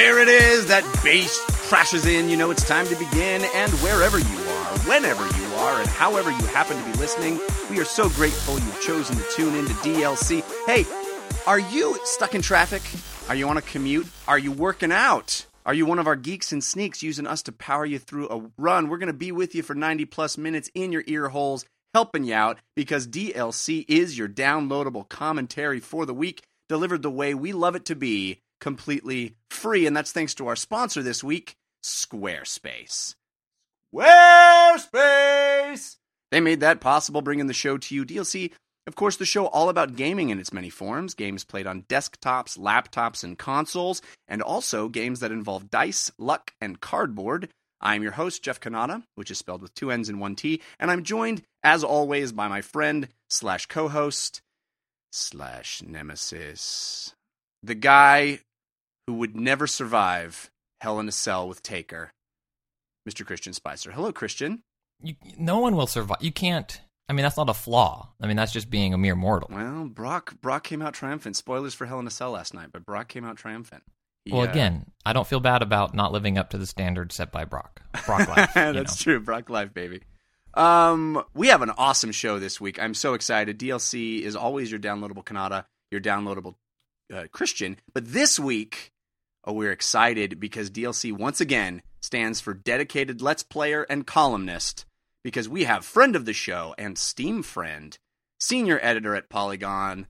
[0.00, 0.68] There it is.
[0.68, 2.30] That bass crashes in.
[2.30, 3.44] You know it's time to begin.
[3.54, 7.38] And wherever you are, whenever you are, and however you happen to be listening,
[7.68, 10.42] we are so grateful you've chosen to tune into DLC.
[10.64, 10.86] Hey,
[11.46, 12.80] are you stuck in traffic?
[13.28, 14.06] Are you on a commute?
[14.26, 15.44] Are you working out?
[15.66, 18.42] Are you one of our geeks and sneaks using us to power you through a
[18.56, 18.88] run?
[18.88, 22.24] We're going to be with you for 90 plus minutes in your ear holes, helping
[22.24, 27.52] you out because DLC is your downloadable commentary for the week, delivered the way we
[27.52, 29.86] love it to be completely free.
[29.86, 33.14] And that's thanks to our sponsor this week, Squarespace.
[33.94, 35.96] Squarespace!
[36.30, 38.04] They made that possible, bringing the show to you.
[38.04, 38.52] DLC,
[38.86, 42.58] of course, the show all about gaming in its many forms games played on desktops,
[42.58, 47.48] laptops, and consoles, and also games that involve dice, luck, and cardboard.
[47.80, 50.90] I'm your host, Jeff Cannata, which is spelled with two N's and one T, and
[50.90, 54.42] I'm joined, as always, by my friend slash co host
[55.12, 57.14] slash nemesis,
[57.62, 58.40] the guy
[59.10, 62.12] who would never survive Hell in a Cell with Taker,
[63.08, 63.26] Mr.
[63.26, 63.90] Christian Spicer.
[63.90, 64.62] Hello, Christian.
[65.02, 66.18] You, no one will survive.
[66.20, 66.80] You can't.
[67.08, 68.10] I mean, that's not a flaw.
[68.20, 69.50] I mean, that's just being a mere mortal.
[69.52, 71.34] Well, Brock Brock came out triumphant.
[71.34, 73.82] Spoilers for Hell in a Cell last night, but Brock came out triumphant.
[74.24, 77.10] He, well, uh, again, I don't feel bad about not living up to the standard
[77.10, 77.82] set by Brock.
[78.06, 78.54] Brock life.
[78.54, 79.12] That's know.
[79.12, 79.18] true.
[79.18, 80.02] Brock Life, baby.
[80.54, 82.80] Um, we have an awesome show this week.
[82.80, 83.58] I'm so excited.
[83.58, 86.54] DLC is always your downloadable Cannata, your downloadable
[87.12, 87.76] uh, Christian.
[87.92, 88.92] But this week,
[89.44, 94.84] oh, we're excited because DLC once again stands for dedicated Let's Player and columnist
[95.22, 97.98] because we have friend of the show and Steam friend,
[98.38, 100.06] senior editor at Polygon,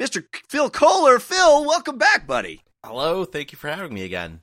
[0.00, 0.24] Mr.
[0.48, 1.18] Phil Kollar.
[1.18, 2.62] Phil, welcome back, buddy.
[2.84, 4.40] Hello, thank you for having me again.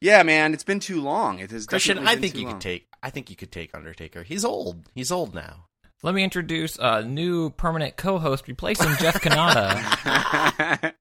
[0.00, 1.38] Yeah, man, it's been too long.
[1.38, 2.54] It has Christian, I think you long.
[2.54, 4.22] could take I think you could take Undertaker.
[4.22, 4.82] He's old.
[4.94, 5.65] He's old now.
[6.02, 9.76] Let me introduce a new permanent co-host replacing Jeff Cannata.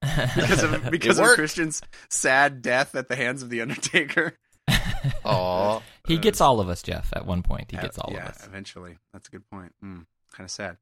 [0.36, 1.28] because of because of.
[1.36, 4.38] Christian's sad death at the hands of the Undertaker.
[5.24, 7.12] Oh, he gets all of us, Jeff.
[7.14, 8.46] At one point, he gets all yeah, of us.
[8.46, 8.98] eventually.
[9.14, 9.74] That's a good point.
[9.84, 10.78] Mm, kind of sad.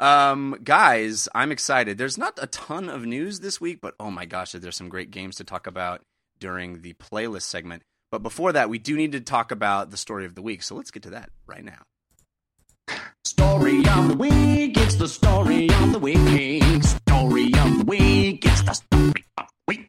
[0.00, 1.98] Um, guys, I'm excited.
[1.98, 5.10] There's not a ton of news this week, but oh my gosh, there's some great
[5.10, 6.02] games to talk about
[6.38, 7.82] during the playlist segment.
[8.10, 10.62] But before that, we do need to talk about the story of the week.
[10.62, 11.82] So let's get to that right now.
[13.24, 16.62] Story of the week, it's the story of the week.
[16.82, 19.88] Story of the week, it's the story of the week.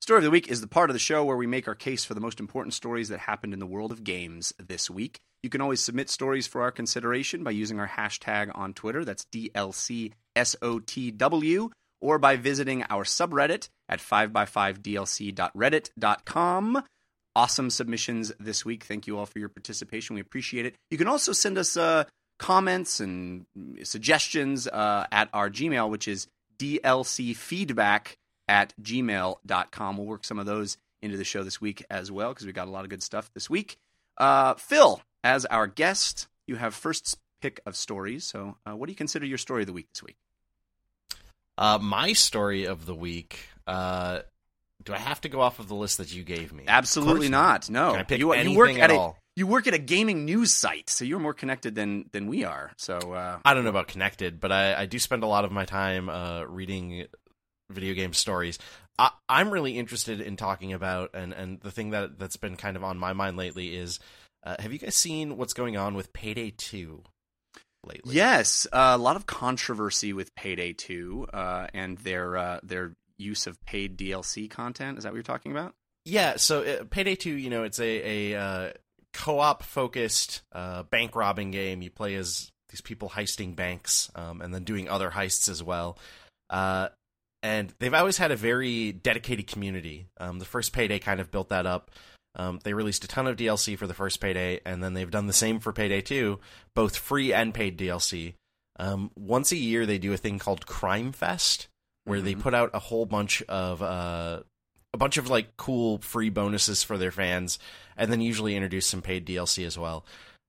[0.00, 2.04] Story of the Week is the part of the show where we make our case
[2.04, 5.18] for the most important stories that happened in the world of games this week.
[5.42, 9.26] You can always submit stories for our consideration by using our hashtag on Twitter, that's
[9.34, 11.70] DLCSOTW,
[12.00, 16.82] or by visiting our subreddit at 5x5dlc.reddit.com.
[17.36, 18.84] Awesome submissions this week.
[18.84, 20.14] Thank you all for your participation.
[20.14, 20.74] We appreciate it.
[20.90, 22.04] You can also send us uh,
[22.38, 23.46] comments and
[23.82, 26.28] suggestions uh, at our Gmail, which is
[26.58, 29.96] dlcfeedback at gmail.com.
[29.96, 32.68] We'll work some of those into the show this week as well because we got
[32.68, 33.76] a lot of good stuff this week.
[34.16, 38.24] Uh, Phil, as our guest, you have first pick of stories.
[38.24, 40.16] So, uh, what do you consider your story of the week this week?
[41.56, 43.48] uh, my story of the week.
[44.84, 46.64] Do I have to go off of the list that you gave me?
[46.68, 47.70] Absolutely not.
[47.70, 50.24] No, Can I pick you, you work at at a you work at a gaming
[50.24, 52.72] news site, so you're more connected than than we are.
[52.78, 55.52] So, uh, I don't know about connected, but I, I do spend a lot of
[55.52, 57.06] my time uh, reading
[57.70, 58.58] video game stories.
[58.98, 62.76] I, I'm really interested in talking about, and, and the thing that that's been kind
[62.76, 63.98] of on my mind lately is,
[64.44, 67.02] uh, have you guys seen what's going on with Payday Two
[67.86, 68.14] lately?
[68.14, 73.46] Yes, uh, a lot of controversy with Payday 2 uh, and their uh, their use
[73.46, 74.98] of paid DLC content.
[74.98, 75.74] Is that what you're talking about?
[76.04, 78.72] Yeah, so uh, Payday 2, you know, it's a, a uh,
[79.14, 81.80] co-op focused uh, bank robbing game.
[81.80, 85.98] You play as these people heisting banks um, and then doing other heists as well.
[86.50, 86.88] Uh,
[87.42, 90.06] and they've always had a very dedicated community.
[90.18, 91.90] Um, the first Payday kind of built that up.
[92.36, 95.26] Um, they released a ton of DLC for the first Payday, and then they've done
[95.26, 96.40] the same for Payday 2,
[96.74, 98.34] both free and paid DLC.
[98.78, 101.68] Um, once a year, they do a thing called Crime Fest,
[102.04, 102.40] where they Mhm.
[102.40, 104.42] put out a whole bunch of uh,
[104.92, 107.58] a bunch of like cool free bonuses for their fans,
[107.96, 110.04] and then usually introduce some paid DLC as well.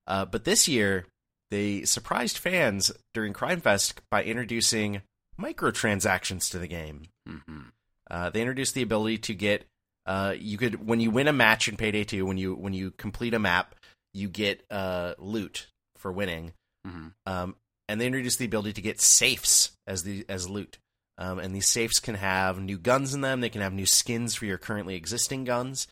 [0.07, 1.05] Uh, but this year,
[1.51, 5.01] they surprised fans during Crime Fest by introducing
[5.39, 7.03] microtransactions to the game.
[7.27, 7.61] Mm-hmm.
[8.09, 9.65] Uh, they introduced the ability to get
[10.05, 12.91] uh, you could when you win a match in Payday 2, when you when you
[12.91, 13.73] complete a map,
[14.13, 15.67] you get uh, loot
[15.97, 16.53] for winning.
[16.85, 17.13] Mhm.
[17.25, 17.55] Um,
[17.89, 20.77] and they introduced the ability to get safes as the as loot.
[21.17, 23.39] Um, and these safes can have new guns in them.
[23.41, 25.87] They can have new skins for your currently existing guns,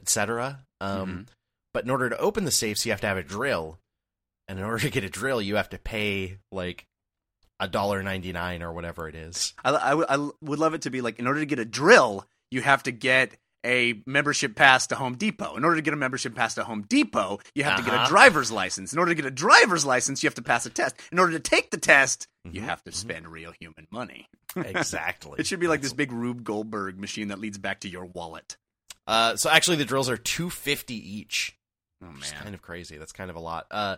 [0.00, 0.60] etc.
[0.80, 1.26] Um, Mhm.
[1.72, 3.78] But in order to open the safes, you have to have a drill,
[4.48, 6.86] and in order to get a drill, you have to pay like
[7.60, 9.54] a dollar ninety nine or whatever it is.
[9.64, 12.26] I, I, I would love it to be like in order to get a drill,
[12.50, 15.56] you have to get a membership pass to Home Depot.
[15.56, 17.96] In order to get a membership pass to Home Depot, you have to get a
[17.98, 18.08] Uh-huh.
[18.08, 18.92] driver's license.
[18.92, 20.96] In order to get a driver's license, you have to pass a test.
[21.10, 24.28] In order to take the test, you Mhm, have to spend real human money.
[24.56, 25.34] exactly.
[25.38, 28.56] It should be like this big Rube Goldberg machine that leads back to your wallet.
[29.06, 31.56] Uh, so actually, the drills are two fifty each.
[32.02, 32.20] Oh man.
[32.42, 32.98] kind of crazy.
[32.98, 33.66] That's kind of a lot.
[33.70, 33.96] Uh,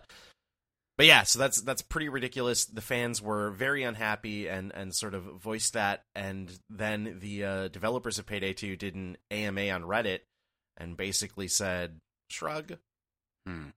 [0.97, 2.65] but yeah, so that's that's pretty ridiculous.
[2.65, 7.67] The fans were very unhappy and and sort of voiced that, and then the uh,
[7.69, 10.19] developers of Payday Two did an AMA on Reddit
[10.77, 11.99] and basically said,
[12.29, 12.73] "Shrug,
[13.45, 13.67] Hmm.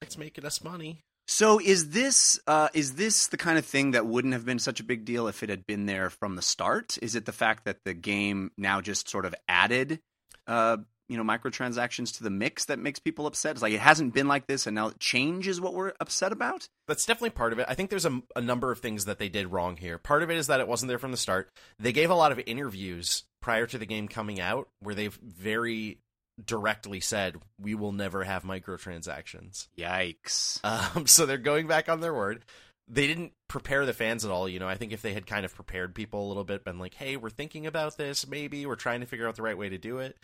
[0.00, 4.06] it's making us money." So is this uh, is this the kind of thing that
[4.06, 6.96] wouldn't have been such a big deal if it had been there from the start?
[7.02, 10.00] Is it the fact that the game now just sort of added,
[10.46, 10.78] uh,
[11.08, 13.52] you know, microtransactions to the mix that makes people upset?
[13.52, 16.68] It's like it hasn't been like this, and now change is what we're upset about.
[16.86, 17.66] That's definitely part of it.
[17.68, 19.98] I think there's a, a number of things that they did wrong here.
[19.98, 21.50] Part of it is that it wasn't there from the start.
[21.78, 25.98] They gave a lot of interviews prior to the game coming out where they've very
[26.44, 30.60] directly said, "We will never have microtransactions." Yikes!
[30.64, 32.44] Um, so they're going back on their word.
[32.90, 34.48] They didn't prepare the fans at all.
[34.48, 36.78] You know, I think if they had kind of prepared people a little bit, been
[36.78, 38.26] like, "Hey, we're thinking about this.
[38.26, 40.16] Maybe we're trying to figure out the right way to do it."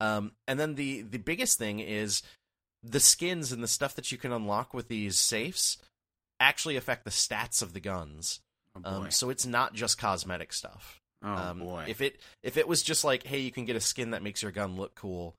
[0.00, 2.22] Um, and then the the biggest thing is
[2.82, 5.78] the skins and the stuff that you can unlock with these safes
[6.40, 8.40] actually affect the stats of the guns.
[8.76, 9.02] Oh!
[9.02, 11.00] Um, so it's not just cosmetic stuff.
[11.22, 11.84] oh um, boy!
[11.88, 14.42] If it if it was just like, hey, you can get a skin that makes
[14.42, 15.34] your gun look cool,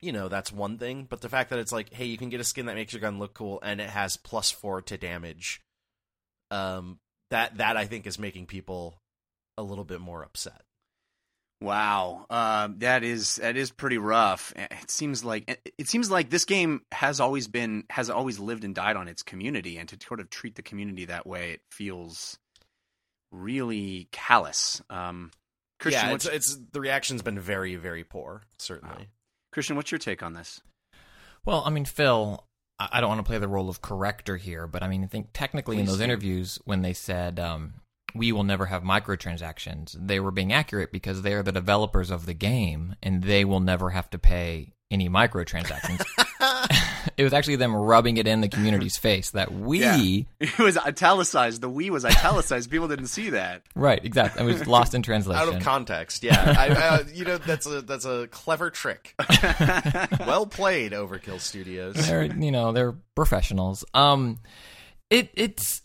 [0.00, 1.06] you know, that's one thing.
[1.08, 3.00] But the fact that it's like, hey, you can get a skin that makes your
[3.00, 5.62] gun look cool and it has plus four to damage,
[6.50, 6.98] um,
[7.30, 8.98] that that I think is making people
[9.56, 10.62] a little bit more upset.
[11.64, 14.52] Wow, uh, that is that is pretty rough.
[14.56, 18.64] It seems like it- it seems like this game has always been has always lived
[18.64, 21.62] and died on its community, and to sort of treat the community that way, it
[21.70, 22.38] feels
[23.32, 24.82] really callous.
[24.90, 25.30] Um,
[25.80, 28.42] Christian, yeah, it's, it's the reaction's been very very poor.
[28.58, 29.08] Certainly.
[29.52, 30.60] Christian, what's your take on this?
[31.44, 32.44] Well, I mean, Phil,
[32.78, 35.06] I I don't want to play the role of corrector here, but I mean, I
[35.06, 36.04] think technically in those do.
[36.04, 37.74] interviews when they said um,
[38.14, 42.26] we will never have microtransactions, they were being accurate because they are the developers of
[42.26, 46.04] the game and they will never have to pay any microtransactions.
[47.16, 50.22] it was actually them rubbing it in the community's face that we, Yeah.
[50.40, 51.60] It was italicized.
[51.60, 52.70] The "we" was italicized.
[52.70, 53.62] People didn't see that.
[53.74, 54.42] right, exactly.
[54.42, 55.48] It was lost in translation.
[55.48, 56.54] Out of context, yeah.
[56.56, 59.14] I, uh, you know, that's a that's a clever trick.
[60.20, 61.94] well played, Overkill Studios.
[62.06, 63.84] they're you know they're professionals.
[63.94, 64.38] Um,
[65.10, 65.82] it it's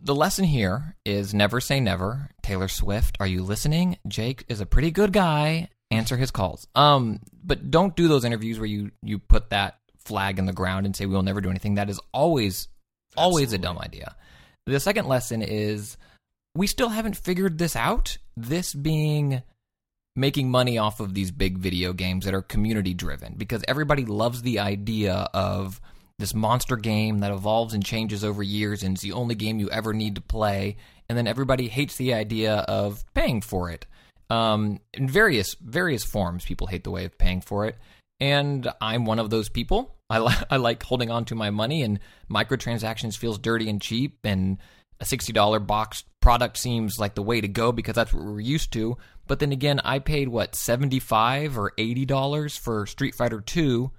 [0.00, 2.30] the lesson here is never say never.
[2.42, 3.98] Taylor Swift, are you listening?
[4.06, 5.68] Jake is a pretty good guy.
[5.90, 6.66] Answer his calls.
[6.74, 10.86] Um, but don't do those interviews where you you put that flag in the ground
[10.86, 11.74] and say we will never do anything.
[11.74, 12.68] That is always
[13.16, 14.14] always a dumb idea.
[14.66, 15.96] The second lesson is
[16.54, 18.18] we still haven't figured this out.
[18.36, 19.42] This being
[20.14, 24.42] making money off of these big video games that are community driven because everybody loves
[24.42, 25.80] the idea of
[26.18, 29.70] this monster game that evolves and changes over years and is the only game you
[29.70, 30.76] ever need to play
[31.08, 33.86] and then everybody hates the idea of paying for it.
[34.30, 37.76] Um, in various various forms people hate the way of paying for it.
[38.20, 39.96] And i'm one of those people.
[40.10, 42.00] I, li- I like holding on to my money and
[42.30, 44.58] microtransactions feels dirty and cheap and
[45.00, 48.72] a $60 box product seems like the way to go because that's what we're used
[48.72, 48.98] to.
[49.28, 53.92] But then again i paid what 75 or 80 dollars for street fighter 2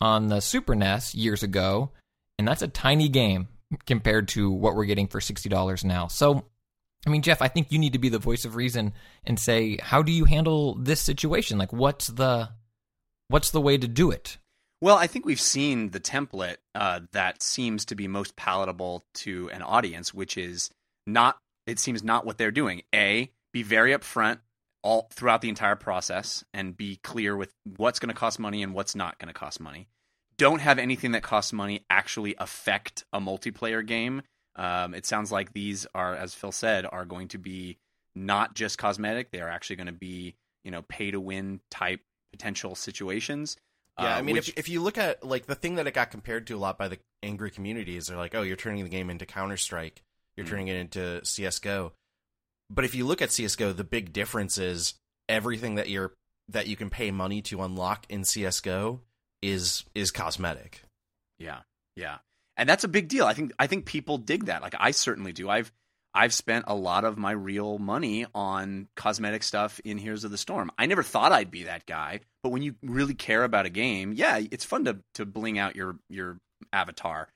[0.00, 1.90] on the super nes years ago
[2.38, 3.48] and that's a tiny game
[3.86, 6.44] compared to what we're getting for $60 now so
[7.06, 8.92] i mean jeff i think you need to be the voice of reason
[9.24, 12.48] and say how do you handle this situation like what's the
[13.28, 14.38] what's the way to do it
[14.80, 19.48] Well, I think we've seen the template uh, that seems to be most palatable to
[19.50, 20.70] an audience, which is
[21.06, 21.38] not.
[21.66, 22.82] It seems not what they're doing.
[22.94, 24.40] A, be very upfront
[24.84, 28.72] all throughout the entire process, and be clear with what's going to cost money and
[28.74, 29.88] what's not going to cost money.
[30.36, 34.22] Don't have anything that costs money actually affect a multiplayer game.
[34.56, 37.78] Um, it sounds like these are, as Phil said, are going to be
[38.14, 39.30] not just cosmetic.
[39.30, 42.00] They are actually going to be, you know, pay to win type
[42.32, 43.56] potential situations.
[43.98, 45.94] Yeah, Uh, I mean, which- if if you look at like the thing that it
[45.94, 48.82] got compared to a lot by the angry community is they're like, oh, you're turning
[48.84, 50.02] the game into Counter Strike,
[50.36, 50.50] you're Mm.
[50.50, 51.92] turning it into CS:GO.
[52.70, 54.94] But if you look at CS:GO, the big difference is
[55.28, 56.12] everything that you're
[56.48, 59.00] that you can pay money to unlock in CS:GO
[59.42, 60.82] is is cosmetic.
[61.38, 61.60] Yeah,
[61.96, 62.18] yeah,
[62.56, 63.26] and that's a big deal.
[63.26, 64.62] I think I think people dig that.
[64.62, 65.48] Like I certainly do.
[65.48, 65.72] I've
[66.14, 70.38] I've spent a lot of my real money on cosmetic stuff in Heroes of the
[70.38, 70.70] Storm.
[70.78, 74.12] I never thought I'd be that guy, but when you really care about a game,
[74.12, 76.38] yeah, it's fun to to bling out your your
[76.72, 77.28] avatar.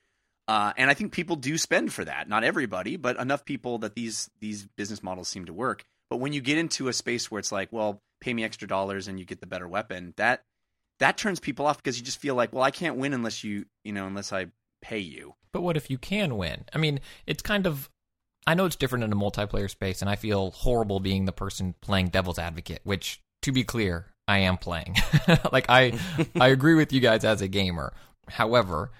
[0.49, 2.27] Uh, and I think people do spend for that.
[2.27, 5.85] Not everybody, but enough people that these these business models seem to work.
[6.09, 9.07] But when you get into a space where it's like, well, pay me extra dollars
[9.07, 10.15] and you get the better weapon.
[10.17, 10.41] That
[10.99, 13.65] that turns people off because you just feel like, well, I can't win unless you,
[13.83, 14.47] you know, unless I
[14.81, 15.35] pay you.
[15.51, 16.65] But what if you can win?
[16.73, 17.87] I mean, it's kind of.
[18.47, 21.75] I know it's different in a multiplayer space, and I feel horrible being the person
[21.81, 22.81] playing devil's advocate.
[22.83, 24.95] Which, to be clear, I am playing.
[25.51, 25.99] like I,
[26.39, 27.93] I agree with you guys as a gamer.
[28.27, 28.91] However,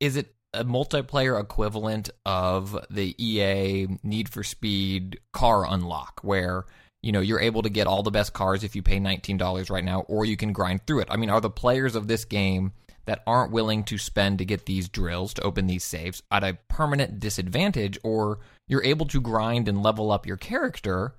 [0.00, 6.64] is it a multiplayer equivalent of the EA Need for Speed car unlock, where
[7.02, 9.70] you know you're able to get all the best cars if you pay nineteen dollars
[9.70, 11.08] right now, or you can grind through it?
[11.10, 12.72] I mean, are the players of this game
[13.06, 16.58] that aren't willing to spend to get these drills to open these safes at a
[16.68, 21.14] permanent disadvantage, or you're able to grind and level up your character,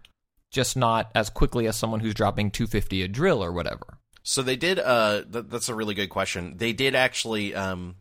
[0.51, 3.99] just not as quickly as someone who's dropping 250 a drill or whatever.
[4.23, 4.79] So they did.
[4.79, 6.57] Uh, th- that's a really good question.
[6.57, 7.53] They did actually.
[7.53, 7.97] Um,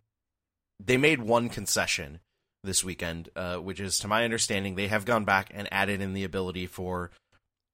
[0.80, 2.20] they made one concession
[2.62, 6.14] this weekend, uh, which is, to my understanding, they have gone back and added in
[6.14, 7.10] the ability for,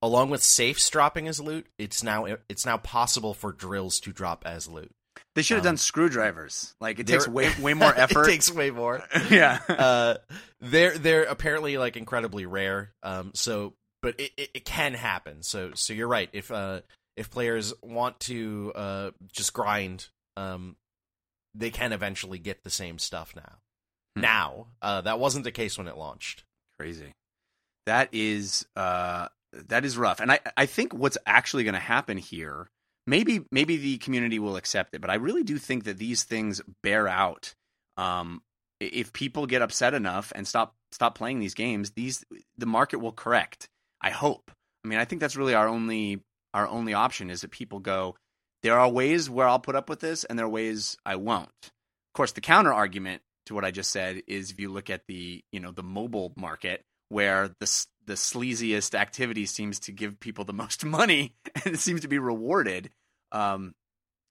[0.02, 4.42] along with safes dropping as loot, it's now it's now possible for drills to drop
[4.46, 4.90] as loot.
[5.36, 6.74] They should have Um, done screwdrivers.
[6.80, 8.22] Like it takes way way more effort.
[8.26, 9.02] it takes way more.
[9.30, 9.60] yeah.
[9.68, 10.14] uh,
[10.60, 12.92] they're they're apparently like incredibly rare.
[13.02, 15.42] Um, so but it, it, it can happen.
[15.42, 16.28] So so you're right.
[16.32, 16.80] If uh
[17.16, 20.76] if players want to uh just grind, um,
[21.54, 23.58] they can eventually get the same stuff now.
[24.16, 24.22] Hmm.
[24.22, 26.44] Now, uh, that wasn't the case when it launched.
[26.78, 27.12] Crazy.
[27.86, 30.20] That is uh that is rough.
[30.20, 32.68] And I I think what's actually going to happen here,
[33.06, 36.60] maybe maybe the community will accept it, but I really do think that these things
[36.82, 37.54] bear out.
[37.96, 38.42] Um
[38.80, 42.24] if people get upset enough and stop stop playing these games, these
[42.56, 43.68] the market will correct.
[44.00, 44.50] I hope.
[44.84, 46.22] I mean, I think that's really our only
[46.54, 48.16] our only option is that people go
[48.62, 51.48] there are ways where I'll put up with this and there are ways I won't.
[51.62, 55.06] Of course, the counter argument to what I just said is if you look at
[55.06, 60.44] the you know the mobile market where the the sleaziest activity seems to give people
[60.44, 62.90] the most money and it seems to be rewarded.
[63.32, 63.74] Um,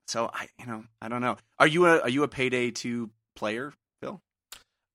[0.08, 1.38] so I you know I don't know.
[1.58, 4.22] Are you a are you a payday two player, Phil?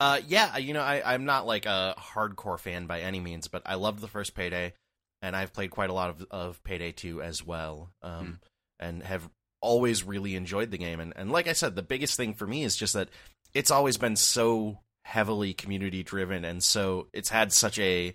[0.00, 3.62] Uh, yeah, you know, I, I'm not like a hardcore fan by any means, but
[3.64, 4.74] I loved the first Payday,
[5.22, 8.40] and I've played quite a lot of, of Payday 2 as well, um,
[8.80, 9.28] and have
[9.60, 11.00] always really enjoyed the game.
[11.00, 13.08] And, and like I said, the biggest thing for me is just that
[13.54, 18.14] it's always been so heavily community driven, and so it's had such a,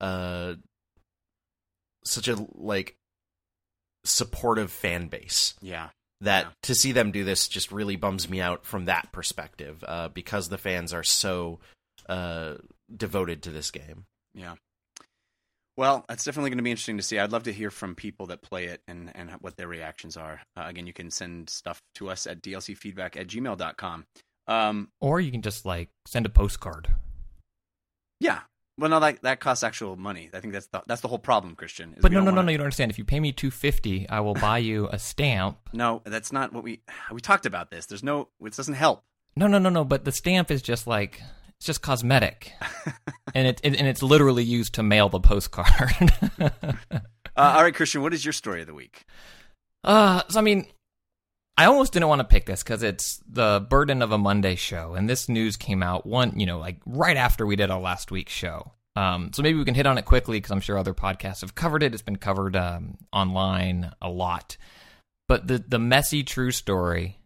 [0.00, 0.54] uh,
[2.04, 2.96] such a like
[4.04, 5.90] supportive fan base Yeah.
[6.20, 6.52] that Yeah.
[6.62, 10.48] to see them do this just really bums me out from that perspective uh, because
[10.48, 11.58] the fans are so
[12.08, 12.54] uh,
[12.94, 14.06] devoted to this game.
[14.34, 14.54] Yeah.
[15.76, 17.18] Well, that's definitely going to be interesting to see.
[17.18, 20.40] I'd love to hear from people that play it and, and what their reactions are.
[20.56, 24.06] Uh, again, you can send stuff to us at dlcfeedback at gmail.com.
[24.48, 26.88] Um, Or you can just like send a postcard.
[28.20, 28.40] yeah.
[28.78, 30.28] Well, no, that, that costs actual money.
[30.34, 31.94] I think that's the, that's the whole problem, Christian.
[31.94, 32.90] is But no, no, no, wanna- no, you don't understand.
[32.90, 35.58] If you pay me two fifty, I will buy you a stamp.
[35.72, 37.70] No, that's not what we we talked about.
[37.70, 39.02] This there's no it doesn't help.
[39.34, 39.82] No, no, no, no.
[39.84, 41.22] But the stamp is just like
[41.58, 42.52] it's just cosmetic,
[43.34, 46.12] and it, and it's literally used to mail the postcard.
[47.36, 49.04] Uh, all right, Christian, what is your story of the week?
[49.84, 50.66] Uh, so I mean,
[51.58, 54.94] I almost didn't want to pick this because it's the burden of a Monday show,
[54.94, 58.10] and this news came out one, you know, like right after we did our last
[58.10, 58.72] week's show.
[58.96, 61.54] Um, so maybe we can hit on it quickly because I'm sure other podcasts have
[61.54, 61.92] covered it.
[61.92, 64.56] It's been covered um, online a lot,
[65.28, 67.18] but the the messy true story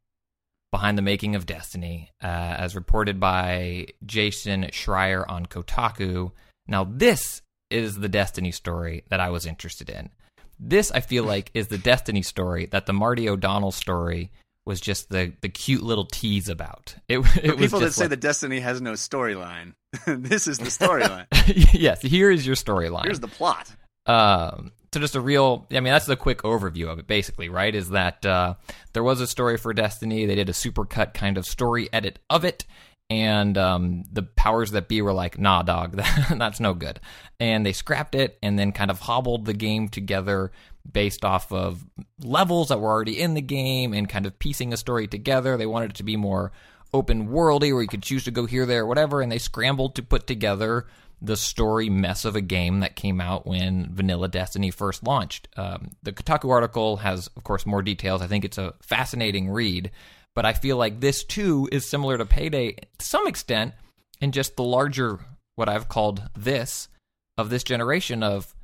[0.71, 6.33] behind the making of Destiny, uh, as reported by Jason Schreier on Kotaku.
[6.69, 10.11] Now, this is the Destiny story that I was interested in.
[10.59, 14.31] This, I feel like, is the Destiny story that the Marty O'Donnell story
[14.67, 16.95] was just the, the cute little tease about.
[17.09, 19.75] It, it people that just say like- that Destiny has no storyline,
[20.07, 21.27] this is the storyline.
[21.73, 23.05] yes, here is your storyline.
[23.05, 23.75] Here's the plot.
[24.07, 27.73] Um, so just a real, I mean, that's the quick overview of it, basically, right?
[27.73, 28.55] Is that uh,
[28.93, 30.27] there was a story for Destiny.
[30.27, 32.65] They did a supercut kind of story edit of it.
[33.09, 36.99] And um, the powers that be were like, nah, dog, that, that's no good.
[37.39, 40.51] And they scrapped it and then kind of hobbled the game together
[40.91, 41.85] based off of
[42.23, 45.57] levels that were already in the game and kind of piecing a story together.
[45.57, 46.53] They wanted it to be more
[46.93, 49.21] open worldy where you could choose to go here, there, whatever.
[49.21, 50.87] And they scrambled to put together
[51.23, 55.49] the story mess of a game that came out when Vanilla Destiny first launched.
[55.57, 58.23] Um, the Kotaku article has, of course, more details.
[58.23, 59.91] I think it's a fascinating read,
[60.35, 63.75] but I feel like this too is similar to Payday to some extent
[64.21, 65.19] in just the larger,
[65.57, 66.89] what I've called this
[67.37, 68.55] of this generation of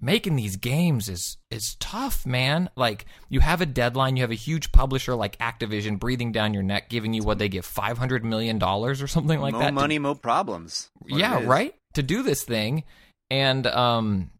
[0.00, 2.68] making these games is is tough, man.
[2.76, 6.62] Like you have a deadline, you have a huge publisher like Activision breathing down your
[6.62, 9.66] neck, giving you what they give five hundred million dollars or something like mo that.
[9.66, 10.90] to- money, mo problems.
[11.06, 11.74] Yeah, right.
[11.96, 12.84] To do this thing,
[13.30, 14.30] and um,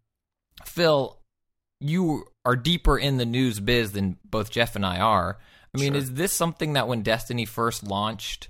[0.64, 1.18] Phil,
[1.80, 5.38] you are deeper in the news biz than both Jeff and I are.
[5.74, 6.02] I mean, Sure.
[6.02, 8.48] is this something that when Destiny first launched,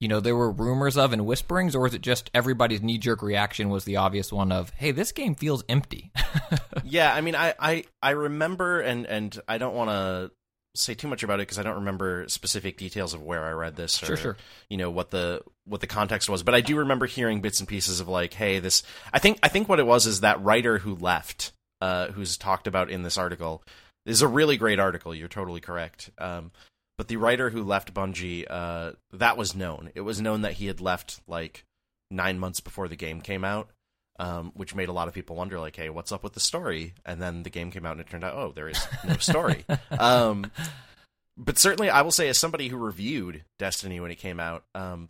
[0.00, 3.22] you know, there were rumors of and whisperings, or is it just everybody's knee jerk
[3.22, 6.12] reaction was the obvious one of, hey, this game feels empty?
[6.84, 10.30] yeah, I mean, I I, I remember, and and I don't want to
[10.78, 13.76] say too much about it because I don't remember specific details of where I read
[13.76, 14.36] this or Sure, sure.
[14.68, 17.68] you know what the what the context was, but I do remember hearing bits and
[17.68, 18.82] pieces of like, hey, this.
[19.12, 22.66] I think I think what it was is that writer who left, uh, who's talked
[22.66, 23.62] about in this article,
[24.04, 25.14] is a really great article.
[25.14, 26.10] You're totally correct.
[26.18, 26.52] Um,
[26.96, 29.90] but the writer who left Bungie, uh, that was known.
[29.94, 31.64] It was known that he had left like
[32.10, 33.68] nine months before the game came out
[34.18, 36.94] um, which made a lot of people wonder, like, hey, what's up with the story?
[37.04, 39.64] And then the game came out, and it turned out, oh, there is no story.
[39.98, 40.50] um,
[41.36, 45.08] but certainly, I will say, as somebody who reviewed Destiny when it came out, um,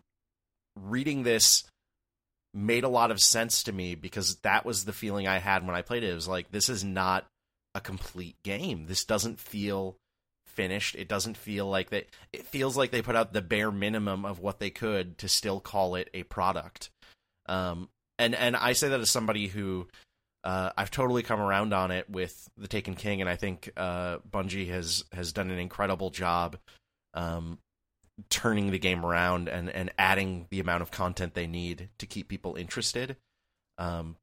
[0.77, 1.65] reading this
[2.53, 5.77] made a lot of sense to me because that was the feeling I had when
[5.77, 6.11] I played it.
[6.11, 7.27] It was like, this is not
[7.75, 8.87] a complete game.
[8.87, 9.97] This doesn't feel
[10.47, 10.97] finished.
[10.97, 12.07] It doesn't feel like that.
[12.33, 15.61] It feels like they put out the bare minimum of what they could to still
[15.61, 16.89] call it a product.
[17.47, 19.89] Um, and and I say that as somebody who
[20.45, 24.19] uh, I've totally come around on it with the Taken King, and I think uh,
[24.31, 26.57] Bungie has has done an incredible job
[27.15, 27.59] um,
[28.31, 32.29] turning the game around and and adding the amount of content they need to keep
[32.29, 33.17] people interested.
[33.79, 34.17] Um,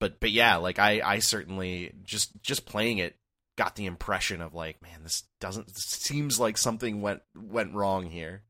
[0.00, 3.16] but but yeah, like I I certainly just just playing it
[3.56, 8.06] got the impression of like, man, this doesn't this seems like something went went wrong
[8.06, 8.42] here.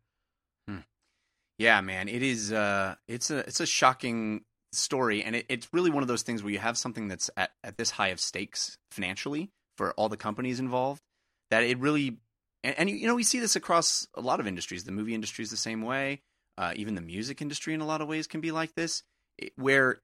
[1.58, 2.52] Yeah, man, it is.
[2.52, 4.42] Uh, it's a it's a shocking
[4.76, 7.50] story, and it, it's really one of those things where you have something that's at,
[7.64, 11.02] at this high of stakes financially for all the companies involved
[11.50, 12.18] that it really
[12.64, 14.84] and, and you know we see this across a lot of industries.
[14.84, 16.22] The movie industry is the same way.
[16.58, 19.02] Uh, even the music industry, in a lot of ways, can be like this,
[19.56, 20.00] where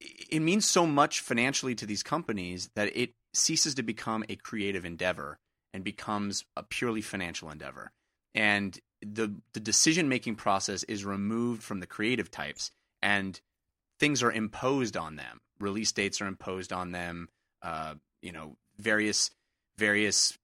[0.00, 4.84] it means so much financially to these companies that it ceases to become a creative
[4.84, 5.38] endeavor
[5.72, 7.92] and becomes a purely financial endeavor.
[8.34, 13.40] And the the decision making process is removed from the creative types, and
[13.98, 15.40] things are imposed on them.
[15.58, 17.28] Release dates are imposed on them.
[17.62, 19.30] Uh, you know, various
[19.78, 20.36] various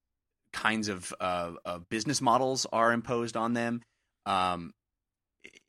[0.53, 3.83] kinds of uh, uh, business models are imposed on them.
[4.27, 4.73] Um,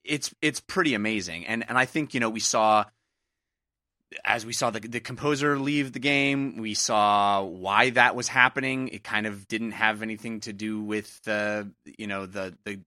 [0.04, 2.86] it's it's pretty amazing, and and I think you know we saw
[4.24, 8.90] as we saw the the composer leave the game, we saw why that was happening.
[8.90, 12.80] It kind of didn't have anything to do with the you know the the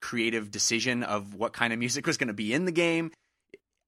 [0.00, 3.12] creative decision of what kind of music was going to be in the game.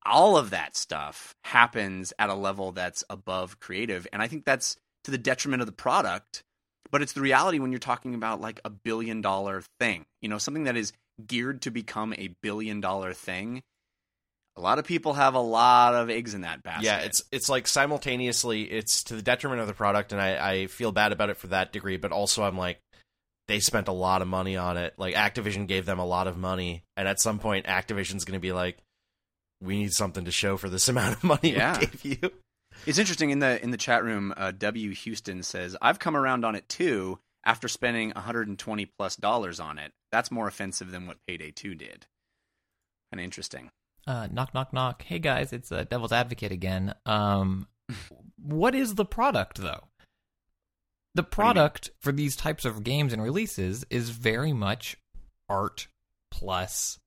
[0.06, 4.76] All of that stuff happens at a level that's above creative, and I think that's
[5.04, 6.42] to the detriment of the product.
[6.90, 10.38] But it's the reality when you're talking about like a billion dollar thing, you know,
[10.38, 10.92] something that is
[11.26, 13.62] geared to become a billion dollar thing.
[14.56, 16.84] A lot of people have a lot of eggs in that basket.
[16.84, 20.66] Yeah, it's it's like simultaneously it's to the detriment of the product, and I, I
[20.68, 21.96] feel bad about it for that degree.
[21.96, 22.78] But also, I'm like,
[23.48, 24.94] they spent a lot of money on it.
[24.96, 28.40] Like Activision gave them a lot of money, and at some point, Activision's going to
[28.40, 28.78] be like,
[29.64, 31.78] we need something to show for this amount of money Yeah.
[31.78, 32.30] we gave you.
[32.86, 34.34] It's interesting in the in the chat room.
[34.36, 39.60] Uh, W Houston says, "I've come around on it too after spending 120 plus dollars
[39.60, 39.92] on it.
[40.12, 42.06] That's more offensive than what Payday 2 did."
[43.12, 43.70] Kind of interesting.
[44.06, 45.02] Uh, knock, knock, knock.
[45.02, 46.94] Hey guys, it's uh, Devil's Advocate again.
[47.06, 47.68] Um,
[48.42, 49.84] what is the product though?
[51.14, 51.52] The do you mean?
[51.54, 54.96] product for these types of games and releases is very much
[55.48, 55.86] art
[56.30, 56.98] plus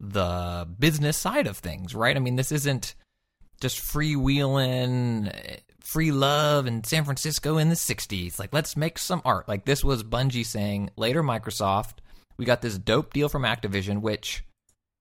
[0.00, 2.16] the business side of things, right?
[2.16, 2.94] I mean, this isn't
[3.60, 8.38] just freewheeling, free love in San Francisco in the 60s.
[8.38, 9.48] Like, let's make some art.
[9.48, 11.98] Like, this was Bungie saying, later Microsoft,
[12.36, 14.44] we got this dope deal from Activision, which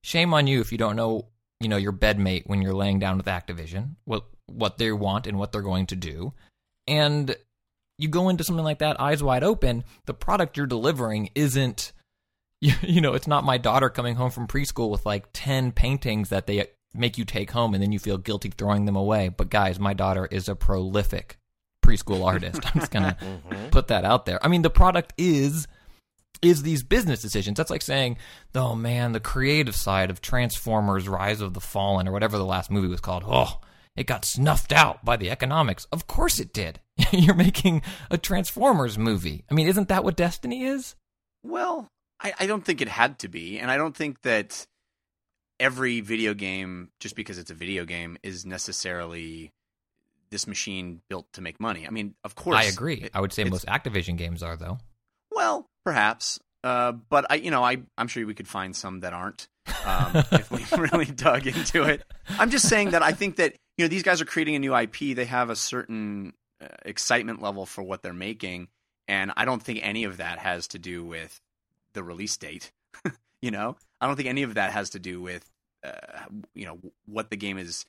[0.04, 1.28] shame on you if you don't know,
[1.60, 5.38] you know, your bedmate when you're laying down with Activision, what what they want and
[5.38, 6.34] what they're going to do.
[6.88, 7.36] And
[7.98, 11.92] you go into something like that eyes wide open, the product you're delivering isn't
[12.62, 16.30] you, you know, it's not my daughter coming home from preschool with like 10 paintings
[16.30, 19.30] that they make you take home and then you feel guilty throwing them away.
[19.30, 21.38] But guys, my daughter is a prolific
[21.86, 22.60] preschool artist.
[22.66, 23.16] I'm just going to
[23.50, 23.72] Mhm.
[23.72, 24.44] put that out there.
[24.44, 25.68] I mean, the product is
[26.44, 27.58] is these business decisions.
[27.58, 28.18] That's like saying,
[28.54, 32.70] "Oh man, the creative side of Transformers: Rise of the Fallen or whatever the last
[32.70, 33.24] movie was called.
[33.26, 33.60] Oh,
[33.96, 35.86] it got snuffed out by the economics.
[35.92, 36.80] Of course it did.
[37.12, 39.46] You're making a Transformers movie.
[39.50, 40.94] I mean, isn't that what Destiny is?
[41.42, 41.88] Well,
[42.22, 44.66] I, I don't think it had to be, and I don't think that
[45.60, 49.52] every video game, just because it's a video game, is necessarily
[50.30, 51.88] this machine built to make money.
[51.88, 52.96] I mean, of course, I agree.
[52.96, 54.80] it- I would say most Activision games are though.
[55.32, 59.14] Well, perhaps, uh, but I, you know, I, I'm sure we could find some that
[59.14, 59.48] aren't
[59.86, 62.04] um, if we really dug into it.
[62.30, 64.76] I'm just saying that I think that you know these guys are creating a new
[64.76, 65.16] IP.
[65.16, 68.68] They have a certain uh, excitement level for what they're making,
[69.08, 71.40] and I don't think any of that has to do with
[71.98, 72.72] the release date.
[73.42, 75.50] you know, I don't think any of that has to do with
[75.84, 75.92] uh,
[76.56, 77.86] you know what the game is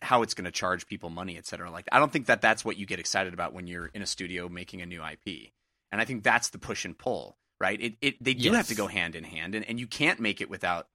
[0.00, 1.68] how it's going to charge people money, et cetera.
[1.70, 4.06] Like, I don't think that that's what you get excited about when you're in a
[4.06, 5.50] studio making a new IP.
[5.90, 7.80] And I think that's the push and pull, right?
[7.80, 8.54] It, it they do Yes.
[8.56, 10.86] have to go hand in hand, and, and you can't make it without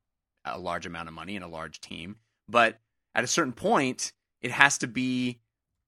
[0.46, 2.16] a large amount of money and a large team.
[2.48, 2.80] But
[3.14, 5.40] at a certain point, it has to be,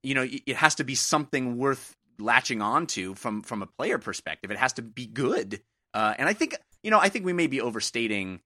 [0.04, 4.52] you know, it has to be something worth latching onto from from a player perspective.
[4.52, 5.62] It has to be good.
[5.94, 8.40] Uh, and I think, you know, I think we may be overstating.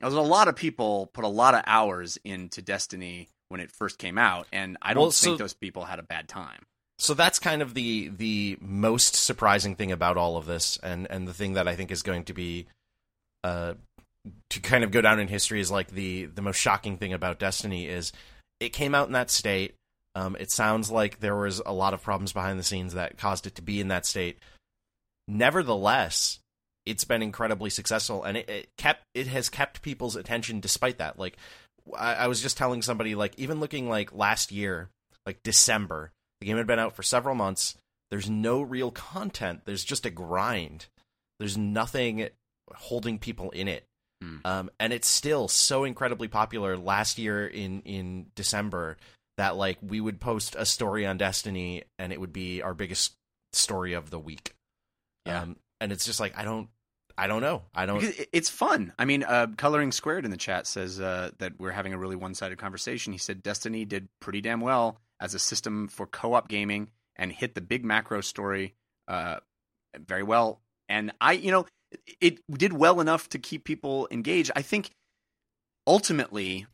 [0.00, 3.98] There's a lot of people put a lot of hours into Destiny when it first
[3.98, 6.64] came out, and I don't Well, so- think those people had a bad time.
[6.98, 11.28] so that's kind of the the most surprising thing about all of this and and
[11.28, 12.66] the thing that i think is going to be
[13.44, 13.74] uh
[14.48, 17.38] to kind of go down in history is like the the most shocking thing about
[17.38, 18.12] destiny is
[18.60, 19.74] it came out in that state
[20.14, 23.46] um it sounds like there was a lot of problems behind the scenes that caused
[23.46, 24.38] it to be in that state
[25.28, 26.38] nevertheless
[26.86, 31.18] it's been incredibly successful and it, it kept it has kept people's attention despite that.
[31.18, 31.36] Like
[31.98, 34.88] I, I was just telling somebody like even looking like last year
[35.26, 37.76] like december the game had been out for several months.
[38.10, 39.62] There's no real content.
[39.64, 40.86] There's just a grind.
[41.40, 42.28] There's nothing
[42.72, 43.84] holding people in it.
[44.22, 44.36] Hmm.
[44.46, 46.78] um, and it's still so incredibly popular.
[46.78, 48.96] Last year in in december
[49.36, 53.14] that like we would post a story on destiny and it would be our biggest
[53.52, 54.54] story of the week.
[55.26, 55.42] Yeah.
[55.42, 56.68] um, and it's just like i don't
[57.18, 58.92] i don't know i don't Because It's fun.
[58.98, 62.16] I mean, uh, Coloring Squared in the chat says uh, that we're having a really
[62.16, 63.12] one sided conversation.
[63.12, 67.32] He said Destiny did pretty damn well as a system for co op gaming and
[67.32, 68.74] hit the big macro story
[69.08, 69.36] uh,
[69.98, 70.60] very well.
[70.88, 71.66] And I, you know,
[72.20, 74.50] it did well enough to keep people engaged.
[74.54, 74.90] I think
[75.86, 76.66] ultimately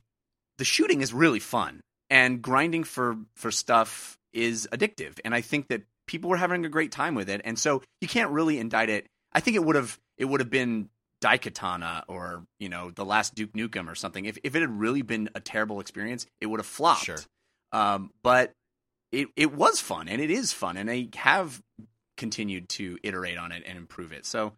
[0.59, 5.69] the shooting is really fun and grinding for for stuff is addictive and i think
[5.69, 8.89] that people were having a great time with it and so you can't really indict
[8.89, 10.89] it i think it would have it would have been
[11.21, 14.25] daikatana or you know the last duke nukem or something.
[14.25, 17.05] If, if it had really been a terrible experience it would have flopped.
[17.05, 17.19] Sure.
[17.73, 18.55] um, but
[19.11, 21.61] it, it was fun and it is fun and they have
[22.17, 24.25] continued to iterate on it and improve it.
[24.25, 24.53] So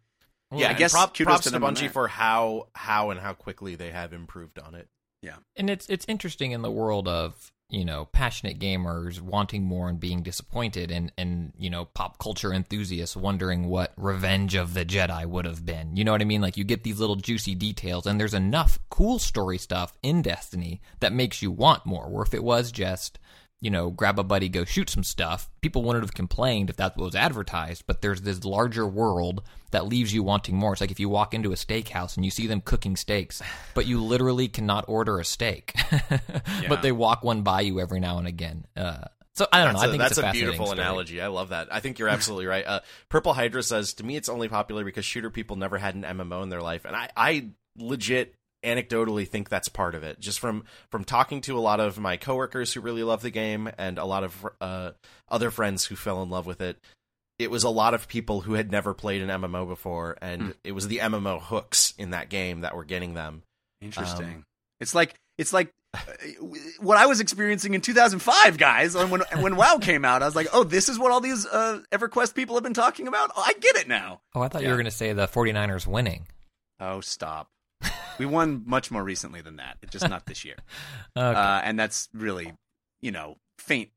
[0.53, 3.33] yeah, I guess prop, kudos props to to them Bungie for how how and how
[3.33, 4.87] quickly they have improved on it.
[5.23, 9.89] Yeah, and it's it's interesting in the world of you know passionate gamers wanting more
[9.89, 14.85] and being disappointed, and and you know pop culture enthusiasts wondering what Revenge of the
[14.85, 15.95] Jedi would have been.
[15.95, 16.41] You know what I mean?
[16.41, 20.81] Like you get these little juicy details, and there's enough cool story stuff in Destiny
[20.99, 22.09] that makes you want more.
[22.09, 23.19] Where if it was just
[23.61, 25.49] you know, grab a buddy, go shoot some stuff.
[25.61, 29.41] People wouldn't have complained if that was advertised, but there's this larger world
[29.71, 30.73] that leaves you wanting more.
[30.73, 33.41] It's like if you walk into a steakhouse and you see them cooking steaks,
[33.73, 35.73] but you literally cannot order a steak,
[36.69, 38.65] but they walk one by you every now and again.
[38.75, 39.81] Uh, so I don't That's know.
[39.81, 40.79] a, I think that's a, a beautiful story.
[40.79, 41.21] analogy.
[41.21, 41.67] I love that.
[41.69, 42.65] I think you're absolutely right.
[42.65, 46.03] Uh, Purple Hydra says to me, it's only popular because shooter people never had an
[46.03, 50.19] MMO in their life, and I, I legit anecdotally think that's part of it.
[50.19, 53.69] Just from from talking to a lot of my coworkers who really love the game,
[53.77, 54.91] and a lot of uh,
[55.29, 56.77] other friends who fell in love with it.
[57.37, 60.49] It was a lot of people who had never played an MMO before, and Hmm.
[60.63, 63.43] it was the MMO hooks in that game that were getting them.
[63.81, 64.25] Interesting.
[64.25, 64.45] Um,
[64.79, 65.99] it's like it's like uh,
[66.79, 68.95] what I was experiencing in 2005, guys.
[68.95, 71.81] When when WoW came out, I was like, "Oh, this is what all these uh,
[71.91, 73.31] EverQuest people have been talking about.
[73.35, 75.85] Oh, I get it now." Oh, I thought you were going to say the 49ers
[75.87, 76.27] winning.
[76.79, 77.47] Oh, stop.
[78.19, 79.77] we won much more recently than that.
[79.89, 80.55] Just not this year.
[81.17, 81.39] Okay.
[81.39, 82.53] Uh, and that's really,
[83.01, 83.89] you know, faint.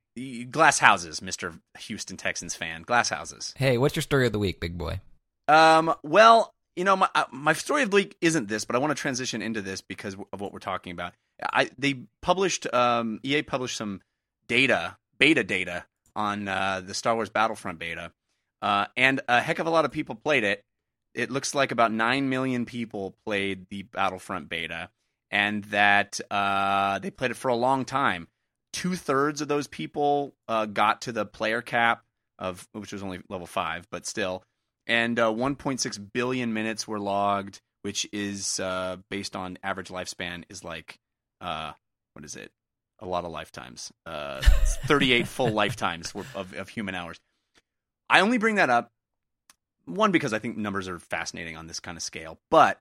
[0.50, 2.82] Glass houses, Mister Houston Texans fan.
[2.82, 3.54] Glass houses.
[3.56, 5.00] hey, what's your story of the week, big boy?
[5.46, 8.78] Um, well, you know, my uh, my story of the week isn't this, but I
[8.80, 11.12] want to transition into this because of what we're talking about.
[11.42, 14.00] I they published um EA published some
[14.48, 15.84] data, beta data
[16.16, 18.12] on uh, the Star Wars Battlefront beta,
[18.62, 20.64] uh, and a heck of a lot of people played it.
[21.14, 24.90] It looks like about nine million people played the Battlefront beta,
[25.30, 28.28] and that uh, they played it for a long time.
[28.72, 32.04] Two thirds of those people uh, got to the player cap
[32.38, 34.44] of which was only level five, but still
[34.88, 40.64] and uh, 1.6 billion minutes were logged, which is uh, based on average lifespan is
[40.64, 40.98] like
[41.40, 41.72] uh,
[42.14, 42.50] what is it?
[43.00, 43.92] A lot of lifetimes.
[44.06, 44.40] Uh,
[44.86, 47.20] 38 full lifetimes of, of human hours.
[48.10, 48.90] I only bring that up
[49.88, 52.80] one because I think numbers are fascinating on this kind of scale, but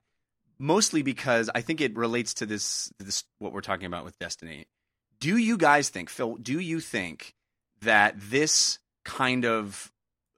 [0.58, 4.66] mostly because I think it relates to this this what we're talking about with Destiny.
[5.20, 6.36] Do you guys think, Phil?
[6.36, 7.34] Do you think
[7.82, 9.90] that this kind of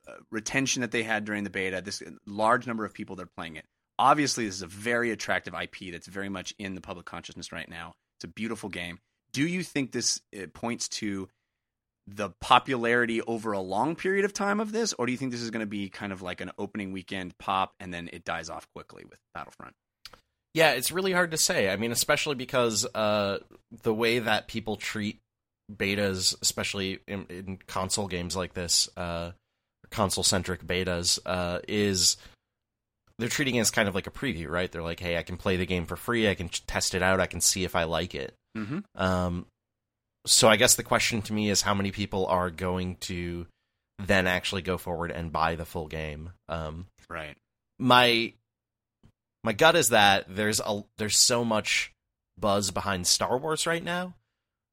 [0.09, 3.33] uh, retention that they had during the beta, this large number of people that are
[3.37, 3.65] playing it.
[3.99, 7.69] Obviously, this is a very attractive IP that's very much in the public consciousness right
[7.69, 7.95] now.
[8.17, 8.99] It's a beautiful game.
[9.33, 10.21] Do you think this
[10.55, 11.29] points to
[12.15, 15.43] the popularity over a long period of time of this, or do you think this
[15.43, 18.51] is going to be kind of like an opening weekend pop and then it dies
[18.51, 19.75] off quickly with Battlefront?
[20.53, 21.71] Yeah, it's really hard to say.
[21.71, 23.39] I mean, especially because uh,
[23.83, 25.19] the way that people treat
[25.73, 29.31] betas, especially in, in console games like this, uh,
[29.91, 32.17] console centric betas, uh, is
[33.19, 34.71] they're treating it as kind of like a preview, right?
[34.71, 37.21] They're like, hey, I can play the game for free, I can test it out,
[37.21, 38.35] I can see if I like it.
[38.57, 38.81] Mm-hmm.
[38.97, 39.47] Um,
[40.27, 43.47] so I guess the question to me is how many people are going to
[43.99, 46.31] then actually go forward and buy the full game.
[46.49, 47.37] Um, Right.
[47.79, 48.33] my
[49.43, 51.93] my gut is that there's a there's so much
[52.39, 54.15] buzz behind Star Wars right now.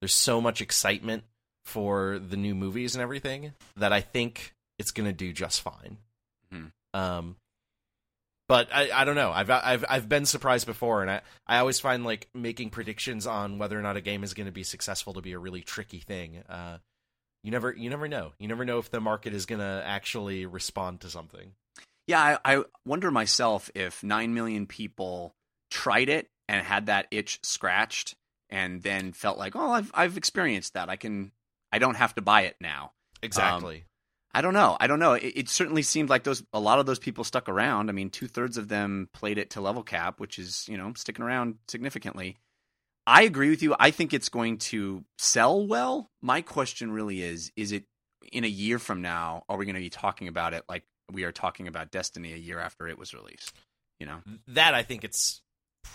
[0.01, 1.23] There's so much excitement
[1.65, 5.97] for the new movies and everything that I think it's going to do just fine.
[6.53, 6.71] Mhm.
[6.93, 7.35] Um
[8.47, 9.31] but I, I don't know.
[9.31, 13.57] I've I've I've been surprised before, and I, I always find like making predictions on
[13.59, 15.99] whether or not a game is going to be successful to be a really tricky
[15.99, 16.43] thing.
[16.47, 16.77] Uh,
[17.43, 18.33] you never you never know.
[18.39, 21.53] You never know if the market is going to actually respond to something.
[22.07, 25.35] Yeah, I, I wonder myself if nine million people
[25.69, 28.15] tried it and had that itch scratched,
[28.49, 30.89] and then felt like, oh, I've I've experienced that.
[30.89, 31.31] I can,
[31.71, 32.93] I don't have to buy it now.
[33.21, 33.83] Exactly.
[34.33, 34.77] I don't know.
[34.79, 35.13] I don't know.
[35.13, 37.89] It, it certainly seemed like those a lot of those people stuck around.
[37.89, 40.93] I mean, two thirds of them played it to level cap, which is you know
[40.95, 42.37] sticking around significantly.
[43.05, 43.75] I agree with you.
[43.79, 46.11] I think it's going to sell well.
[46.21, 47.85] My question really is: Is it
[48.31, 49.43] in a year from now?
[49.49, 52.37] Are we going to be talking about it like we are talking about Destiny a
[52.37, 53.53] year after it was released?
[53.99, 54.19] You know.
[54.49, 55.41] that I think it's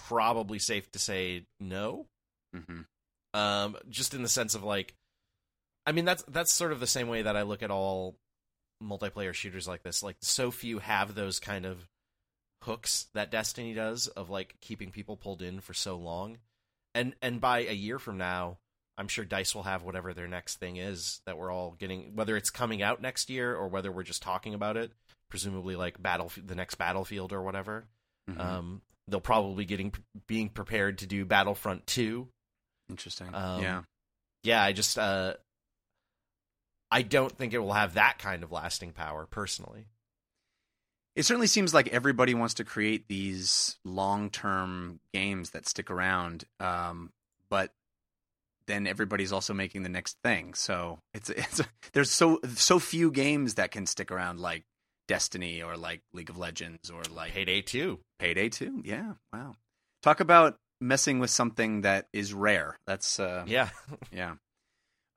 [0.08, 2.06] probably safe to say no.
[2.54, 2.80] hmm
[3.34, 4.94] Um, just in the sense of like,
[5.86, 8.16] I mean that's that's sort of the same way that I look at all
[8.82, 10.02] multiplayer shooters like this.
[10.02, 11.88] Like, so few have those kind of
[12.62, 16.38] hooks that Destiny does of like keeping people pulled in for so long,
[16.94, 18.58] and and by a year from now.
[18.98, 22.36] I'm sure Dice will have whatever their next thing is that we're all getting, whether
[22.36, 24.92] it's coming out next year or whether we're just talking about it.
[25.30, 27.86] Presumably, like battle, the next Battlefield or whatever.
[28.30, 28.40] Mm-hmm.
[28.40, 29.94] Um, they'll probably getting
[30.26, 32.28] being prepared to do Battlefront two.
[32.90, 33.34] Interesting.
[33.34, 33.82] um, yeah.
[34.44, 35.34] Yeah, I just uh,
[36.92, 39.86] I don't think it will have that kind of lasting power personally.
[41.16, 47.10] It certainly seems like everybody wants to create these long-term games that stick around, um,
[47.48, 47.72] but
[48.66, 50.52] then everybody's also making the next thing.
[50.52, 51.62] So it's it's
[51.94, 54.64] there's so so few games that can stick around like
[55.08, 58.00] Destiny or like League of Legends or like Payday two.
[58.18, 58.82] Payday 2.
[58.84, 59.54] Yeah, wow.
[60.02, 62.78] Talk about messing with something that is rare.
[62.86, 63.70] That's uh, Yeah,
[64.12, 64.34] yeah.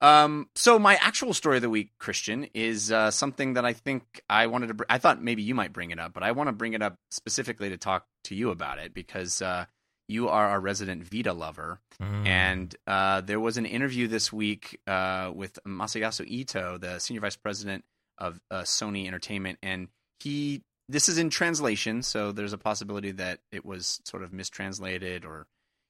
[0.06, 4.04] Um, so my actual story of the week, Christian, is uh, something that I think
[4.30, 4.74] I wanted to.
[4.76, 6.82] Br- I thought maybe you might bring it up, but I want to bring it
[6.82, 9.66] up specifically to talk to you about it because uh,
[10.08, 12.28] you are a resident Vita lover, Mm.
[12.28, 17.38] and uh, there was an interview this week uh, with Masayasu Ito, the senior vice
[17.38, 17.86] president
[18.18, 19.88] of uh, Sony Entertainment, and
[20.20, 20.62] he.
[20.88, 25.48] This is in translation, so there's a possibility that it was sort of mistranslated or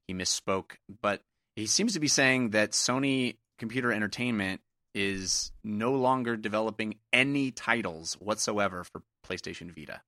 [0.07, 0.77] he misspoke.
[1.01, 1.19] But
[1.57, 4.61] he seems to be saying that Sony Computer Entertainment
[4.93, 10.01] is no longer developing any titles whatsoever for PlayStation Vita.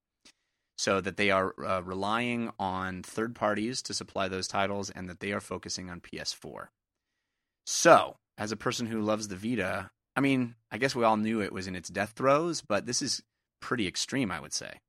[0.78, 5.20] So that they are uh, relying on third parties to supply those titles and that
[5.20, 6.68] they are focusing on PS4.
[7.66, 11.42] So, as a person who loves the Vita, I mean, I guess we all knew
[11.42, 13.24] it was in its death throes, but this is
[13.60, 14.80] pretty extreme, I would say.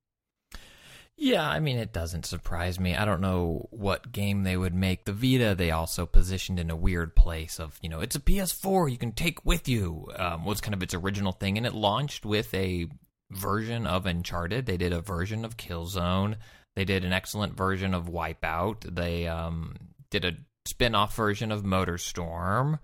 [1.20, 2.94] Yeah, I mean, it doesn't surprise me.
[2.94, 5.04] I don't know what game they would make.
[5.04, 8.88] The Vita, they also positioned in a weird place of, you know, it's a PS4
[8.88, 11.58] you can take with you, um, was kind of its original thing.
[11.58, 12.86] And it launched with a
[13.32, 14.66] version of Uncharted.
[14.66, 16.36] They did a version of Killzone.
[16.76, 18.94] They did an excellent version of Wipeout.
[18.94, 19.74] They um,
[20.10, 22.78] did a spin off version of Motorstorm.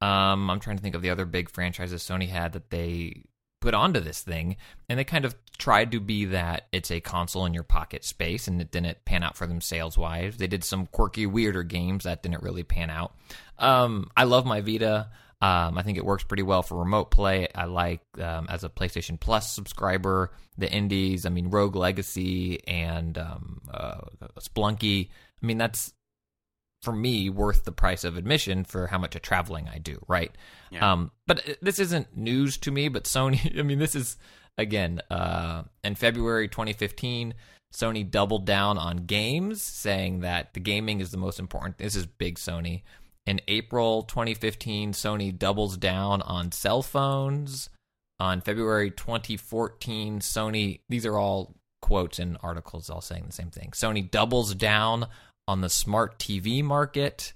[0.00, 3.24] Um, I'm trying to think of the other big franchises Sony had that they
[3.60, 4.56] put onto this thing,
[4.88, 8.48] and they kind of tried to be that it's a console in your pocket space,
[8.48, 10.36] and it didn't pan out for them sales wise.
[10.36, 13.14] They did some quirky, weirder games that didn't really pan out.
[13.58, 15.08] Um, I love my Vita.
[15.40, 17.48] Um, I think it works pretty well for remote play.
[17.54, 21.26] I like um, as a PlayStation Plus subscriber the indies.
[21.26, 24.00] I mean, Rogue Legacy and um, uh,
[24.40, 25.10] Spelunky.
[25.42, 25.92] I mean, that's
[26.82, 30.30] for me worth the price of admission for how much of traveling I do, right?
[30.70, 30.92] Yeah.
[30.92, 32.88] Um, but this isn't news to me.
[32.88, 34.16] But Sony, I mean, this is
[34.58, 37.34] again uh, in February 2015.
[37.74, 41.78] Sony doubled down on games, saying that the gaming is the most important.
[41.78, 42.82] This is big Sony.
[43.26, 47.68] In April 2015, Sony doubles down on cell phones.
[48.18, 53.70] On February 2014, Sony, these are all quotes in articles all saying the same thing.
[53.72, 55.06] Sony doubles down
[55.48, 57.32] on the smart TV market.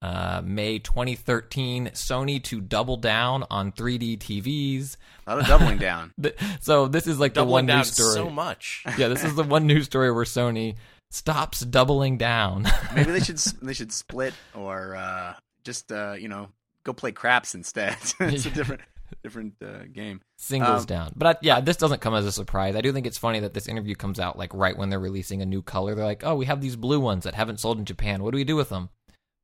[0.00, 4.96] Uh, May 2013, Sony to double down on 3D TVs.
[5.26, 6.12] A lot of doubling down.
[6.60, 8.14] So this is like the one down news story.
[8.14, 8.82] so much.
[8.98, 10.74] yeah, this is the one news story where Sony
[11.12, 12.66] stops doubling down.
[12.96, 16.48] Maybe they should they should split or uh, just uh, you know
[16.82, 17.96] go play craps instead.
[18.18, 18.80] it's a different
[19.22, 20.20] different uh, game.
[20.38, 21.12] Singles Um, down.
[21.16, 22.76] But I, yeah, this doesn't come as a surprise.
[22.76, 25.42] I do think it's funny that this interview comes out like right when they're releasing
[25.42, 25.94] a new color.
[25.94, 28.22] They're like, "Oh, we have these blue ones that haven't sold in Japan.
[28.22, 28.88] What do we do with them?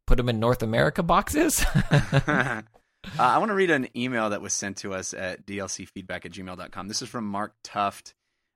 [0.06, 2.62] Put them in North America boxes?" uh,
[3.18, 6.88] I want to read an email that was sent to us at dlcfeedback at gmail.com.
[6.88, 8.14] This is from Mark Tuft.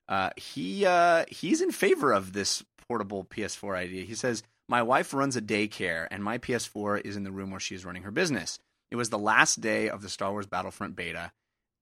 [0.08, 4.04] Uh, he uh, he's in favor of this portable PS4 idea.
[4.04, 7.60] He says, "My wife runs a daycare, and my PS4 is in the room where
[7.60, 8.58] she is running her business.
[8.92, 11.32] It was the last day of the Star Wars Battlefront beta,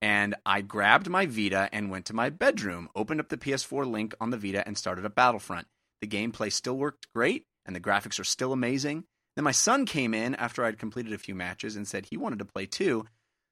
[0.01, 4.15] and I grabbed my Vita and went to my bedroom, opened up the PS4 link
[4.21, 5.67] on the Vita, and started a Battlefront.
[6.01, 9.07] The gameplay still worked great, and the graphics are still amazing.
[9.35, 12.39] Then my son came in after I'd completed a few matches and said he wanted
[12.39, 13.07] to play too.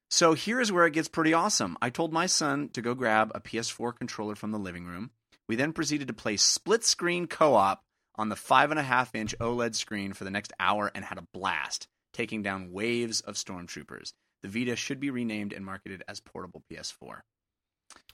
[0.09, 1.77] So here's where it gets pretty awesome.
[1.83, 5.11] I told my son to go grab a PS4 controller from the living room.
[5.49, 7.83] We then proceeded to play split screen co op
[8.14, 12.42] on the 5.5 inch OLED screen for the next hour and had a blast, taking
[12.42, 14.12] down waves of stormtroopers.
[14.42, 17.21] The Vita should be renamed and marketed as portable PS4.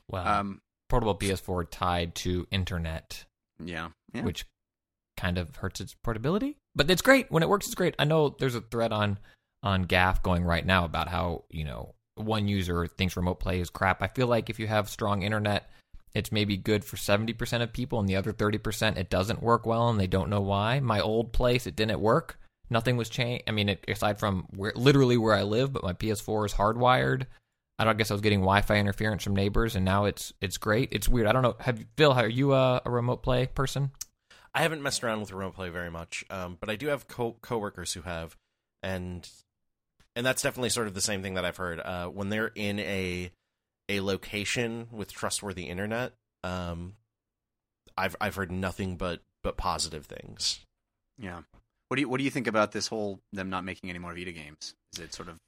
[0.09, 0.41] wow.
[0.41, 3.25] Um, Portable PS4 tied to internet,
[3.59, 3.89] yeah.
[4.13, 4.23] yeah.
[4.23, 4.45] which
[5.17, 6.59] kind of hurts its portability.
[6.75, 7.67] But it's great when it works.
[7.67, 7.95] It's great.
[7.99, 9.19] I know there's a thread on
[9.63, 13.71] on GAF going right now about how you know one user thinks remote play is
[13.71, 14.03] crap.
[14.03, 15.71] I feel like if you have strong internet,
[16.15, 19.43] it's maybe good for seventy percent of people, and the other thirty percent it doesn't
[19.43, 20.81] work well, and they don't know why.
[20.81, 22.39] My old place it didn't work.
[22.75, 23.45] Nothing was changed.
[23.47, 27.27] I mean, it, aside from where literally where I live, but my PS4 is hardwired.
[27.79, 30.59] I don't I guess I was getting Wi-Fi interference from neighbors, and now it's it's
[30.59, 30.89] great.
[30.91, 31.29] It's weird.
[31.29, 31.55] I don't know.
[31.61, 32.11] Have Phil?
[32.11, 33.93] Are you a, a remote play person?
[34.53, 37.37] I haven't messed around with remote play very much, um, but I do have co-
[37.43, 38.37] coworkers who have,
[38.83, 39.29] and
[40.17, 41.79] and that's definitely sort of the same thing that I've heard.
[41.79, 43.31] Uh, when they're in a
[43.89, 46.95] a location with trustworthy internet, um,
[47.97, 50.59] I've I've heard nothing but but positive things.
[51.21, 51.43] Yeah.
[51.95, 54.13] What do you What do you think about this whole them not making any more
[54.13, 54.75] Vita games?
[54.95, 55.39] Is it sort of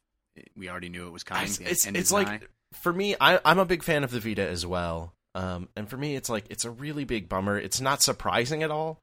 [0.57, 1.43] we already knew it was coming?
[1.43, 2.41] It's it's, it's like nigh?
[2.73, 5.13] for me, I, I'm a big fan of the Vita as well.
[5.35, 7.59] Um, and for me, it's like it's a really big bummer.
[7.59, 9.01] It's not surprising at all.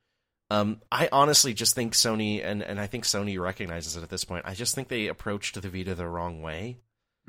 [0.51, 4.23] Um, I honestly just think Sony and and I think Sony recognizes it at this
[4.23, 4.45] point.
[4.45, 6.77] I just think they approached the Vita the wrong way.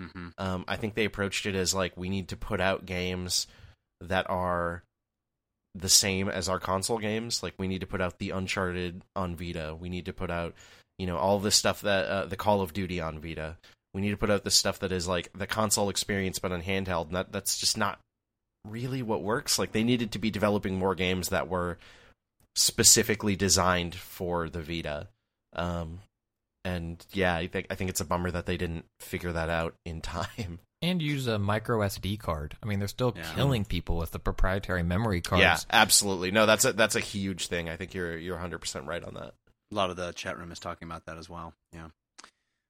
[0.00, 0.32] Mhm.
[0.38, 3.48] Um, I think they approached it as like we need to put out games
[4.00, 4.84] that are
[5.74, 7.42] the same as our console games.
[7.42, 9.76] Like we need to put out the Uncharted on Vita.
[9.78, 10.54] We need to put out,
[10.98, 13.56] you know, all this stuff that uh, the Call of Duty on Vita.
[13.92, 16.62] We need to put out the stuff that is like the console experience but on
[16.62, 17.06] handheld.
[17.06, 17.98] And that that's just not
[18.64, 19.58] really what works.
[19.58, 21.78] Like they needed to be developing more games that were
[22.56, 25.08] specifically designed for the Vita.
[25.54, 26.00] Um,
[26.64, 29.74] and yeah, I think I think it's a bummer that they didn't figure that out
[29.84, 30.60] in time.
[30.84, 32.56] And use a micro SD card.
[32.62, 33.32] I mean, they're still Yeah.
[33.34, 35.40] killing people with the proprietary memory cards.
[35.40, 36.30] Yeah, absolutely.
[36.30, 37.68] No, that's a that's a huge thing.
[37.68, 39.34] I think you're you're 100 percent right on that.
[39.72, 41.54] A lot of the chat room is talking about that as well.
[41.72, 41.88] Yeah.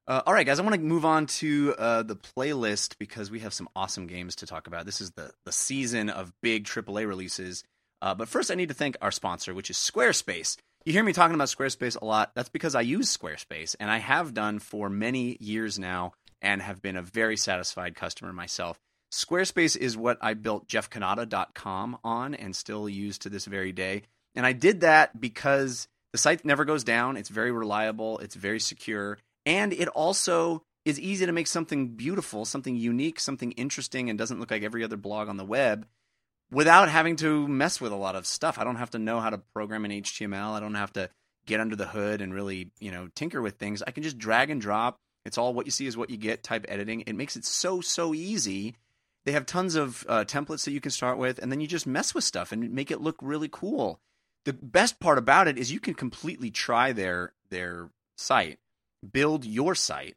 [0.06, 0.58] Uh, all right, guys.
[0.60, 4.36] I want to move on to uh, the playlist because we have some awesome games
[4.36, 4.84] to talk about.
[4.86, 7.64] This is the the season of big AAA releases.
[8.02, 10.56] Uh, but first, I need to thank our sponsor, which is Squarespace.
[10.84, 12.32] You hear me talking about Squarespace a lot.
[12.34, 16.12] That's because I use Squarespace, and I have done for many years now,
[16.44, 18.78] and have been a very satisfied customer myself.
[19.12, 24.02] Squarespace is what I built jeffcannata.com on and still use to this very day.
[24.36, 27.16] And I did that because the site never goes down.
[27.16, 32.44] It's very reliable, it's very secure, and it also is easy to make something beautiful,
[32.44, 35.86] something unique, something interesting, and doesn't look like every other blog on the web
[36.50, 38.58] without having to mess with a lot of stuff.
[38.58, 40.52] I don't have to know how to program in HTML.
[40.52, 41.08] I don't have to
[41.46, 43.82] get under the hood and really, you know, tinker with things.
[43.86, 44.98] I can just drag and drop.
[45.24, 47.02] It's all what you see is what you get type editing.
[47.02, 48.76] It makes it so, so easy.
[49.24, 51.86] They have tons of uh, templates that you can start with, and then you just
[51.86, 54.00] mess with stuff and make it look really cool.
[54.44, 58.58] The best part about it is you can completely try their their site,
[59.12, 60.16] build your site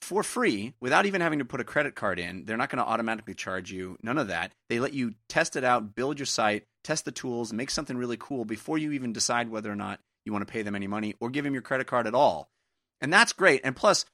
[0.00, 2.44] for free without even having to put a credit card in.
[2.44, 4.52] They're not going to automatically charge you, none of that.
[4.68, 8.18] They let you test it out, build your site, test the tools, make something really
[8.18, 11.14] cool before you even decide whether or not you want to pay them any money
[11.20, 12.48] or give them your credit card at all.
[13.00, 13.62] And that's great.
[13.64, 14.04] And plus,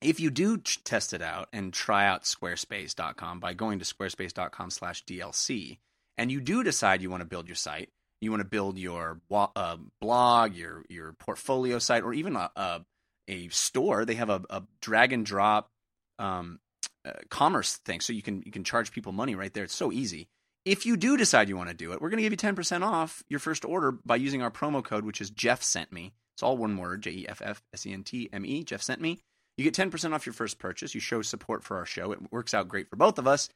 [0.00, 5.04] if you do test it out and try out squarespace.com by going to squarespace.com slash
[5.04, 5.78] dlc
[6.16, 7.90] and you do decide you want to build your site
[8.20, 12.80] you want to build your uh, blog your your portfolio site or even a, a,
[13.28, 15.70] a store they have a, a drag and drop
[16.18, 16.58] um,
[17.04, 19.92] uh, commerce thing so you can you can charge people money right there it's so
[19.92, 20.28] easy
[20.64, 22.82] if you do decide you want to do it we're going to give you 10%
[22.82, 26.42] off your first order by using our promo code which is jeff sent me It's
[26.44, 28.62] all one word, J E F F S E N T M E.
[28.62, 29.18] Jeff sent me.
[29.58, 30.94] You get 10% off your first purchase.
[30.94, 32.12] You show support for our show.
[32.12, 33.48] It works out great for both of us.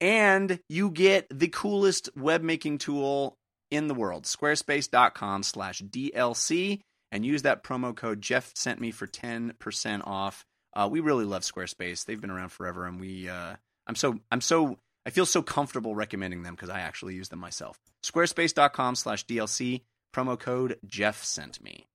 [0.00, 3.36] And you get the coolest web making tool
[3.70, 6.80] in the world, squarespace.com slash DLC.
[7.12, 10.44] And use that promo code Jeff sent me for 10% off.
[10.74, 12.04] Uh, we really love Squarespace.
[12.04, 15.94] They've been around forever, and we uh, I'm so I'm so I feel so comfortable
[15.94, 17.78] recommending them because I actually use them myself.
[18.04, 19.82] Squarespace.com slash DLC,
[20.14, 21.86] promo code Jeff sent me.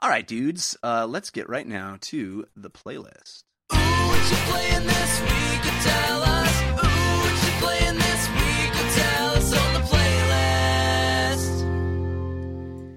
[0.00, 3.44] All right, dudes, uh, let's get right now to the playlist.
[3.70, 5.62] What you playing this week?
[5.62, 6.62] Could tell us.
[6.62, 8.72] Ooh, what you playing this week?
[8.72, 9.80] Could tell us on the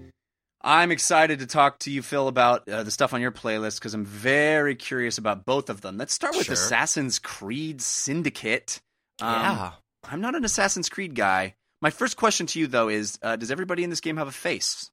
[0.03, 0.11] playlist.
[0.61, 3.93] I'm excited to talk to you, Phil, about uh, the stuff on your playlist because
[3.93, 5.97] I'm very curious about both of them.
[5.97, 6.53] Let's start with Sure.
[6.53, 8.81] Assassin's Creed Syndicate.
[9.21, 9.71] Um, yeah.
[10.03, 11.55] I'm not an Assassin's Creed guy.
[11.81, 14.33] My first question to you, though, is uh, Does everybody in this game have a
[14.33, 14.91] face?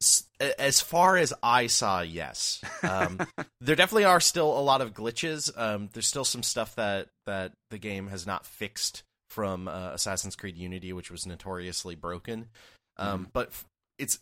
[0.00, 0.22] S-
[0.58, 2.60] as far as I saw, yes.
[2.82, 3.20] Um,
[3.60, 5.50] there definitely are still a lot of glitches.
[5.58, 10.34] Um, there's still some stuff that that the game has not fixed from uh, Assassin's
[10.36, 12.48] Creed Unity, which was notoriously broken.
[12.96, 13.64] Um, But f-
[13.98, 14.18] it's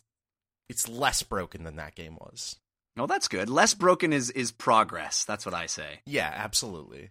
[0.69, 2.57] it's less broken than that game was.
[2.97, 3.49] Oh, that's good.
[3.49, 5.23] Less broken is is progress.
[5.25, 6.01] That's what I say.
[6.05, 7.09] Yeah, absolutely.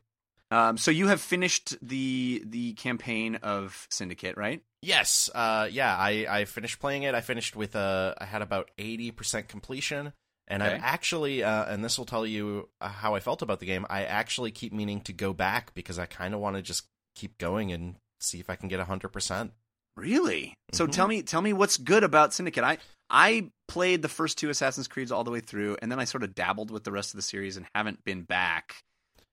[0.50, 4.62] Um, so you have finished the the campaign of Syndicate, right?
[4.80, 5.94] Yes, uh, yeah.
[5.96, 7.14] I, I finished playing it.
[7.14, 10.12] I finished with uh, I had about eighty percent completion,
[10.46, 10.74] and Okay.
[10.74, 13.84] I've actually, uh, and this will tell you uh, how I felt about the game.
[13.90, 17.36] I actually keep meaning to go back because I kind of want to just keep
[17.38, 19.52] going and see if I can get hundred percent.
[19.96, 20.54] Really?
[20.72, 20.92] So Mhm.
[20.92, 22.64] tell me tell me what's good about Syndicate.
[22.64, 22.78] I
[23.10, 26.22] I played the first two Assassin's Creeds all the way through, and then I sort
[26.22, 28.76] of dabbled with the rest of the series and haven't been back.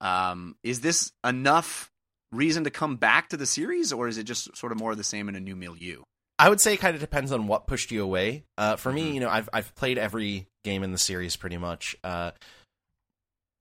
[0.02, 1.92] Um, is this enough
[2.32, 4.98] reason to come back to the series, or is it just sort of more of
[4.98, 6.02] the same in a new milieu?
[6.38, 8.44] I would say it kind of depends on what pushed you away.
[8.58, 8.96] Uh, for Mhm.
[8.96, 11.96] me, you know, I've I've played every game in the series pretty much.
[12.04, 12.32] Uh,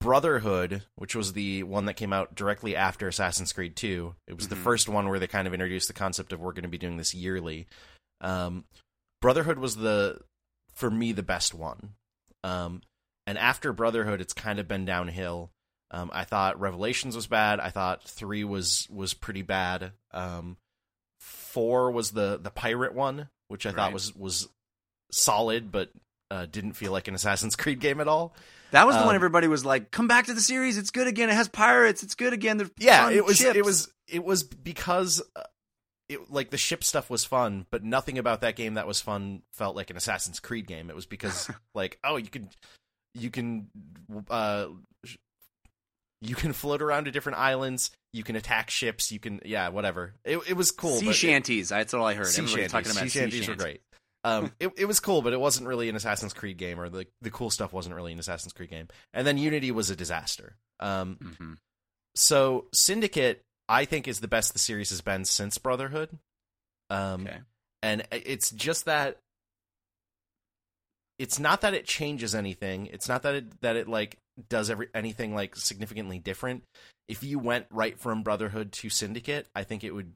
[0.01, 4.49] Brotherhood, which was the one that came out directly after Assassin's Creed 2, it was
[4.49, 4.63] the Mhm.
[4.63, 6.97] first one where they kind of introduced the concept of we're going to be doing
[6.97, 7.65] this yearly.
[8.21, 8.65] Um,
[9.21, 10.21] Brotherhood was the,
[10.73, 11.95] for me, the best one.
[12.43, 12.83] Um,
[13.25, 15.49] and after Brotherhood, it's kind of been downhill.
[15.91, 17.59] Um, I thought Revelations was bad.
[17.59, 19.91] I thought three was was pretty bad.
[20.11, 20.57] Um,
[21.19, 23.75] four was the the pirate one, which I Right.
[23.77, 24.47] thought was was
[25.11, 25.91] solid, but
[26.31, 28.35] uh, didn't feel like an Assassin's Creed game at all.
[28.71, 30.77] That was the Um, one everybody was like, "Come back to the series.
[30.77, 31.29] It's good again.
[31.29, 32.03] It has pirates.
[32.03, 35.43] It's good again." Yeah, it was ships." it was it was because uh,
[36.09, 39.43] it like the ship stuff was fun, but nothing about that game that was fun
[39.53, 40.89] felt like an Assassin's Creed game.
[40.89, 42.49] It was because like oh you can
[43.13, 43.69] you can
[44.29, 44.67] uh
[46.21, 50.13] you can float around to different islands, you can attack ships, you can yeah whatever.
[50.23, 50.97] It it was cool.
[50.97, 51.69] sea but it- shanties.
[51.69, 52.27] That's all I heard.
[52.27, 52.71] sea shanties.
[52.71, 53.81] talking about sea shanties were great.
[54.23, 57.05] Um, it it was cool, but it wasn't really an Assassin's Creed game, or the
[57.21, 58.87] the cool stuff wasn't really an Assassin's Creed game.
[59.13, 60.55] And then Unity was a disaster.
[60.79, 61.57] Um, Mhm.
[62.15, 66.17] so Syndicate, I think, is the best the series has been since Brotherhood.
[66.89, 67.37] Um, Okay.
[67.83, 69.17] and it's just that
[71.17, 72.87] it's not that it changes anything.
[72.87, 74.17] It's not that it that it like
[74.49, 76.63] does every anything like significantly different.
[77.07, 80.13] If you went right from Brotherhood to Syndicate, I think it would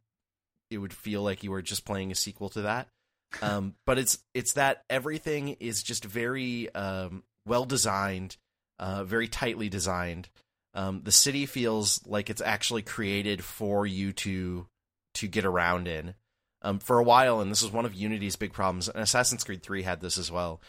[0.69, 2.87] it would feel like you were just playing a sequel to that.
[3.43, 8.37] Um, but it's it's that everything is just very um, well designed,
[8.79, 10.29] uh, very tightly designed.
[10.73, 14.65] Um, the city feels like it's actually created for you to
[15.13, 16.15] to get around in.
[16.63, 19.61] Um, for a while, and this is one of Unity's big problems, and Assassin's Creed
[19.61, 20.59] 3 had this as well.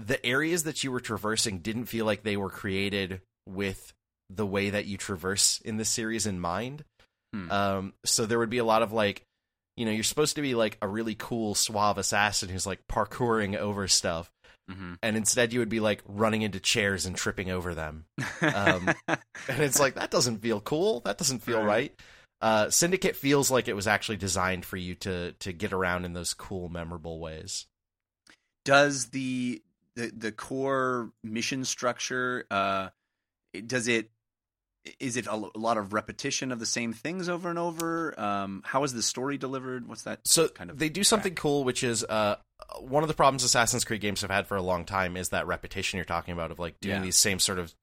[0.00, 3.92] The areas that you were traversing didn't feel like they were created with
[4.30, 6.84] the way that you traverse in this series in mind.
[7.32, 7.50] Hmm.
[7.50, 9.22] Um, so there would be a lot of like,
[9.76, 13.56] you know, you're supposed to be like a really cool, suave assassin who's like parkouring
[13.56, 14.30] over stuff,
[14.70, 14.98] Mhm.
[15.02, 18.04] and instead you would be like running into chairs and tripping over them.
[18.42, 21.00] Um, and it's like that doesn't feel cool.
[21.00, 21.66] That doesn't feel Right.
[21.66, 22.00] right.
[22.40, 26.12] Uh, Syndicate feels like it was actually designed for you to to get around in
[26.12, 27.66] those cool, memorable ways.
[28.64, 29.62] does the
[29.98, 32.88] the the core mission structure uh
[33.66, 34.10] does it
[35.00, 38.84] is it a lot of repetition of the same things over and over um how
[38.84, 42.04] is the story delivered what's that So kind of they do something cool, which is
[42.04, 42.36] uh,
[42.80, 45.46] one of the problems Assassin's Creed games have had for a long time is that
[45.46, 47.02] repetition you're talking about of like doing Yeah.
[47.02, 47.74] these same sort of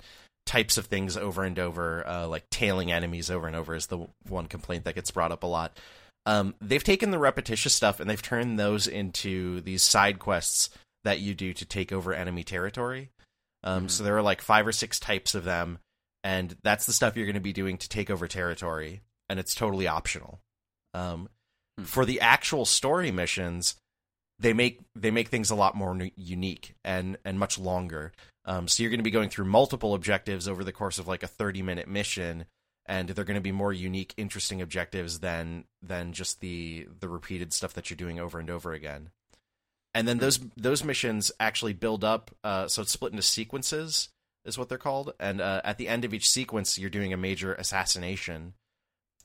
[0.46, 4.08] types of things over and over, uh, like tailing enemies over and over is the
[4.30, 5.78] one complaint that gets brought up a lot.
[6.28, 10.70] Um, they've taken the repetitious stuff and they've turned those into these side quests
[11.06, 13.10] that you do to take over enemy territory.
[13.64, 13.92] Um, Mhm.
[13.92, 15.80] So there are like five or six types of them,
[16.24, 19.56] and that's the stuff you're going to be doing to take over territory, and it's
[19.56, 20.42] totally optional.
[20.94, 21.30] Um,
[21.78, 21.84] Hmm.
[21.84, 23.76] For the actual story missions,
[24.40, 28.14] they make they make things a lot more unique and and much longer.
[28.46, 31.24] Um, so you're going to be going through multiple objectives over the course of like
[31.24, 32.46] a 30 minute mission,
[32.86, 37.52] and they're going to be more unique, interesting objectives than than just the the repeated
[37.52, 39.10] stuff that you're doing over and over again.
[39.96, 42.30] And then those those missions actually build up.
[42.44, 44.10] Uh, so it's split into sequences,
[44.44, 45.14] is what they're called.
[45.20, 48.54] And uh, at the end of each sequence, you're doing a major assassination.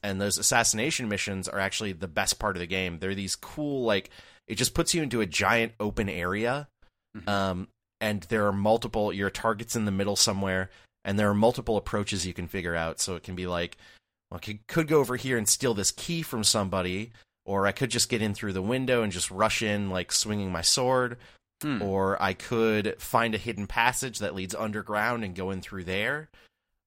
[0.03, 2.99] And those assassination missions are actually the best part of the game.
[2.99, 4.11] They're these cool, like
[4.47, 6.69] it just puts you into a giant open area,
[7.27, 7.69] um,
[8.01, 9.13] and there are multiple.
[9.13, 10.71] Your target's in the middle somewhere,
[11.05, 13.01] and there are multiple approaches you can figure out.
[13.01, 13.77] So it can be like,
[14.31, 17.13] well, I could, could go over here and steal this key from somebody,
[17.51, 20.53] or I could just get in through the window and just rush in, like swinging
[20.53, 21.17] my sword,
[21.63, 21.83] Hmm.
[21.83, 26.31] or I could find a hidden passage that leads underground and go in through there.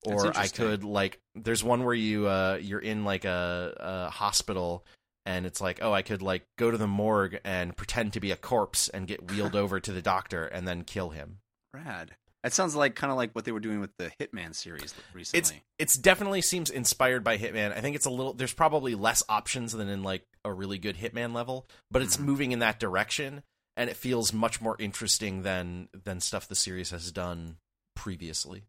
[0.06, 4.86] Or I could like, there's one where you uh, you're in like a, a hospital,
[5.26, 8.30] and it's like, oh, I could like go to the morgue and pretend to be
[8.30, 11.40] a corpse and get wheeled over to the doctor and then kill him.
[11.74, 12.16] Rad.
[12.44, 15.38] That sounds like kind of like what they were doing with the Hitman series recently.
[15.38, 17.72] It's it's definitely seems inspired by Hitman.
[17.76, 20.96] I think it's a little there's probably less options than in like a really good
[20.98, 22.24] Hitman level, but it's Mhm.
[22.24, 23.42] moving in that direction
[23.76, 27.56] and it feels much more interesting than than stuff the series has done
[27.96, 28.64] previously.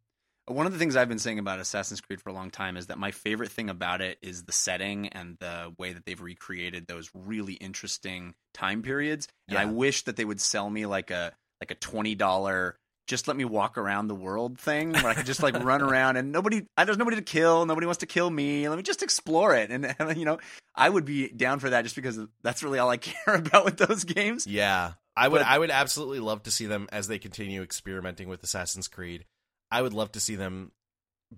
[0.47, 2.87] One of the things I've been saying about Assassin's Creed for a long time is
[2.87, 6.85] that my favorite thing about it is the setting and the way that they've recreated
[6.87, 9.27] those really interesting time periods.
[9.49, 12.77] And I wish that they would sell me like a like a twenty dollar
[13.07, 16.17] just let me walk around the world thing where I could just like run around
[16.17, 18.67] and nobody I, there's nobody to kill, nobody wants to kill me.
[18.67, 19.69] Let me just explore it.
[19.71, 20.39] And, and you know,
[20.75, 23.77] I would be down for that just because that's really all I care about with
[23.77, 24.47] those games.
[24.47, 24.93] Yeah.
[25.15, 28.43] I would But- I would absolutely love to see them as they continue experimenting with
[28.43, 29.25] Assassin's Creed.
[29.71, 30.71] I would love to see them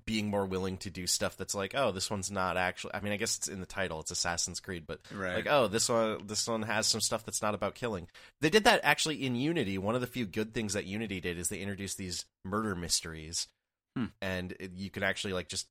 [0.05, 3.13] being more willing to do stuff that's like, oh, this one's not actually I mean,
[3.13, 5.35] I guess it's in the title, it's Assassin's Creed, but Right.
[5.35, 8.07] like oh this one this one has some stuff that's not about killing.
[8.41, 9.77] They did that actually in unity.
[9.77, 13.47] One of the few good things that unity did is they introduced these murder mysteries.
[13.95, 14.05] Hmm.
[14.21, 15.67] and it, you can actually like just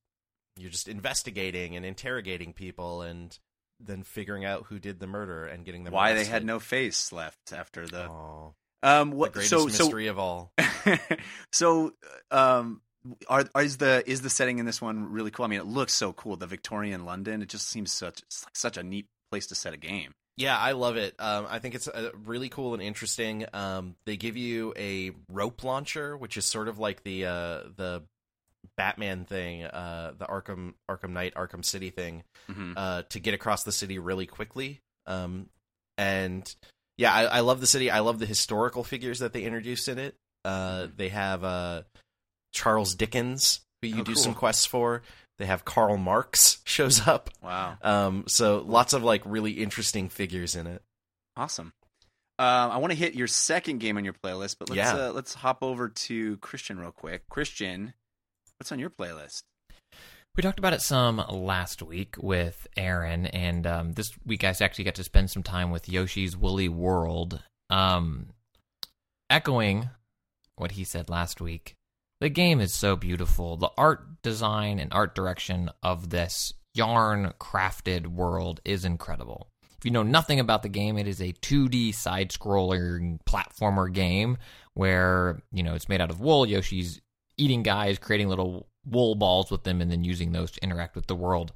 [0.56, 3.38] you're just investigating and interrogating people and
[3.78, 7.12] then figuring out who did the murder and getting them Why they had no face
[7.12, 8.50] left after the Aw,
[8.82, 10.52] um the what greatest so so mystery of all.
[11.52, 11.92] So
[12.30, 12.80] um
[13.28, 15.44] are, are is the is the setting in this one really cool?
[15.44, 16.36] I mean, it looks so cool.
[16.36, 17.42] The Victorian London.
[17.42, 20.12] It just seems such it's like such a neat place to set a game.
[20.36, 21.14] Yeah, I love it.
[21.18, 23.46] Um, I think it's uh, really cool and interesting.
[23.54, 28.02] Um, they give you a rope launcher, which is sort of like the uh, the
[28.76, 32.74] Batman thing, uh, the Arkham Arkham Knight Arkham City thing, Mhm.
[32.76, 34.80] uh, to get across the city really quickly.
[35.06, 35.48] Um,
[35.96, 36.54] and
[36.98, 37.90] yeah, I, I love the city.
[37.90, 40.16] I love the historical figures that they introduced in it.
[40.44, 41.82] Uh, they have uh,
[42.56, 44.22] Charles Dickens, who you Oh, do cool.
[44.22, 45.02] some quests for.
[45.38, 47.28] They have Karl Marx shows up.
[47.42, 50.82] Wow, Um, so lots of like really interesting figures in it.
[51.36, 51.72] awesome.
[52.38, 55.08] Um, I want to hit your second game on your playlist, but let's Yeah.
[55.08, 57.28] uh, let's hop over to Christian real quick.
[57.30, 57.94] Christian,
[58.58, 59.42] what's on your playlist?
[60.34, 64.84] We talked about it some last week with Aaron, and um, this week I actually
[64.84, 67.42] got to spend some time with Yoshi's Woolly World.
[67.70, 68.28] Um,
[69.30, 69.88] echoing
[70.56, 71.74] what he said last week,
[72.20, 73.56] the game is so beautiful.
[73.56, 79.48] The art design and art direction of this yarn crafted world is incredible.
[79.78, 84.38] If you know nothing about the game, it is a 2D side scrolling platformer game
[84.74, 86.46] where, you know, it's made out of wool.
[86.46, 87.00] Yoshi's
[87.36, 91.06] eating guys, creating little wool balls with them, and then using those to interact with
[91.06, 91.52] the world.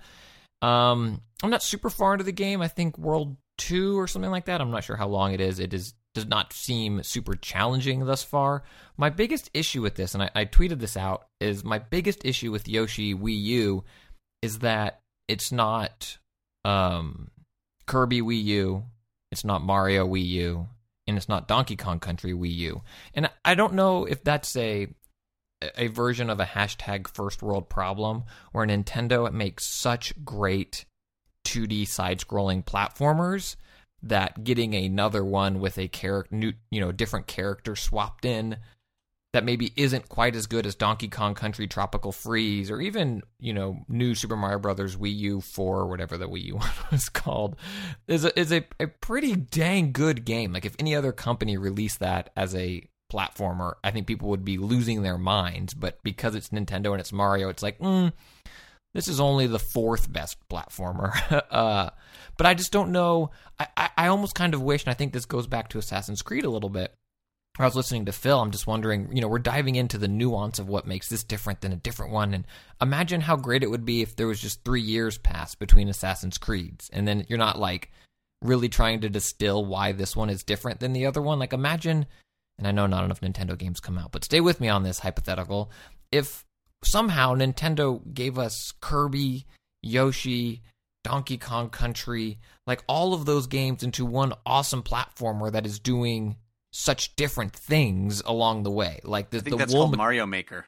[0.61, 2.61] Um, I'm not super far into the game.
[2.61, 4.61] I think World Two or something like that.
[4.61, 5.58] I'm not sure how long it is.
[5.61, 8.64] It is does not seem super challenging thus far.
[8.96, 12.50] My biggest issue with this, and I, I tweeted this out, is my biggest issue
[12.50, 13.84] with Yoshi Wii U
[14.42, 16.18] is that it's not
[16.64, 17.30] um,
[17.86, 18.84] Kirby Wii U,
[19.30, 20.68] it's not Mario Wii U,
[21.06, 22.82] and it's not Donkey Kong Country Wii U.
[23.14, 24.88] And I don't know if that's a
[25.76, 30.86] a version of a hashtag first world problem where Nintendo makes such great
[31.46, 33.56] 2D side scrolling platformers
[34.03, 38.57] that getting another one with a character new you know different character swapped in
[39.32, 43.53] that maybe isn't quite as good as Donkey Kong Country Tropical Freeze or even you
[43.53, 47.09] know new Super Mario Brothers Wii U 4 or whatever the Wii U one was
[47.09, 47.57] called
[48.09, 50.53] is a, is a, a pretty dang good game.
[50.53, 54.57] Like if any other company released that as a platformer I think people would be
[54.57, 58.12] losing their minds but because it's Nintendo and it's Mario it's like mm,
[58.95, 61.12] this is only the fourth best platformer.
[61.51, 61.91] uh,
[62.36, 63.30] but I just don't know.
[63.59, 66.22] I, I, I almost kind of wish, and I think this goes back to Assassin's
[66.22, 66.95] Creed a little bit.
[67.59, 68.41] I was listening to Phil.
[68.41, 71.61] I'm just wondering, you know, we're diving into the nuance of what makes this different
[71.61, 72.32] than a different one.
[72.32, 72.47] And
[72.80, 76.38] imagine how great it would be if there was just three years passed between Assassin's
[76.38, 76.88] Creeds.
[76.93, 77.91] And then you're not like
[78.41, 81.38] really trying to distill why this one is different than the other one.
[81.38, 82.07] Like imagine,
[82.57, 85.01] and I know not enough Nintendo games come out, but stay with me on this
[85.01, 85.70] hypothetical.
[86.11, 86.45] If
[86.85, 89.47] somehow Nintendo gave us Kirby,
[89.83, 90.62] Yoshi,
[91.05, 96.37] Donkey Kong Country, like all of those games into one awesome platformer that is doing
[96.72, 99.01] such different things along the way.
[99.03, 100.66] Like the I think the that's wool called me- Mario Maker.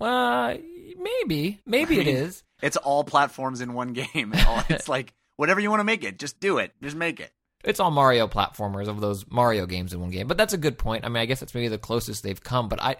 [0.00, 0.54] uh,
[0.98, 2.42] maybe, maybe I it mean, is.
[2.62, 4.32] It's all platforms in one game.
[4.68, 6.72] It's like whatever you want to make it, just do it.
[6.82, 7.30] Just make it.
[7.64, 10.26] It's all Mario platformers of those Mario games in one game.
[10.28, 11.04] But that's a good point.
[11.04, 12.68] I mean, I guess that's maybe the closest they've come.
[12.68, 12.96] But I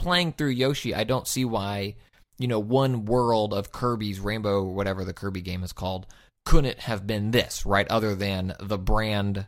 [0.00, 1.94] playing through Yoshi, I don't see why
[2.38, 6.06] you know one world of Kirby's Rainbow, whatever the Kirby game is called,
[6.44, 7.86] couldn't have been this right.
[7.88, 9.46] Other than the brand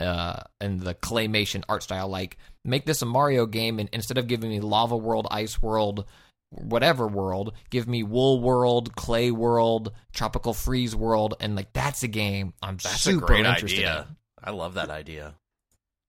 [0.00, 4.26] uh, and the claymation art style, like make this a Mario game, and instead of
[4.26, 6.04] giving me Lava World, Ice World,
[6.50, 12.08] whatever world, give me Wool World, Clay World, Tropical Freeze World, and like that's a
[12.08, 13.88] game I'm That's super a great interested in.
[13.88, 14.06] idea.
[14.42, 15.34] I love that idea.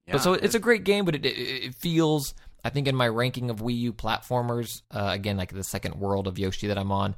[0.07, 2.33] Yeah, But so it's a great game, but it, it, it feels,
[2.63, 6.27] I think, in my ranking of Wii U platformers, uh, again, like the second world
[6.27, 7.15] of Yoshi that I'm on,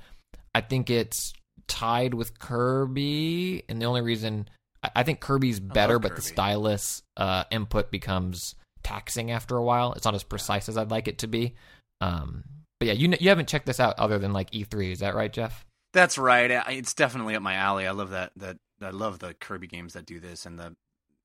[0.54, 1.34] I think it's
[1.68, 3.64] tied with Kirby.
[3.70, 4.48] And the only reason
[4.84, 9.94] I, I think Kirby's better, but the stylus uh, input becomes taxing after a while.
[9.94, 11.56] It's not as precise as I'd like it to be.
[12.02, 12.44] Um,
[12.80, 15.32] but yeah, you you haven't checked this out other than like E3, is that right,
[15.32, 15.66] Jeff?
[15.94, 16.52] That's right.
[16.70, 17.88] It's definitely up my alley.
[17.88, 18.32] I love that.
[18.36, 20.76] That I love the Kirby games that do this, and the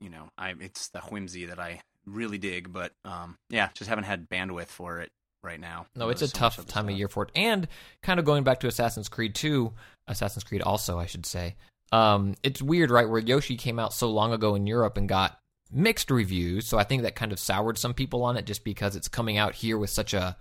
[0.00, 2.72] you know, I it's the whimsy that I really dig.
[2.72, 5.10] But um, yeah, just haven't had bandwidth for it
[5.42, 5.86] right now.
[5.96, 7.30] No, it's a so tough time of year for it.
[7.34, 7.68] And
[8.02, 9.72] kind of going back to Assassin's Creed 2,
[10.08, 11.56] Assassin's Creed also, I should say.
[11.92, 13.08] Um, it's weird, right?
[13.08, 15.38] Where Yoshi came out so long ago in Europe and got
[15.72, 16.66] mixed reviews.
[16.66, 19.38] So I think that kind of soured some people on it just because it's coming
[19.38, 20.36] out here with such a,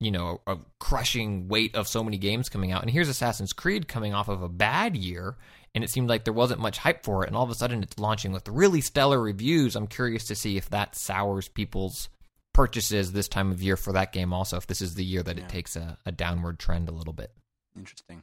[0.00, 2.82] you know, a crushing weight of so many games coming out.
[2.82, 5.36] And here's Assassin's Creed coming off of a bad year.
[5.74, 7.28] And it seemed like there wasn't much hype for it.
[7.28, 9.74] And all of a sudden it's launching with really stellar reviews.
[9.74, 12.08] I'm curious to see if that sours people's
[12.52, 15.38] purchases this time of year for that game also if this is the year that
[15.38, 15.44] Yeah.
[15.44, 17.30] it takes a, a downward trend a little bit
[17.78, 18.22] Interesting.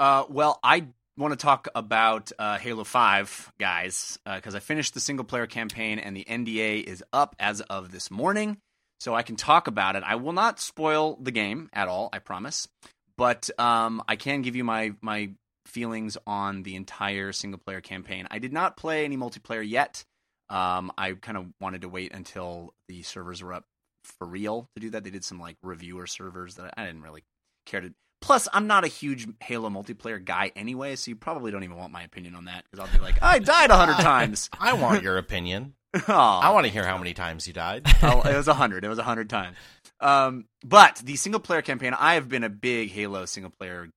[0.00, 0.86] Uh, well, I
[1.16, 6.00] want to talk about uh, Halo 5, guys, because I finished the single player campaign
[6.00, 8.58] and the NDA is up as of this morning.
[8.98, 10.02] So I can talk about it.
[10.04, 12.66] I will not spoil the game at all, I promise.
[13.16, 15.30] But um, I can give you my, my
[15.68, 18.26] feelings on the entire single player campaign.
[18.30, 20.04] I did not play any multiplayer yet.
[20.50, 23.64] Um, I kind of wanted to wait until the servers were up
[24.02, 25.04] for real to do that.
[25.04, 27.24] They did some like reviewer servers that I didn't really
[27.66, 27.92] care to.
[28.20, 31.92] Plus, I'm not a huge Halo multiplayer guy anyway, so you probably don't even want
[31.92, 34.50] my opinion on that because I'll be like, I died a hundred times.
[34.58, 35.74] I want your opinion.
[36.08, 36.40] Aw.
[36.40, 37.86] I want to hear how many times you died.
[38.02, 38.84] Oh, it was a hundred.
[38.84, 39.56] It was a hundred times.
[40.00, 43.88] Um, but the single player campaign, I have been a big Halo single player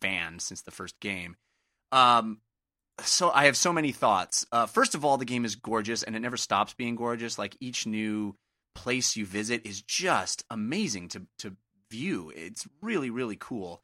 [0.00, 1.36] fan since the first game.
[1.92, 2.40] Um,
[3.02, 4.46] so I have so many thoughts.
[4.52, 7.38] Uh, first of all, the game is gorgeous, and it never stops being gorgeous.
[7.38, 8.36] Like each new
[8.74, 11.56] place you visit is just amazing to to
[11.90, 12.32] view.
[12.34, 13.82] It's really really cool.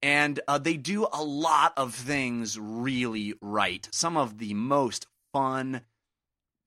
[0.00, 3.88] And uh, they do a lot of things really right.
[3.90, 5.80] Some of the most fun,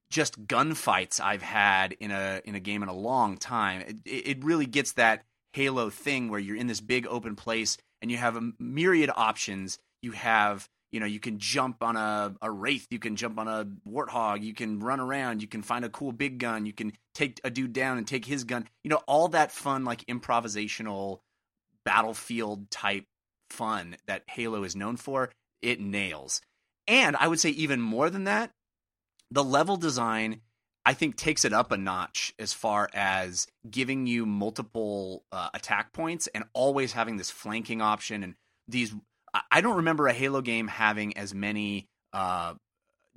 [0.09, 3.81] just gunfights I've had in a in a game in a long time.
[3.81, 5.23] It, it really gets that
[5.53, 9.79] Halo thing where you're in this big open place and you have a myriad options.
[10.01, 13.47] You have you know you can jump on a, a wraith, you can jump on
[13.47, 16.93] a warthog, you can run around, you can find a cool big gun, you can
[17.13, 18.67] take a dude down and take his gun.
[18.83, 21.19] You know all that fun like improvisational
[21.85, 23.05] battlefield type
[23.49, 25.29] fun that Halo is known for.
[25.61, 26.41] It nails.
[26.87, 28.51] And I would say even more than that,
[29.29, 30.41] the level design
[30.85, 35.93] I think takes it up a notch as far as giving you multiple uh, attack
[35.93, 38.35] points and always having this flanking option and
[38.67, 38.93] these.
[39.51, 42.55] I- don't remember a Halo game having as many uh,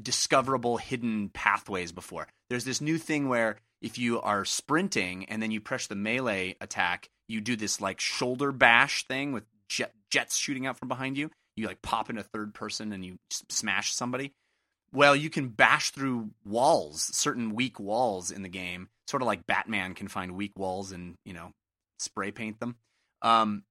[0.01, 2.29] discoverable hidden pathways before.
[2.51, 6.57] There's this new thing where if you are sprinting and then you press the melee
[6.61, 11.17] attack, you do this like shoulder bash thing with jet, jets shooting out from behind
[11.17, 11.31] you.
[11.57, 13.17] You like pop into third person and you
[13.49, 14.33] smash somebody.
[14.95, 19.45] Well, you can bash through walls, certain weak walls in the game, sort of like
[19.45, 21.51] Batman can find weak walls and you know
[21.99, 22.77] spray paint them.
[23.21, 23.65] Um,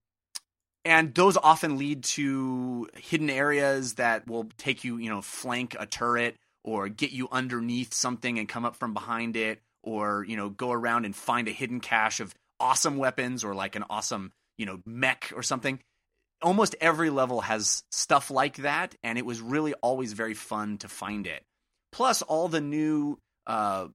[0.83, 5.85] and those often lead to hidden areas that will take you, you know, flank a
[5.85, 10.49] turret or get you underneath something and come up from behind it, or you know,
[10.49, 14.65] go around and find a hidden cache of awesome weapons or like an awesome, you
[14.65, 15.79] know, mech or something
[16.43, 20.87] almost every level has stuff like that, and it was really always very fun to
[20.87, 21.43] find it.
[21.91, 23.17] Plus, all the new
[23.47, 23.87] uh,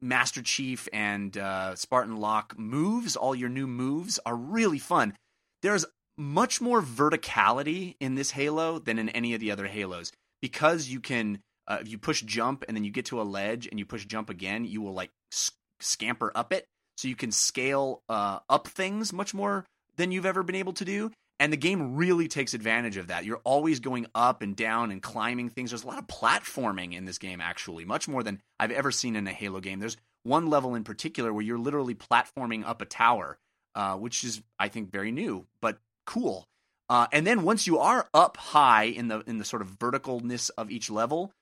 [0.00, 5.14] Master Chief and uh, Spartan Locke moves, all your new moves are really fun.
[5.62, 5.84] There's
[6.16, 11.00] much more verticality in this Halo than in any of the other Halos because you
[11.00, 13.86] can uh, if you push jump and then you get to a ledge and you
[13.86, 16.64] push jump again, you will like s- scamper up it,
[16.96, 19.64] so you can scale uh, up things much more
[19.96, 21.12] than you've ever been able to do.
[21.40, 23.24] And the game really takes advantage of that.
[23.24, 25.70] You're always going up and down and climbing things.
[25.70, 29.16] There's a lot of platforming in this game, actually, much more than I've ever seen
[29.16, 29.80] in a Halo game.
[29.80, 33.38] There's one level in particular where you're literally platforming up a tower,
[33.74, 36.46] uh, which is, I think, very new but cool.
[36.90, 40.50] Uh, and then once you are up high in the in the sort of verticalness
[40.58, 41.32] of each level,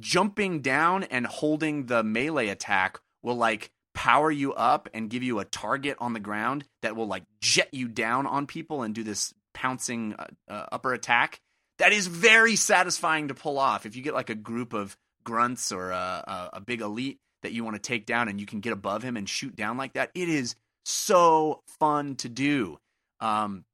[0.00, 5.38] jumping down and holding the melee attack will like power you up and give you
[5.38, 9.04] a target on the ground that will like jet you down on people and do
[9.04, 11.40] this pouncing uh, uh, upper attack.
[11.78, 13.86] That is very satisfying to pull off.
[13.86, 17.52] If you get like a group of grunts or a, a, a big elite that
[17.52, 19.94] you want to take down and you can get above him and shoot down like
[19.94, 22.78] that, it is so fun to do.
[23.20, 23.64] Um,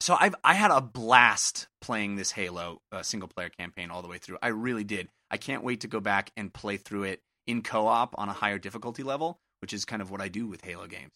[0.00, 4.08] so I've I had a blast playing this Halo uh, single player campaign all the
[4.08, 4.38] way through.
[4.42, 5.08] I really did.
[5.30, 8.32] I can't wait to go back and play through it in co op on a
[8.32, 11.10] higher difficulty level, which is kind of what I do with Halo games.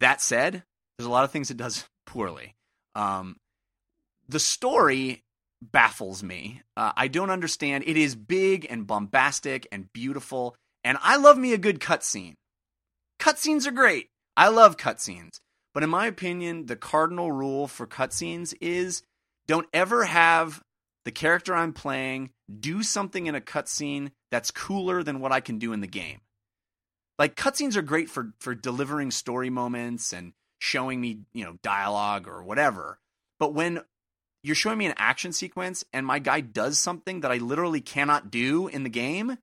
[0.00, 0.62] That said,
[0.96, 2.54] there's a lot of things it does poorly.
[2.98, 3.36] Um,
[4.28, 5.22] the story
[5.62, 6.62] baffles me.
[6.76, 7.84] Uh, I don't understand.
[7.86, 12.34] It is big and bombastic and beautiful, and I love me a good cutscene.
[13.20, 14.08] Cutscenes are great.
[14.36, 15.40] I love cutscenes.
[15.74, 19.02] But in my opinion, the cardinal rule for cutscenes is
[19.46, 20.62] don't ever have
[21.04, 22.30] the character I'm playing
[22.60, 26.20] do something in a cutscene that's cooler than what I can do in the game.
[27.18, 32.28] Like cutscenes are great for for delivering story moments and showing me, you know, dialogue
[32.28, 32.98] or whatever.
[33.38, 33.82] But when
[34.42, 38.30] you're showing me an action sequence and my guy does something that I literally cannot
[38.30, 39.38] do in the game,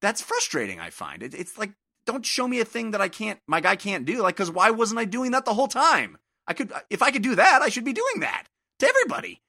[0.00, 1.22] that's frustrating, I find.
[1.22, 1.72] It, it's like
[2.06, 4.70] don't show me a thing that I can't my guy can't do like cuz why
[4.70, 6.18] wasn't I doing that the whole time?
[6.46, 8.46] I could if I could do that, I should be doing that
[8.78, 9.42] to everybody.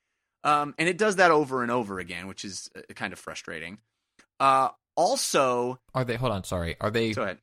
[0.44, 3.80] Um, and it does that over and over again, which is uh, kind of frustrating.
[4.40, 6.16] Uh, also, Are they?
[6.16, 6.78] Hold on, sorry.
[6.80, 7.40] Are they go ahead.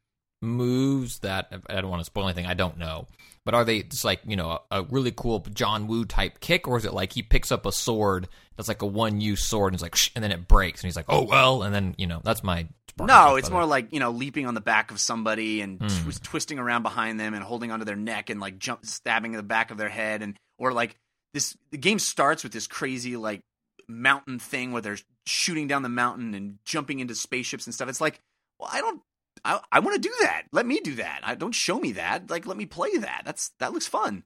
[0.47, 2.47] Moves that I don't want to spoil anything.
[2.47, 3.07] I don't know,
[3.45, 6.67] but are they just like you know a, a really cool John Woo type kick,
[6.67, 9.73] or is it like he picks up a sword that's like a one use sword
[9.73, 11.95] and it's like Shh, and then it breaks and he's like oh well and then
[11.99, 12.67] you know that's my
[12.99, 16.11] No, it's more like you know leaping on the back of somebody and twi- hmm.
[16.23, 19.71] twisting around behind them and holding onto their neck and like jump stabbing the back
[19.71, 20.97] of their head and or like
[21.35, 21.57] this.
[21.71, 23.41] The game starts with this crazy like
[23.89, 27.89] mountain thing where they're shooting down the mountain and jumping into spaceships and stuff.
[27.89, 28.21] It's like,
[28.59, 29.01] well, I don't.
[29.45, 30.43] I, I want to do that.
[30.53, 31.21] Let me do that.
[31.23, 32.31] I don't show me that.
[32.31, 33.23] Like, let me play that.
[33.25, 34.25] That's that looks fun.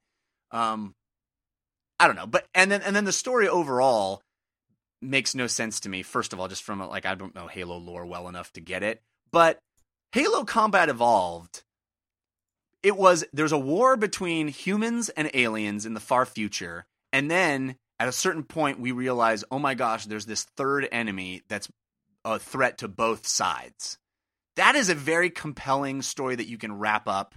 [0.51, 0.95] Um,
[1.99, 4.23] I don't know, but and then and then the story overall
[5.03, 6.03] makes no sense to me.
[6.03, 8.61] First of all, just from a, like I don't know Halo lore well enough to
[8.61, 9.59] get it, but
[10.13, 11.63] Halo Combat Evolved.
[12.83, 17.77] It was there's a war between humans and aliens in the far future, and then
[17.99, 21.69] at a certain point we realize, oh my gosh, there's this third enemy that's
[22.25, 23.99] a threat to both sides.
[24.61, 27.35] That is a very compelling story that you can wrap up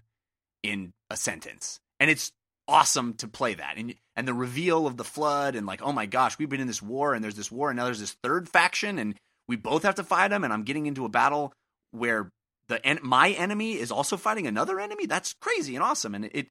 [0.61, 2.33] in a sentence, and it's
[2.67, 3.77] awesome to play that.
[3.77, 6.67] And and the reveal of the flood, and like, oh my gosh, we've been in
[6.67, 9.15] this war, and there's this war, and now there's this third faction, and
[9.47, 11.53] we both have to fight them, and I'm getting into a battle
[11.91, 12.29] where
[12.67, 15.05] the en- my enemy is also fighting another enemy.
[15.05, 16.49] That's crazy and awesome, and it,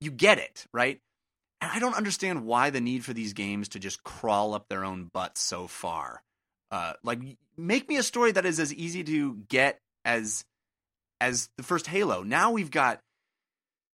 [0.00, 0.98] you get it right.
[1.60, 4.86] And I don't understand why the need for these games to just crawl up their
[4.86, 6.22] own butts so far.
[6.70, 7.20] Uh, like,
[7.58, 10.44] make me a story that is as easy to get as
[11.20, 12.22] as the first Halo.
[12.22, 13.00] Now we've got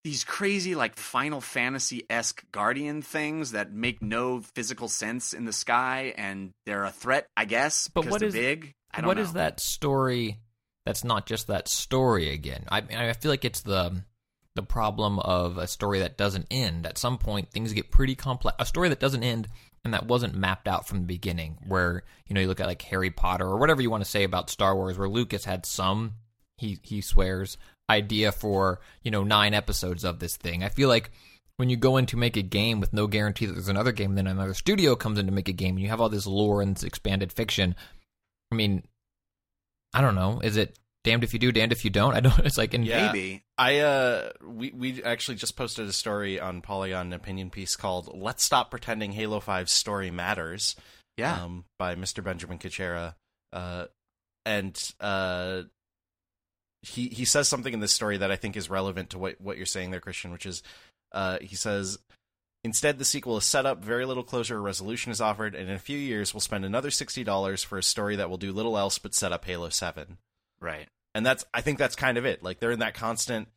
[0.04, 5.52] these crazy like Final Fantasy esque Guardian things that make no physical sense in the
[5.52, 7.88] sky, and they're a threat, I guess.
[7.88, 8.74] But because what they're is- big?
[8.92, 9.22] I don't What know.
[9.24, 10.38] is that story?
[10.86, 12.64] That's not just that story again.
[12.70, 14.04] I I feel like it's the
[14.54, 16.86] the problem of a story that doesn't end.
[16.86, 18.54] At some point, things get pretty complex.
[18.60, 19.48] A story that doesn't end
[19.84, 21.58] and that wasn't mapped out from the beginning.
[21.66, 24.24] Where you know you look at like Harry Potter or whatever you want to say
[24.24, 26.14] about Star Wars, where Lucas had some
[26.56, 27.56] he he swears
[27.90, 30.62] idea for you know nine episodes of this thing.
[30.64, 31.10] I feel like
[31.56, 34.14] when you go in to make a game with no guarantee that there's another game,
[34.14, 36.62] then another studio comes in to make a game, and you have all this lore
[36.62, 37.76] and this expanded fiction.
[38.50, 38.82] I mean,
[39.92, 40.40] I don't know.
[40.42, 42.14] Is it damned if you do, damned if you don't?
[42.14, 42.38] I don't.
[42.44, 43.12] It's like in Yeah.
[43.12, 43.44] Maybe.
[43.56, 48.10] I uh we we actually just posted a story on Polygon an opinion piece called
[48.12, 50.74] "Let's Stop Pretending Halo 5's Story Matters."
[51.16, 51.44] Yeah.
[51.44, 52.24] um, by Mr.
[52.24, 53.14] Benjamin Kuchera,
[53.52, 53.84] uh,
[54.44, 55.62] and uh,
[56.82, 59.56] he he says something in this story that I think is relevant to what what
[59.56, 60.62] you're saying there, Christian, which is
[61.12, 61.98] uh, he says.
[62.66, 65.74] Instead, the sequel is set up, very little closure or resolution is offered, and in
[65.74, 68.96] a few years, we'll spend another $60 for a story that will do little else
[68.96, 70.16] but set up Halo 7
[70.64, 70.88] right.
[71.14, 73.48] and that's i think that's kind of it like they're in that constant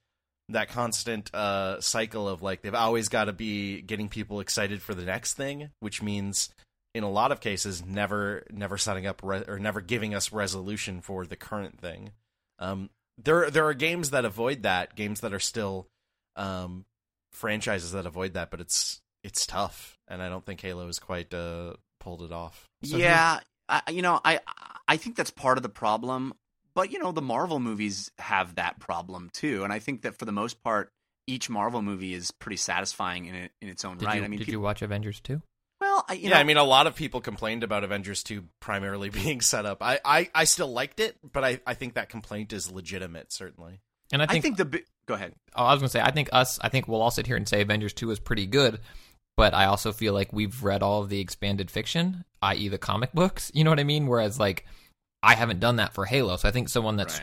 [0.49, 4.93] that constant uh cycle of like they've always got to be getting people excited for
[4.93, 6.49] the next thing which means
[6.97, 10.99] in a lot of cases never never setting up re- or never giving us resolution
[10.99, 12.11] for the current thing.
[12.57, 15.87] Um, there there are games that avoid that, games that are still
[16.35, 16.85] um,
[17.31, 21.33] franchises that avoid that, but it's it's tough, and I don't think Halo has quite
[21.33, 22.67] uh, pulled it off.
[22.83, 24.39] So yeah, I, you know, I
[24.87, 26.33] I think that's part of the problem.
[26.77, 30.25] But you know, the Marvel movies have that problem too, and I think that for
[30.25, 30.91] the most part,
[31.25, 34.19] each Marvel movie is pretty satisfying in it, in its own Did right.
[34.19, 35.41] you, I mean, did peop- you watch Avengers 2?
[35.81, 38.43] well, I, you yeah, know, I mean, a lot of people complained about Avengers 2
[38.59, 39.81] primarily being set up.
[39.81, 43.79] I, I, I still liked it, but I, I think that complaint is legitimate, certainly.
[44.13, 45.33] And I I think, think the bi- go ahead.
[45.55, 47.37] oh, I was going to say, I think us, I think we'll all sit here
[47.37, 48.79] and say Avengers 2 is pretty good,
[49.35, 53.13] but I also feel like we've read all of the expanded fiction, i.e., the comic
[53.13, 53.51] books.
[53.55, 54.05] You know what I mean?
[54.05, 54.65] Whereas, like,
[55.23, 56.35] I haven't done that for Halo.
[56.37, 57.19] So I think someone that's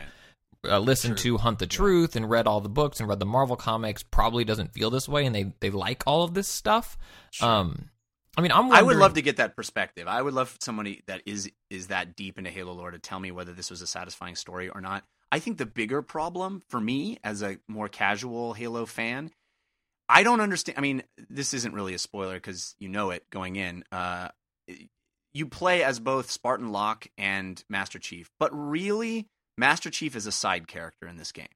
[0.67, 3.55] uh, listened to Hunt the Truth and read all the books and read the Marvel
[3.55, 6.97] comics probably doesn't feel this way, and they they like all of this stuff.
[7.41, 7.89] Um,
[8.37, 8.71] I mean, I'm.
[8.71, 10.07] I would love to get that perspective.
[10.07, 13.31] I would love somebody that is is that deep into Halo lore to tell me
[13.31, 15.03] whether this was a satisfying story or not.
[15.31, 19.31] I think the bigger problem for me as a more casual Halo fan,
[20.07, 20.77] I don't understand.
[20.77, 23.83] I mean, this isn't really a spoiler because you know it going in.
[23.91, 24.29] Uh,
[25.35, 29.27] you play as both Spartan Locke and Master Chief, but really,
[29.57, 31.47] Master Chief is a side character in this game,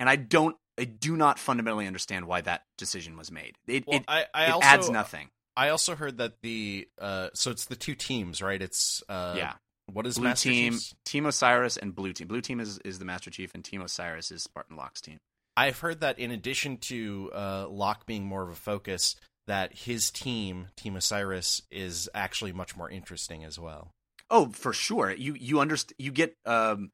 [0.00, 3.56] and I don't, I do not fundamentally understand why that decision was made.
[3.66, 5.28] It, Well, it, I, I it also, adds nothing.
[5.56, 8.60] I also heard that the uh, so it's the two teams, right?
[8.60, 9.52] It's uh, yeah.
[9.92, 10.94] What is Blue Master Team, Chief's?
[11.04, 12.28] Team Osiris, and Blue Team.
[12.28, 15.18] Blue Team is, is the Master Chief, and Team Osiris is Spartan Locke's team.
[15.56, 19.16] I've heard that in addition to uh, Locke being more of a focus,
[19.46, 23.90] that his team, Team Osiris, is actually much more interesting as well.
[24.30, 25.10] Oh, for sure.
[25.10, 25.94] You you understand.
[25.98, 26.90] You get um,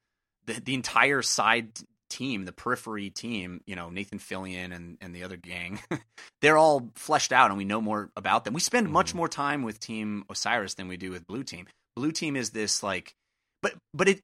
[0.47, 1.68] the the entire side
[2.09, 3.61] team, the periphery team.
[3.66, 5.80] You know Nathan Fillion and and the other gang.
[6.40, 8.55] they're all fleshed out, and we know more about them.
[8.55, 9.16] We spend much Mhm.
[9.16, 11.66] more time with Team Osiris than we do with Blue Team.
[11.94, 13.14] Blue Team is this like,
[13.61, 14.20] but but it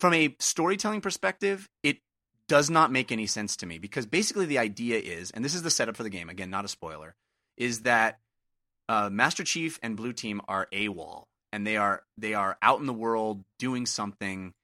[0.00, 1.98] from a storytelling perspective, it
[2.48, 5.62] does not make any sense to me because basically the idea is, and this is
[5.62, 6.28] the setup for the game.
[6.28, 7.14] Again, not a spoiler,
[7.56, 8.18] is that
[8.88, 12.86] uh, Master Chief and Blue Team are AWOL, and they are they are out in
[12.86, 14.54] the world doing something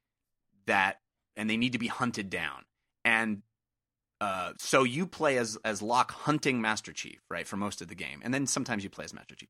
[0.67, 1.01] that,
[1.37, 2.65] and they need to be hunted down.
[3.05, 3.43] And
[4.21, 7.95] uh, so you play as as Locke hunting Master Chief, right, for most of the
[7.95, 9.49] game, and then sometimes you play as Master Chief.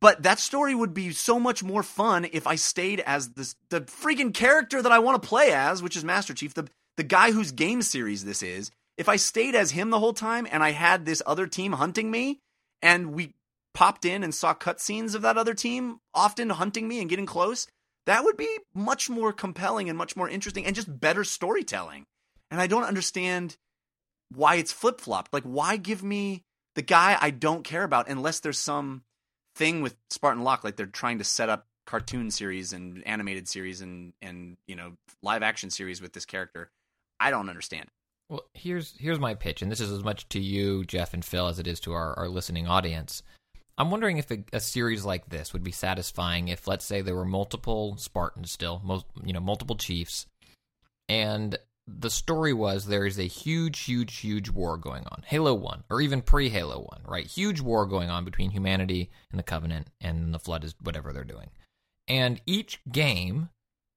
[0.00, 3.82] But that story would be so much more fun if I stayed as this the
[3.82, 7.30] freaking character that I want to play as, which is Master Chief, the the guy
[7.30, 8.70] whose game series this is.
[8.96, 12.10] If I stayed as him the whole time and I had this other team hunting
[12.10, 12.40] me,
[12.82, 13.34] and we
[13.72, 17.66] popped in and saw cutscenes of that other team often hunting me and getting close,
[18.06, 22.06] that would be much more compelling and much more interesting and just better storytelling.
[22.50, 23.56] And I don't understand
[24.32, 25.32] why it's flip flopped.
[25.32, 26.42] Like, why give me
[26.74, 29.02] the guy I don't care about unless there's some
[29.56, 33.82] thing with Spartan Locke, like they're trying to set up cartoon series and animated series
[33.82, 36.70] and and you know live action series with this character.
[37.20, 37.88] I don't understand.
[38.28, 41.46] Well, here's here's my pitch, and this is as much to you, Jeff and Phil,
[41.46, 43.22] as it is to our, our listening audience.
[43.76, 47.16] I'm wondering if a, a series like this would be satisfying if, let's say, there
[47.16, 50.26] were multiple Spartans still, most you know, multiple chiefs,
[51.08, 55.22] and the story was there is a huge, huge, huge war going on.
[55.26, 57.26] Halo One, or even pre-Halo One, right?
[57.26, 61.24] Huge war going on between humanity and the Covenant, and the Flood is whatever they're
[61.24, 61.50] doing,
[62.08, 63.50] and each game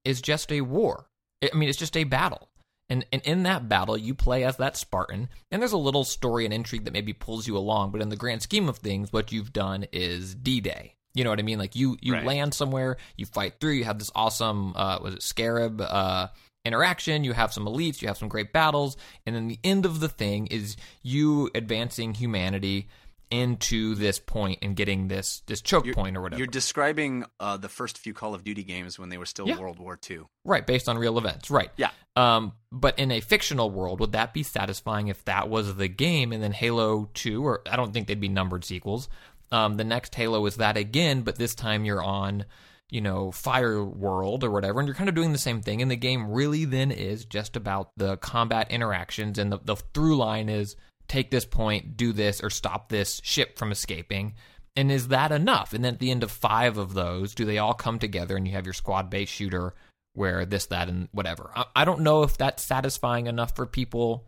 [0.03, 1.07] is just a war.
[1.41, 2.49] I mean, it's just a battle.
[2.89, 6.45] And, and in that battle, you play as that Spartan, and there's a little story
[6.45, 7.91] and intrigue that maybe pulls you along.
[7.91, 10.95] But in the grand scheme of things, what you've done is D-Day.
[11.13, 11.57] You know what I mean?
[11.57, 12.25] Like you you Right.
[12.25, 16.27] land somewhere, you fight through, you have this awesome uh, was it Scarab uh,
[16.63, 19.99] interaction, you have some elites, you have some great battles, and then the end of
[19.99, 22.87] the thing is you advancing humanity
[23.29, 26.37] into this point and getting this this choke You're- point or whatever.
[26.39, 29.57] You're describing uh, the first few Call of Duty games when they were still Yeah.
[29.59, 30.21] World War II.
[30.45, 31.49] Right, based on real events.
[31.51, 31.71] Right.
[31.77, 31.89] Yeah.
[32.15, 36.31] Um, but in a fictional world, would that be satisfying if that was the game
[36.31, 39.09] and then Halo 2, or I don't think they'd be numbered sequels.
[39.51, 42.45] Um, the next Halo is that again, but this time you're on,
[42.89, 45.81] you know, Fire World or whatever, and you're kind of doing the same thing.
[45.81, 50.17] And the game really then is just about the combat interactions, and the, the through
[50.17, 50.75] line is
[51.07, 54.35] take this point, do this, or stop this ship from escaping.
[54.75, 55.73] And is that enough?
[55.73, 58.47] And then at the end of five of those, do they all come together and
[58.47, 59.73] you have your squad based shooter
[60.13, 61.51] where this, that, and whatever?
[61.55, 64.27] I, I don't know if that's satisfying enough for people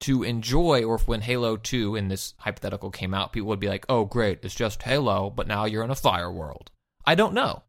[0.00, 3.68] to enjoy, or if when Halo 2 in this hypothetical came out, people would be
[3.68, 6.70] like, oh, great, it's just Halo, but now you're in a fire world.
[7.04, 7.64] I don't know.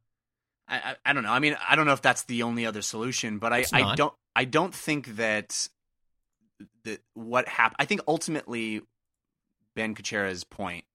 [0.68, 1.32] I, I, I don't know.
[1.32, 4.14] I mean, I don't know if that's the only other solution, but I, I don't
[4.36, 5.68] I don't think that
[6.84, 7.78] that what happened.
[7.80, 8.82] I think ultimately
[9.76, 10.86] Ben Kuchera's point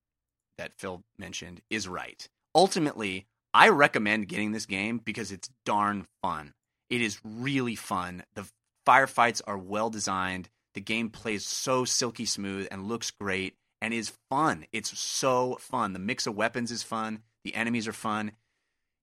[0.59, 2.29] that Phil mentioned is right.
[2.55, 6.55] ultimately, I recommend getting this game because it's darn fun.
[6.91, 8.23] It is really fun.
[8.35, 8.47] The
[8.87, 10.49] firefights are well designed.
[10.75, 14.67] The game plays so silky smooth and looks great and is fun.
[14.73, 15.93] It's so fun.
[15.93, 17.21] The mix of weapons is fun.
[17.45, 18.33] The enemies are fun.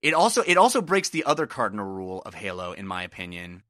[0.02, 3.64] It also it also breaks the other cardinal rule of Halo, in my opinion,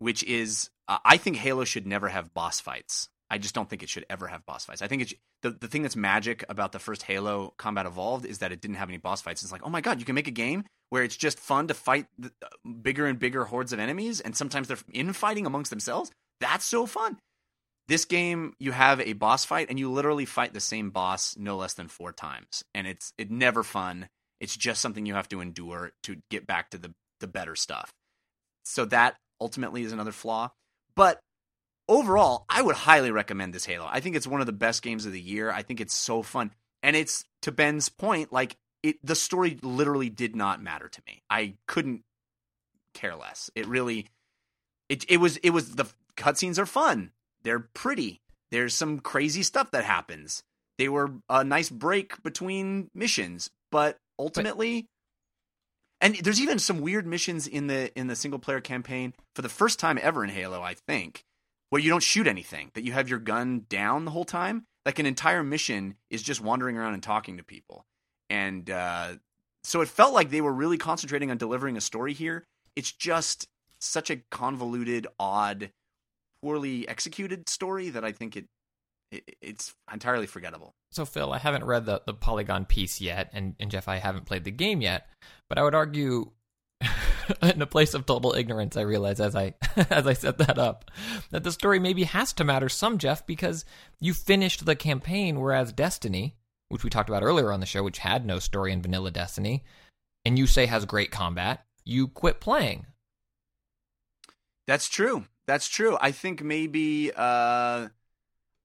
[0.00, 3.08] which is uh, I think Halo should never have boss fights.
[3.30, 4.82] I just don't think it should ever have boss fights.
[4.82, 8.50] I think the the thing that's magic about the first Halo Combat Evolved is that
[8.50, 9.44] it didn't have any boss fights.
[9.44, 11.74] It's like, oh my god, you can make a game where it's just fun to
[11.74, 16.10] fight the, uh, bigger and bigger hordes of enemies, and sometimes they're infighting amongst themselves.
[16.40, 17.18] That's so fun.
[17.86, 21.56] This game, you have a boss fight, and you literally fight the same boss no
[21.56, 24.08] less than four times, and it's it never fun.
[24.40, 27.92] It's just something you have to endure to get back to the the better stuff.
[28.64, 30.50] So that ultimately is another flaw.
[30.94, 31.20] But
[31.88, 33.86] overall, I would highly recommend this Halo.
[33.88, 35.50] I think it's one of the best games of the year.
[35.50, 36.52] I think it's so fun.
[36.82, 41.22] And it's to Ben's point, like it the story literally did not matter to me.
[41.28, 42.02] I couldn't
[42.94, 43.50] care less.
[43.54, 44.06] It really
[44.88, 45.86] it it was it was the
[46.16, 47.12] cutscenes are fun.
[47.42, 48.20] They're pretty.
[48.50, 50.42] There's some crazy stuff that happens.
[50.78, 54.88] They were a nice break between missions, but ultimately
[56.00, 59.48] and there's even some weird missions in the in the single player campaign for the
[59.48, 61.24] first time ever in Halo, I think,
[61.70, 64.64] where you don't shoot anything, that you have your gun down the whole time.
[64.86, 67.84] Like an entire mission is just wandering around and talking to people.
[68.30, 69.14] And uh,
[69.62, 72.46] so it felt like they were really concentrating on delivering a story here.
[72.76, 73.46] It's just
[73.78, 75.70] such a convoluted, odd,
[76.42, 78.46] poorly executed story that I think it,
[79.10, 80.74] it it's entirely forgettable.
[80.92, 84.24] So, Phil, I haven't read the, the Polygon piece yet, and, and Jeff, I haven't
[84.24, 85.06] played the game yet,
[85.50, 86.30] but I would argue,
[87.42, 89.54] in a place of total ignorance, I realize as I
[89.90, 90.90] as I set that up,
[91.30, 93.66] that the story maybe has to matter some, Jeff, because
[93.98, 96.36] you finished the campaign, whereas Destiny,
[96.70, 99.64] which we talked about earlier on the show, which had no story in vanilla Destiny,
[100.24, 102.86] and you say has great combat, you quit playing.
[104.68, 105.24] That's true.
[105.48, 105.98] That's true.
[106.00, 107.88] I think maybe uh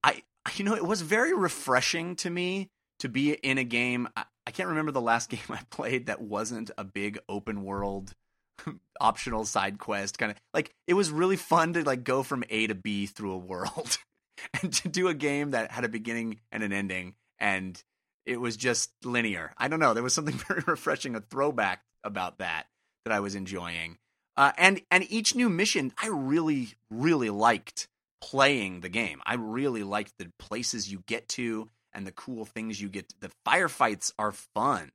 [0.04, 0.22] I
[0.54, 2.70] you know, it was very refreshing to me
[3.00, 4.08] to be in a game.
[4.16, 8.14] I, I can't remember the last game I played that wasn't a big open world
[9.00, 12.66] optional side quest kind of like it was really fun to like go from A
[12.68, 13.98] to B through a world
[14.62, 17.82] and to do a game that had a beginning and an ending and
[18.24, 19.52] it was just linear.
[19.56, 22.66] I don't know, there was something very refreshing, a throwback about that
[23.04, 23.98] that I was enjoying.
[24.36, 27.88] Uh, and and each new mission, I really really liked
[28.20, 29.22] playing the game.
[29.24, 33.12] I really liked the places you get to and the cool things you get.
[33.20, 34.92] The firefights are fun,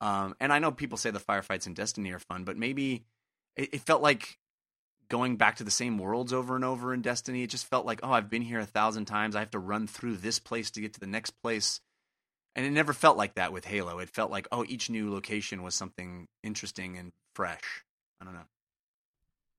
[0.00, 3.04] um, and I know people say the firefights in Destiny are fun, but maybe
[3.54, 4.38] it, it felt like
[5.08, 7.42] going back to the same worlds over and over in Destiny.
[7.42, 9.34] It just felt like, oh, I've been here a thousand times.
[9.36, 11.80] I have to run through this place to get to the next place.
[12.56, 13.98] And it never felt like that with Halo.
[13.98, 17.84] It felt like, oh, each new location was something interesting and fresh.
[18.20, 18.46] I don't know.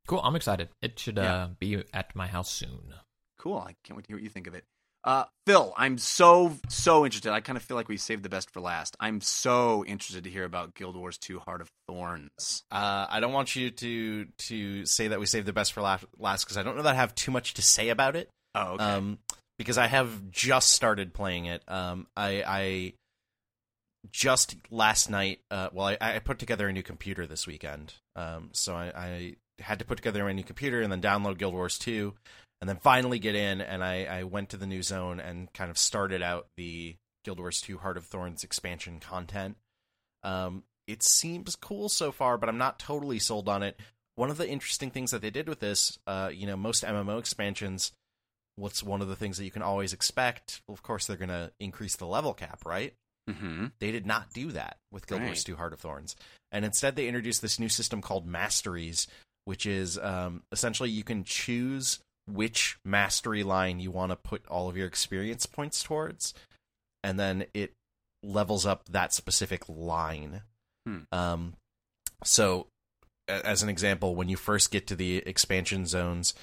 [0.08, 0.70] Cool, I'm excited.
[0.82, 1.36] It should Yeah.
[1.36, 2.94] uh, be at my house soon.
[3.38, 3.58] Cool.
[3.58, 4.66] I can't wait to hear what you think of it.
[5.04, 7.32] Uh, Phil, I'm so so interested.
[7.32, 8.96] I kind of feel like we saved the best for last.
[9.00, 12.64] I'm so interested to hear about Guild Wars 2: Heart of Thorns.
[12.72, 15.98] Uh, I don't want you to to say that we saved the best for la-
[16.20, 18.30] last because I don't know that I have too much to say about it.
[18.54, 18.84] Oh, okay.
[18.84, 19.18] Um,
[19.58, 21.62] because I have just started playing it.
[21.68, 22.94] Um, I, I
[24.12, 25.40] just last night.
[25.50, 27.94] Uh, well, I, I put together a new computer this weekend.
[28.16, 31.54] Um, so I, I had to put together a new computer and then download Guild
[31.54, 32.16] Wars two,
[32.62, 33.60] and then finally get in.
[33.62, 36.96] And I, I went to the new zone and kind of started out the
[37.26, 39.58] Guild Wars two Heart of Thorns expansion content.
[40.24, 43.80] Um, it seems cool so far, but I'm not totally sold on it.
[44.16, 47.18] One of the interesting things that they did with this, uh, you know, most MMO
[47.20, 47.92] expansions
[48.56, 50.62] what's one of the things that you can always expect?
[50.68, 52.94] Well, of course, they're going to increase the level cap, right?
[53.30, 53.68] mm-hmm.
[53.80, 56.16] They did not do that with Guild Wars 2 Heart of Thorns.
[56.52, 59.08] And instead, they introduced this new system called Masteries,
[59.46, 64.70] which is um, essentially you can choose which mastery line you want to put all
[64.70, 66.34] of your experience points towards.
[67.04, 67.74] And then it
[68.24, 70.42] levels up that specific line.
[70.86, 71.00] Hmm.
[71.12, 71.54] Um,
[72.24, 72.68] so,
[73.28, 76.34] a- as an example, when you first get to the expansion zones,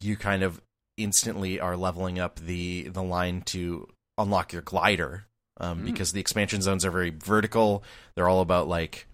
[0.00, 0.60] you kind of
[0.96, 3.86] instantly are leveling up the the line to
[4.16, 5.26] unlock your glider
[5.60, 5.84] um, Mm.
[5.86, 7.82] because the expansion zones are very vertical.
[8.14, 9.06] They're all about like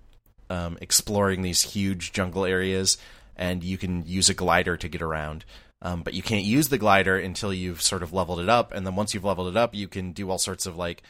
[0.50, 2.96] um, exploring these huge jungle areas,
[3.36, 5.44] and you can use a glider to get around.
[5.82, 8.86] Um, but you can't use the glider until you've sort of leveled it up, and
[8.86, 11.02] then once you've leveled it up, you can do all sorts of like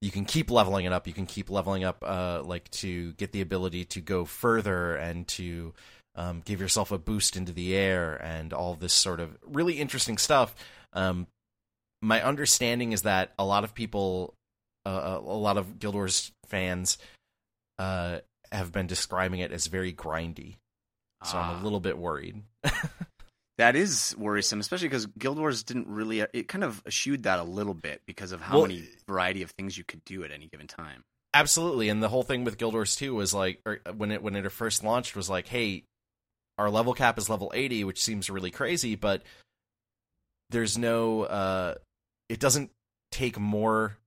[0.00, 1.06] you can keep leveling it up.
[1.06, 5.26] You can keep leveling up, uh, like to get the ability to go further and
[5.28, 5.72] to
[6.14, 10.18] um, give yourself a boost into the air and all this sort of really interesting
[10.18, 10.54] stuff.
[10.92, 11.26] Um,
[12.02, 14.34] my understanding is that a lot of people,
[14.84, 16.98] uh, a lot of Guild Wars fans,
[17.78, 18.18] uh,
[18.52, 20.56] have been describing it as very grindy.
[21.24, 21.60] So I'm Ah.
[21.60, 22.42] a little bit worried.
[23.56, 26.18] That is worrisome, especially because Guild Wars didn't really.
[26.20, 29.52] It kind of eschewed that a little bit because of how Well, many variety of
[29.52, 31.04] things you could do at any given time.
[31.32, 34.34] Absolutely, and the whole thing with Guild Wars 2 was like, or when it when
[34.34, 35.84] it first launched, was like, hey,
[36.58, 39.22] our level cap is level 80, which seems really crazy, but
[40.50, 41.74] there's no, uh,
[42.28, 42.72] it doesn't
[43.12, 43.98] take more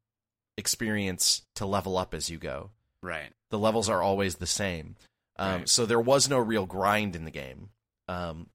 [0.57, 2.72] experience to level up as you go.
[3.01, 3.32] Right.
[3.49, 4.97] The levels are always the same,
[5.38, 5.69] um, Right.
[5.69, 7.69] so there was no real grind in the game.
[8.07, 8.47] Um,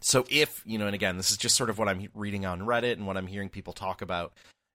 [0.00, 2.60] so if you know, and again, this is just sort of what I'm reading on
[2.60, 4.32] Reddit and what I'm hearing people talk about.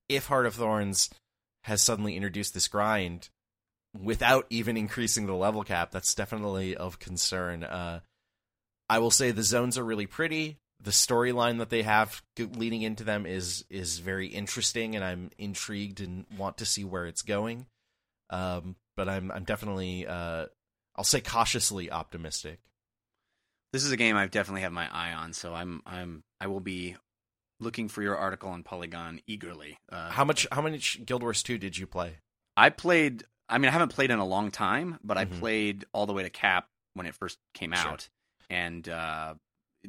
[0.09, 1.09] If Heart of Thorns
[1.65, 3.29] has suddenly introduced this grind
[3.99, 7.63] without even increasing the level cap, that's definitely of concern.
[7.63, 7.99] Uh,
[8.89, 10.57] I will say the zones are really pretty.
[10.83, 16.01] The storyline that they have leading into them is is very interesting, and I'm intrigued
[16.01, 17.67] and want to see where it's going.
[18.31, 20.47] Um, but I'm I'm definitely uh,
[20.95, 22.59] I'll say cautiously optimistic.
[23.73, 26.59] This is a game I've definitely have my eye on, so I'm I'm I will
[26.59, 26.97] be
[27.59, 29.77] looking for your article on Polygon eagerly.
[29.89, 32.17] Uh, How much how much Guild Wars two did you play?
[32.57, 33.23] I played.
[33.47, 35.39] I mean, I haven't played in a long time, but I Mhm.
[35.39, 37.91] played all the way to Cap when it first came Sure.
[37.91, 38.09] out,
[38.49, 39.35] and uh,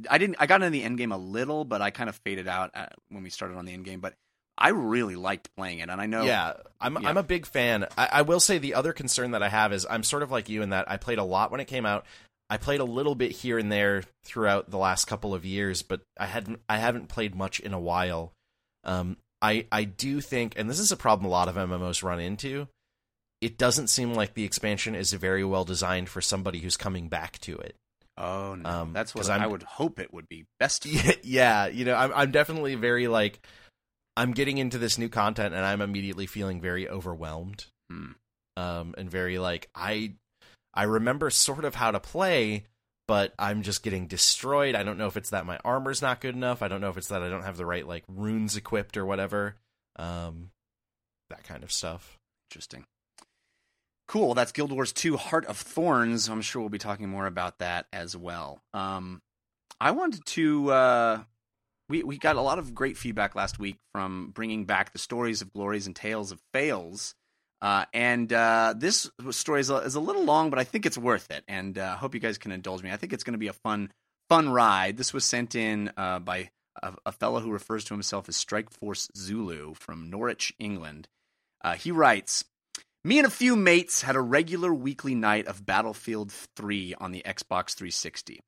[0.08, 0.36] I didn't.
[0.38, 2.94] I got into the end game a little, but I kind of faded out at,
[3.08, 4.00] when we started on the end game.
[4.00, 4.14] But
[4.58, 6.22] I really liked playing it, and I know.
[6.22, 7.08] Yeah, I'm Yeah.
[7.08, 7.86] I'm a big fan.
[7.96, 10.48] I, I will say the other concern that I have is I'm sort of like
[10.48, 12.04] you in that I played a lot when it came out.
[12.50, 16.02] I played a little bit here and there throughout the last couple of years, but
[16.18, 18.32] I hadn't I haven't played much in a while.
[18.84, 22.20] Um, I I do think, and this is a problem a lot of MMOs run
[22.20, 22.68] into.
[23.40, 27.38] It doesn't seem like the expansion is very well designed for somebody who's coming back
[27.40, 27.74] to it.
[28.18, 30.44] Oh no, Um, that's what I would hope it would be.
[30.60, 30.84] Best.
[30.84, 33.40] Yeah, yeah, you know, I'm I'm definitely very like
[34.16, 37.66] I'm getting into this new content and I'm immediately feeling very overwhelmed.
[37.90, 38.12] Hmm.
[38.56, 40.14] Um and very like I
[40.74, 42.64] I remember sort of how to play,
[43.08, 44.74] but I'm just getting destroyed.
[44.74, 46.62] I don't know if it's that my armor's not good enough.
[46.62, 49.06] I don't know if it's that I don't have the right like runes equipped or
[49.06, 49.56] whatever.
[49.96, 50.50] Um
[51.30, 52.18] that kind of stuff.
[52.50, 52.84] Interesting.
[54.12, 54.34] Cool.
[54.34, 56.28] That's Guild Wars 2 Heart of Thorns.
[56.28, 58.60] I'm sure we'll be talking more about that as well.
[58.74, 59.22] Um,
[59.80, 60.70] I wanted to.
[60.70, 61.20] Uh,
[61.88, 65.42] we, we got a lot of great feedback last week from bringing back the stories
[65.42, 67.14] of glories and tales of fails.
[67.60, 70.98] Uh, and uh, this story is a, is a little long, but I think it's
[70.98, 71.44] worth it.
[71.46, 72.90] And I uh, hope you guys can indulge me.
[72.90, 73.90] I think it's going to be a fun
[74.28, 74.96] fun ride.
[74.96, 76.50] This was sent in uh, by
[76.82, 81.08] a, a fellow who refers to himself as Strike Force Zulu from Norwich, England.
[81.62, 82.44] Uh, he writes,
[83.04, 87.22] me and a few mates had a regular weekly night of Battlefield 3 on the
[87.26, 88.40] Xbox 360.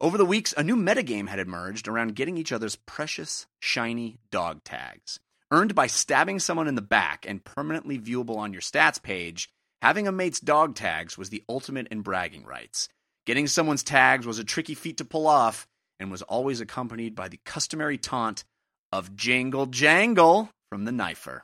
[0.00, 4.62] Over the weeks, a new metagame had emerged around getting each other's precious, shiny dog
[4.62, 5.18] tags.
[5.50, 9.50] Earned by stabbing someone in the back and permanently viewable on your stats page,
[9.82, 12.88] having a mate's dog tags was the ultimate in bragging rights.
[13.26, 15.66] Getting someone's tags was a tricky feat to pull off
[15.98, 18.44] and was always accompanied by the customary taunt
[18.92, 21.40] of Jangle Jangle from the Knifer.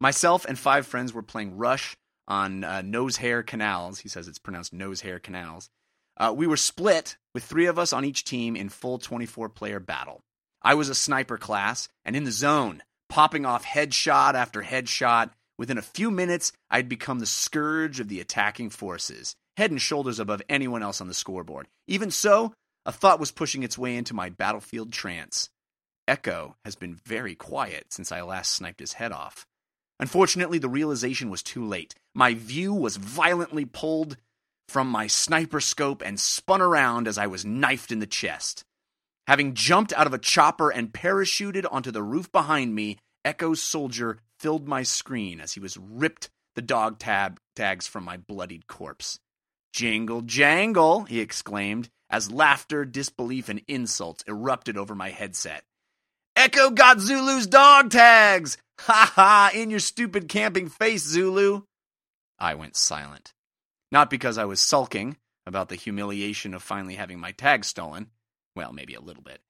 [0.00, 1.96] Myself and five friends were playing Rush
[2.28, 4.00] on uh, Noshahr Canals.
[4.00, 5.70] He says it's pronounced Nose Hair Canals.
[6.16, 9.80] Uh, we were split with three of us on each team in full 24 player
[9.80, 10.22] battle.
[10.62, 15.30] I was a sniper class and in the zone, popping off headshot after headshot.
[15.58, 20.18] Within a few minutes, I'd become the scourge of the attacking forces, head and shoulders
[20.18, 21.68] above anyone else on the scoreboard.
[21.86, 22.52] Even so,
[22.84, 25.50] a thought was pushing its way into my battlefield trance.
[26.08, 29.46] Echo has been very quiet since I last sniped his head off.
[29.98, 31.94] Unfortunately, the realization was too late.
[32.14, 34.16] My view was violently pulled
[34.68, 38.64] from my sniper scope and spun around as I was knifed in the chest.
[39.26, 44.18] Having jumped out of a chopper and parachuted onto the roof behind me, Echo's soldier
[44.38, 49.18] filled my screen as he was ripped the dog tab tags from my bloodied corpse.
[49.72, 55.64] Jingle jangle, he exclaimed, as laughter, disbelief, and insults erupted over my headset.
[56.34, 58.58] Echo got Zulu's dog tags!
[58.80, 59.50] Ha ha!
[59.54, 61.62] In your stupid camping face, Zulu!
[62.38, 63.32] I went silent.
[63.90, 68.10] Not because I was sulking about the humiliation of finally having my tag stolen.
[68.54, 69.40] Well, maybe a little bit.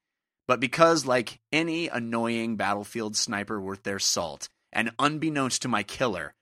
[0.46, 6.34] But because, like any annoying battlefield sniper worth their salt, and unbeknownst to my killer,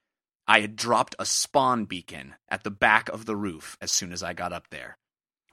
[0.47, 4.23] I had dropped a spawn beacon at the back of the roof as soon as
[4.23, 4.99] I got up there.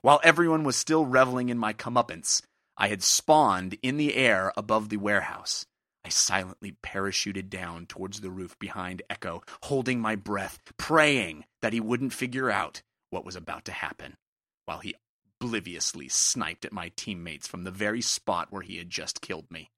[0.01, 2.41] While everyone was still reveling in my comeuppance,
[2.75, 5.65] I had spawned in the air above the warehouse.
[6.03, 11.79] I silently parachuted down towards the roof behind Echo, holding my breath, praying that he
[11.79, 14.17] wouldn't figure out what was about to happen,
[14.65, 14.95] while he
[15.39, 19.69] obliviously sniped at my teammates from the very spot where he had just killed me.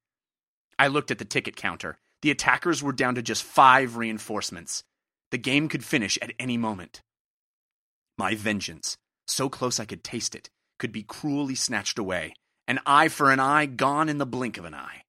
[0.80, 1.98] I looked at the ticket counter.
[2.22, 4.84] The attackers were down to just five reinforcements.
[5.32, 7.02] The game could finish at any moment.
[8.18, 8.98] My vengeance,
[9.28, 12.34] so close I could taste it, could be cruelly snatched away.
[12.68, 15.03] An eye for an eye, gone in the blink of an eye.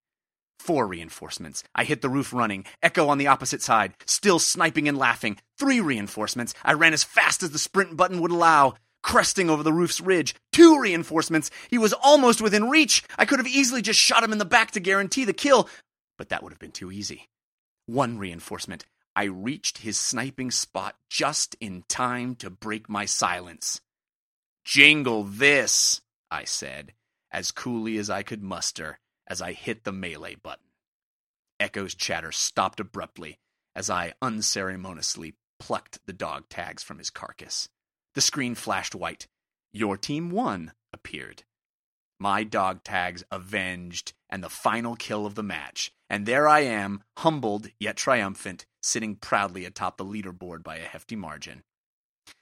[0.65, 1.63] Four reinforcements.
[1.75, 2.65] I hit the roof running.
[2.83, 5.37] Echo on the opposite side, still sniping and laughing.
[5.59, 6.55] Three reinforcements.
[6.65, 8.73] I ran as fast as the sprint button would allow.
[9.03, 10.35] Cresting over the roof's ridge.
[10.53, 11.51] Two reinforcements.
[11.69, 13.03] He was almost within reach.
[13.19, 15.69] I could have easily just shot him in the back to guarantee the kill,
[16.17, 17.29] but that would have been too easy.
[17.85, 18.87] One reinforcement.
[19.15, 23.83] I reached his sniping spot just in time to break my silence.
[24.65, 26.01] Jingle this,
[26.31, 26.95] I said,
[27.31, 30.67] as coolly as I could muster as I hit the melee button.
[31.61, 33.39] Echo's chatter stopped abruptly
[33.75, 37.69] as I unceremoniously plucked the dog tags from his carcass.
[38.15, 39.27] The screen flashed white.
[39.73, 41.45] Your team won appeared.
[42.21, 45.93] My dog tags avenged and the final kill of the match.
[46.09, 51.17] And there I am, humbled yet triumphant, sitting proudly atop the leaderboard by a hefty
[51.17, 51.65] margin.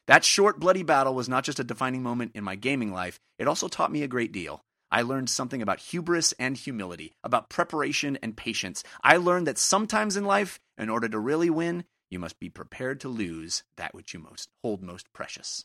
[0.06, 3.48] That short, bloody battle was not just a defining moment in my gaming life, it
[3.48, 4.62] also taught me a great deal.
[4.92, 8.84] I learned something about hubris and humility, about preparation and patience.
[9.02, 13.00] I learned that sometimes in life, in order to really win, you must be prepared
[13.00, 15.64] to lose that which you most hold most precious.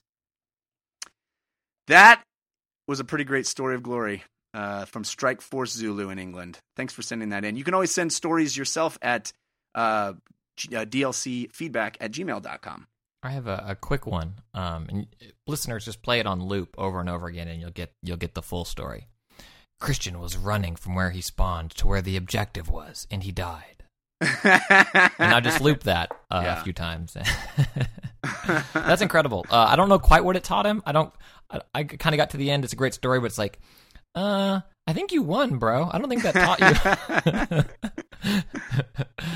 [1.88, 2.24] That
[2.88, 4.24] was a pretty great story of glory
[4.54, 6.60] uh, from Strike Force Zulu in England.
[6.78, 7.58] Thanks for sending that in.
[7.58, 9.34] You can always send stories yourself at
[9.76, 10.14] uh,
[10.74, 12.88] uh, dlcfeedback at gmail.com.
[13.24, 14.36] I have a, a quick one.
[14.54, 15.08] Um, and
[15.46, 18.36] listeners, just play it on loop over and over again, and you'll get you'll get
[18.36, 19.08] the full story.
[19.80, 23.84] Christian was running from where he spawned to where the objective was, and he died.
[25.20, 26.60] And I just looped that uh, Yeah.
[26.60, 27.16] a few times.
[28.74, 29.46] That's incredible.
[29.50, 30.82] Uh, I don't know quite what it taught him.
[30.86, 31.14] I don't.
[31.50, 32.64] I, I kind of got to the end.
[32.64, 33.60] It's a great story, but it's like,
[34.16, 35.90] uh, I think you won, bro.
[35.92, 37.64] I don't think that taught you.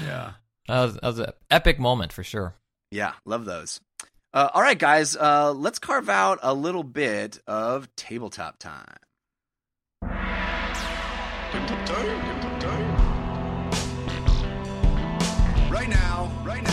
[0.06, 0.32] yeah.
[0.68, 2.56] that was, that was an epic moment for sure.
[2.92, 3.80] Yeah, love those.
[4.34, 8.96] Uh, all right, guys, uh, let's carve out a little bit of tabletop time.
[15.70, 16.72] Right now, right now.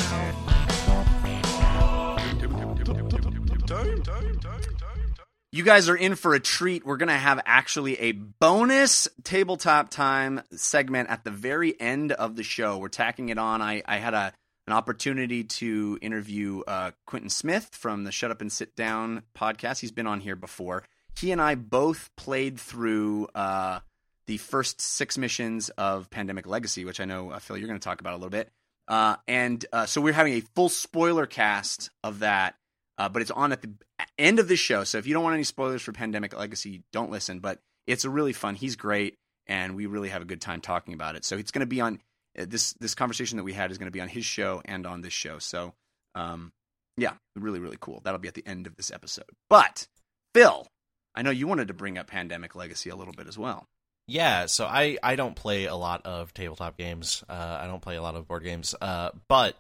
[5.51, 6.87] You guys are in for a treat.
[6.87, 12.37] We're going to have actually a bonus tabletop time segment at the very end of
[12.37, 12.79] the show.
[12.79, 13.61] We're tacking it on.
[13.61, 14.33] I, I had a
[14.69, 19.81] an opportunity to interview uh, Quintin Smith from the Shut Up and Sit Down podcast.
[19.81, 20.85] He's been on here before.
[21.19, 23.81] He and I both played through uh,
[24.29, 27.85] the first six missions of Pandemic Legacy, which I know, uh, Phil, you're going to
[27.85, 28.51] talk about a little bit.
[28.87, 32.55] Uh, and uh, so we're having a full spoiler cast of that,
[32.99, 33.71] uh, but it's on at the
[34.19, 34.85] end of the show.
[34.85, 37.41] So if you don't want any spoilers for Pandemic Legacy, don't listen.
[37.41, 38.55] But it's a really fun.
[38.55, 41.25] He's great, and we really have a good time talking about it.
[41.25, 42.01] So it's going to be on
[42.39, 44.87] uh, this this conversation that we had is going to be on his show and
[44.87, 45.39] on this show.
[45.39, 45.75] So
[46.15, 46.53] um,
[46.99, 48.01] yeah, really really cool.
[48.05, 49.31] That'll be at the end of this episode.
[49.49, 49.87] But
[50.35, 50.67] Phil,
[51.15, 53.67] I know you wanted to bring up Pandemic Legacy a little bit as well.
[54.09, 57.23] Yeah, so I, I don't play a lot of tabletop games.
[57.29, 58.75] Uh, I don't play a lot of board games.
[58.81, 59.55] Uh, but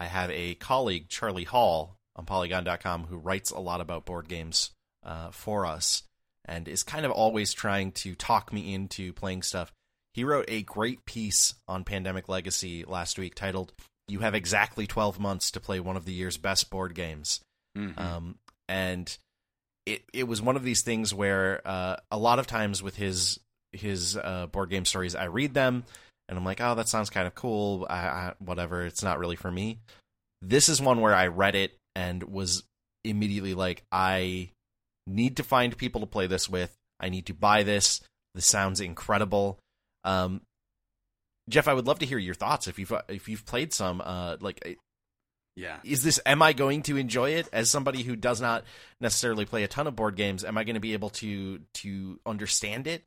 [0.00, 4.72] I have a colleague, Charlie Hall, on Polygon.com, who writes a lot about board games
[5.04, 6.02] uh, for us
[6.44, 9.72] and is kind of always trying to talk me into playing stuff.
[10.12, 13.72] He wrote a great piece on Pandemic Legacy last week titled,
[14.08, 17.40] You Have Exactly 12 Months to Play One of the Year's Best Board Games.
[17.76, 18.00] Mm-hmm.
[18.00, 18.38] Um,
[18.68, 19.16] and
[19.86, 23.38] it it was one of these things where uh, a lot of times with his
[23.72, 25.84] his uh, board game stories, I read them
[26.28, 27.86] and I'm like, oh, that sounds kind of cool.
[27.88, 29.78] I, I, whatever, it's not really for me.
[30.42, 32.64] This is one where I read it and was
[33.04, 34.50] immediately like, I
[35.06, 36.74] need to find people to play this with.
[37.00, 38.00] I need to buy this.
[38.34, 39.58] This sounds incredible.
[40.04, 40.42] Um,
[41.48, 44.02] Jeff, I would love to hear your thoughts if you've if you've played some.
[44.04, 44.78] Uh, like,
[45.56, 45.78] yeah.
[45.82, 48.64] is this am i going to enjoy it as somebody who does not
[49.00, 52.20] necessarily play a ton of board games am i going to be able to to
[52.24, 53.02] understand it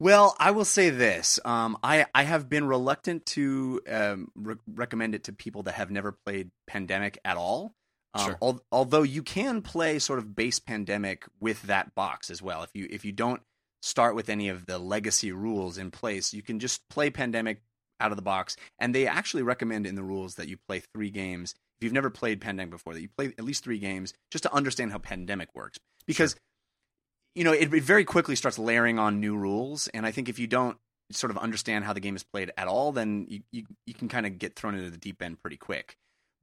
[0.00, 5.14] Well, I will say this: um, I I have been reluctant to um, re- recommend
[5.14, 7.74] it to people that have never played Pandemic at all.
[8.14, 8.38] Um, Sure.
[8.40, 12.62] al- although you can play sort of base Pandemic with that box as well.
[12.62, 13.42] If you if you don't
[13.82, 17.62] start with any of the legacy rules in place, you can just play Pandemic
[18.00, 18.56] out of the box.
[18.78, 21.54] And they actually recommend in the rules that you play three games.
[21.78, 24.52] If you've never played Pandemic before, that you play at least three games just to
[24.54, 25.78] understand how Pandemic works.
[26.06, 26.36] Because
[27.34, 30.38] you know, it, it very quickly starts layering on new rules, and I think if
[30.38, 30.76] you don't
[31.10, 34.08] sort of understand how the game is played at all, then you you, you can
[34.08, 35.96] kind of get thrown into the deep end pretty quick.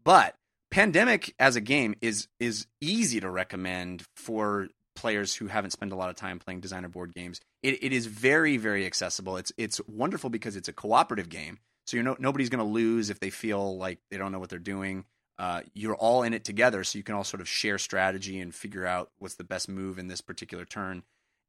[0.03, 0.35] But
[0.71, 5.95] Pandemic as a game is is easy to recommend for players who haven't spent a
[5.95, 7.39] lot of time playing designer board games.
[7.63, 9.37] It, it is very very accessible.
[9.37, 13.09] It's it's wonderful because it's a cooperative game, so you're no, nobody's going to lose
[13.09, 15.05] if they feel like they don't know what they're doing.
[15.37, 18.55] Uh, you're all in it together, so you can all sort of share strategy and
[18.55, 21.03] figure out what's the best move in this particular turn.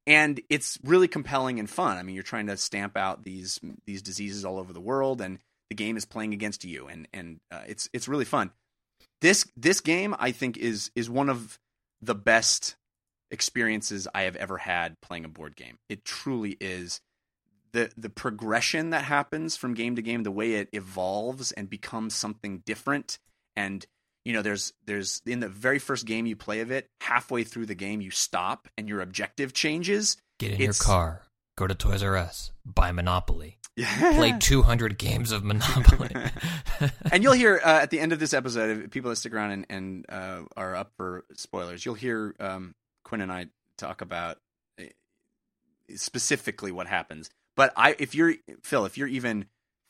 [0.05, 1.97] And it's really compelling and fun.
[1.97, 5.39] I mean, you're trying to stamp out these these diseases all over the world, and
[5.69, 8.51] the game is playing against you, and and uh, it's it's really fun.
[9.21, 11.59] This this game, I think, is is one of
[12.01, 12.75] the best
[13.31, 15.77] experiences I have ever had playing a board game.
[15.89, 17.01] It truly is
[17.73, 22.15] the the progression that happens from game to game, the way it evolves and becomes
[22.15, 23.19] something different.
[23.57, 23.85] And
[24.23, 27.65] you know, there's there's in the very first game you play of it, halfway through
[27.65, 30.15] the game you stop and your objective changes.
[30.37, 31.23] Get in It's- your car,
[31.57, 36.11] go to Toys R Us, buy Monopoly, play 200 games of Monopoly.
[37.11, 39.51] and you'll hear uh, at the end of this episode, if people that stick around
[39.51, 43.47] and, and uh, are up for spoilers, you'll hear um, Quinn and I
[43.77, 44.37] talk about
[44.79, 44.83] uh,
[45.95, 47.29] specifically what happens.
[47.55, 49.45] But I, if you're Phil, if you're even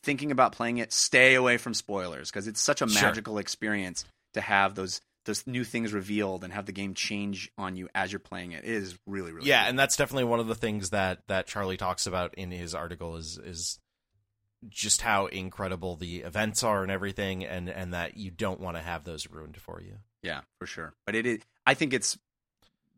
[0.08, 3.04] thinking about playing it, stay away from spoilers because it's such a Sure.
[3.04, 7.76] magical experience to have those those new things revealed and have the game change on
[7.76, 8.64] you as you're playing it.
[8.64, 9.70] It is really, really yeah, cool.
[9.72, 13.18] and that's definitely one of the things that that Charlie talks about in his article
[13.18, 13.80] is is
[14.70, 18.82] just how incredible the events are and everything, and and that you don't want to
[18.82, 19.98] have those ruined for you.
[20.24, 20.94] Yeah, for sure.
[21.06, 21.40] But it is.
[21.66, 22.18] I think it's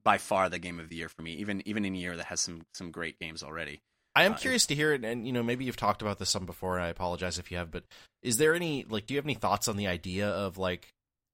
[0.04, 1.34] by far the game of the year for me.
[1.34, 3.82] Even even in a year that has some some great games already.
[4.20, 6.46] I am curious to hear it, and you know, maybe you've talked about this some
[6.46, 7.72] before, and I apologize if you have.
[7.72, 7.84] But
[8.22, 10.88] is there any like, do you have any thoughts on the idea of like,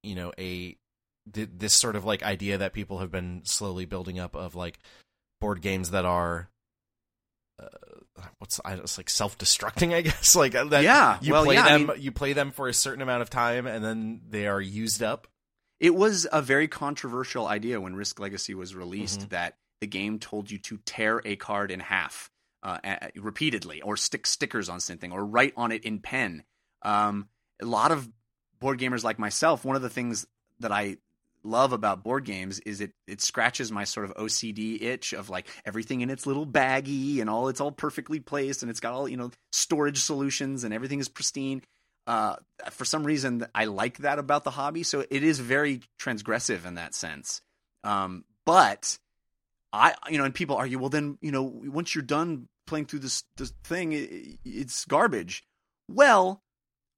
[0.04, 0.76] you know, a
[1.34, 4.80] th- this sort of like idea that people have been slowly building up of like
[5.42, 6.50] board games that are.
[7.62, 7.68] Uh,
[8.40, 10.36] what's I it's like self-destructing, I guess.
[10.36, 10.84] Like uh, that.
[10.84, 11.88] Yeah, you well, play yeah, I them.
[11.88, 15.02] mean- you play them for a certain amount of time, and then they are used
[15.02, 15.28] up.
[15.80, 19.30] It was a very controversial idea when Risk Legacy was released Mhm.
[19.30, 22.30] that the game told you to tear a card in half
[22.66, 26.44] uh, repeatedly, or stick stickers on something, or write on it in pen.
[26.82, 27.30] Um,
[27.62, 28.10] a lot of
[28.60, 30.26] board gamers like myself, one of the things
[30.60, 30.98] that I
[31.44, 35.48] love about board games is it it scratches my sort of OCD itch of like
[35.64, 39.08] everything in its little baggie and all it's all perfectly placed and it's got all
[39.08, 41.62] you know storage solutions and everything is pristine.
[42.08, 42.36] Uh,
[42.70, 44.84] for some reason, I like that about the hobby.
[44.84, 47.42] So it is very transgressive in that sense.
[47.84, 49.00] Um, but
[49.74, 53.00] I, you know, and people argue, well, then you know, once you're done playing through
[53.00, 55.44] this this thing, it, it's garbage.
[55.90, 56.42] Well,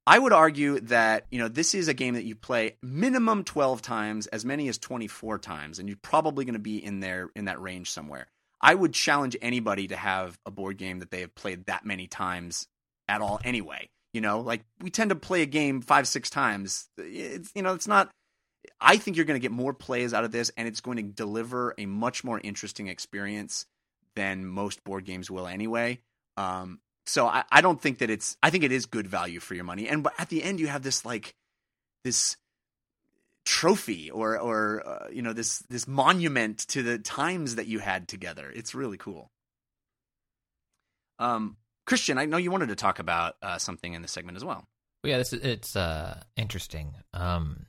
[0.06, 3.82] I would argue that you know this is a game that you play minimum twelve
[3.82, 7.28] times, as many as twenty four times, and you're probably going to be in there
[7.36, 8.26] in that range somewhere.
[8.60, 12.06] I would challenge anybody to have a board game that they have played that many
[12.06, 12.66] times
[13.06, 13.88] at all anyway.
[14.12, 16.88] You know, like we tend to play a game five, six times.
[16.96, 18.10] It's you know, it's not.
[18.80, 21.02] I think you're going to get more plays out of this, and it's going to
[21.02, 23.66] deliver a much more interesting experience
[24.18, 26.00] than most board games will anyway.
[26.36, 28.36] Um, so I, I don't think that it's.
[28.42, 30.66] I think it is good value for your money, and but at the end you
[30.66, 31.34] have this like
[32.04, 32.36] this
[33.46, 38.08] trophy or or uh, you know this this monument to the times that you had
[38.08, 38.52] together.
[38.54, 39.30] It's really cool.
[41.18, 44.44] Um, Christian, I know you wanted to talk about uh, something in this segment as
[44.44, 44.66] well.
[45.02, 46.94] Well, yeah, this is, it's uh, interesting.
[47.14, 47.66] Um,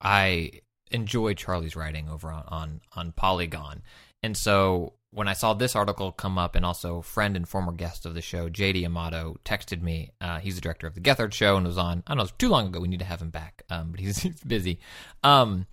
[0.00, 0.60] I
[0.90, 3.82] enjoy Charlie's writing over on, on on Polygon,
[4.22, 8.06] and so when I saw this article come up, and also friend and former guest
[8.06, 10.10] of the show, JD Amato, texted me.
[10.20, 12.02] Uh, he's the director of the Gethard Show and was on.
[12.06, 12.80] I don't know, it was too long ago.
[12.80, 14.80] We need to have him back, um, but he's, he's busy.
[15.22, 15.66] Um,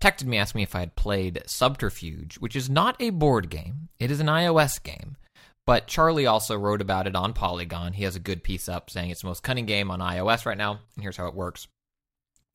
[0.00, 3.88] texted me, asked me if I had played Subterfuge, which is not a board game.
[3.98, 5.16] It is an iOS game.
[5.64, 7.92] But Charlie also wrote about it on Polygon.
[7.92, 10.56] He has a good piece up saying it's the most cunning game on iOS right
[10.56, 11.68] now, and here's how it works.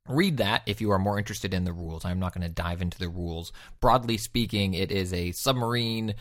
[0.08, 2.04] Read that if you are more interested in the rules.
[2.04, 3.54] I'm not going to dive into the rules.
[3.80, 6.16] Broadly speaking, it is a submarine.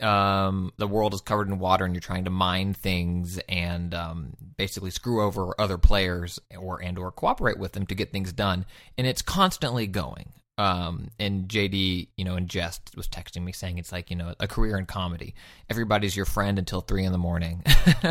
[0.00, 4.34] Um, the world is covered in water, and you're trying to mine things and um,
[4.56, 8.66] basically screw over other players or and or cooperate with them to get things done.
[8.98, 10.32] And it's constantly going.
[10.62, 14.32] Um, and JD, you know, in jest was texting me saying it's like, you know,
[14.38, 15.34] a career in comedy.
[15.68, 17.64] Everybody's your friend until three in the morning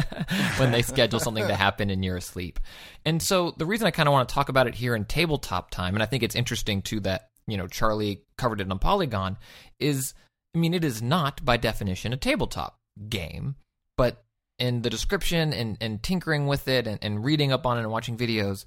[0.58, 2.60] when they schedule something to happen and you're asleep.
[3.06, 5.72] And so the reason I kind of want to talk about it here in tabletop
[5.72, 9.38] time, and I think it's interesting too that, you know, Charlie covered it on Polygon,
[9.80, 10.14] is
[10.54, 13.56] I mean, it is not by definition a tabletop game,
[13.96, 14.26] but
[14.60, 17.92] in the description and, and tinkering with it and, and reading up on it and
[17.92, 18.66] watching videos,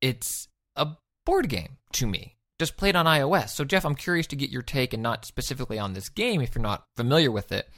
[0.00, 0.88] it's a
[1.24, 3.50] board game to me just played on iOS.
[3.50, 6.54] So, Jeff, I'm curious to get your take and not specifically on this game if
[6.54, 7.68] you're not familiar with it.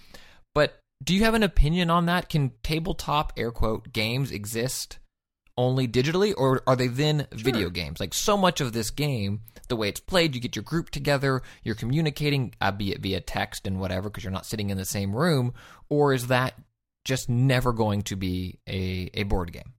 [0.54, 2.28] But do you have an opinion on that?
[2.28, 4.98] Can tabletop, air quote, games exist
[5.56, 7.98] only digitally, or are they then video games?
[7.98, 11.42] Like, so much of this game, the way it's played, you get your group together,
[11.64, 14.84] you're communicating, uh, be it via text and whatever, because you're not sitting in the
[14.84, 15.52] same room,
[15.88, 16.54] or is that
[17.04, 19.74] just never going to be a, a board game?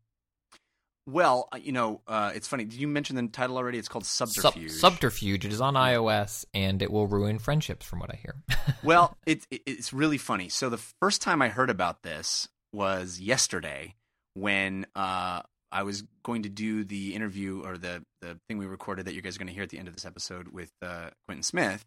[1.11, 2.65] Well, uh, you know, uh, it's funny.
[2.65, 3.77] Did you mention the title already?
[3.77, 4.71] It's called Sub- Subterfuge.
[4.71, 5.45] subterfuge.
[5.45, 8.35] It is on iOS, and it will ruin friendships, from what I hear.
[8.83, 10.49] well, it, it, it's really funny.
[10.49, 13.95] So the first time I heard about this was yesterday
[14.35, 15.41] when uh,
[15.71, 19.21] I was going to do the interview or the the thing we recorded that you
[19.21, 21.85] guys are going to hear at the end of this episode with uh, Quintin Smith.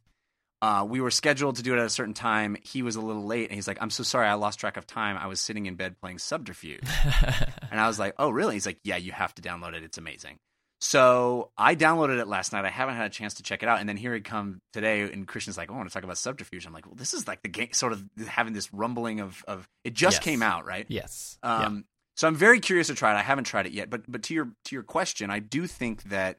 [0.63, 2.57] Uh, we were scheduled to do it at a certain time.
[2.63, 4.87] He was a little late, and he's like, "I'm so sorry, I lost track of
[4.87, 5.17] time.
[5.19, 6.85] I was sitting in bed playing Subterfuge."
[7.71, 9.83] and I was like, "Oh, really?" He's like, "Yeah, you have to download it.
[9.83, 10.39] It's amazing."
[10.81, 12.65] So I downloaded it last night.
[12.65, 15.03] I haven't had a chance to check it out, and then here he come today,
[15.03, 17.27] and Christian's like, "Oh, "I want to talk about Subterfuge." I'm like, "Well, this is
[17.29, 20.25] like the game, sort of having this rumbling of of it just Yes.
[20.25, 21.39] came out, right?" yes.
[21.43, 21.85] Um,
[22.15, 23.17] So I'm very curious to try it.
[23.17, 26.05] I haven't tried it yet, but but to your to your question, I do think
[26.05, 26.39] that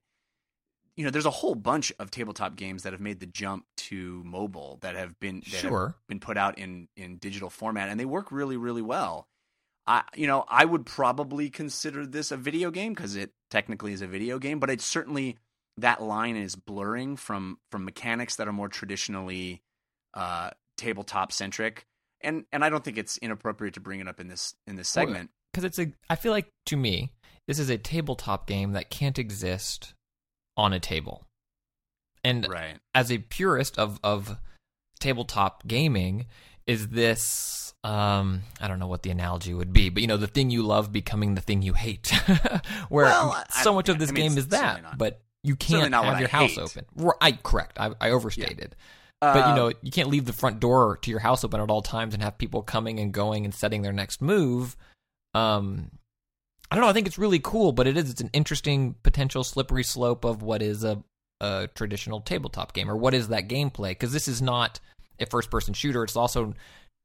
[0.96, 4.24] you know there's a whole bunch of tabletop games that have made the jump to
[4.26, 5.96] mobile that have been that have Sure.
[6.08, 9.28] been put out in in digital format, and they work really really well.
[9.88, 14.02] I you know I would probably consider this a video game because it technically is
[14.02, 15.38] a video game, but it's certainly
[15.78, 19.62] that line is blurring from from mechanics that are more traditionally
[20.14, 21.86] uh, tabletop centric.
[22.22, 24.88] And and I don't think it's inappropriate to bring it up in this in this
[24.88, 25.32] segment.
[25.52, 27.12] because it's a i feel like to me
[27.48, 29.94] this is a tabletop game that can't exist
[30.58, 31.26] on a table.
[32.24, 32.78] And right.
[32.96, 34.38] as a purist of of
[35.00, 36.26] tabletop gaming
[36.66, 40.28] is this um i don't know what the analogy would be but you know the
[40.28, 42.08] thing you love becoming the thing you hate.
[42.90, 45.58] Where Well, I- I so much of this I mean, game is that but you
[45.58, 46.60] can't have I your house hate.
[46.60, 46.86] open.
[47.20, 47.78] I correct.
[47.78, 48.78] I, I overstated.
[49.20, 51.70] But you Uh, know you can't leave the front door to your house open at
[51.70, 54.78] all times and have people coming and going and setting their next move
[55.34, 55.92] um
[56.72, 59.44] i don't know i think it's really cool but it is it's an interesting potential
[59.44, 61.02] slippery slope of what is a,
[61.42, 64.80] a traditional tabletop game or what is that gameplay because this is not
[65.20, 66.54] a first person shooter it's also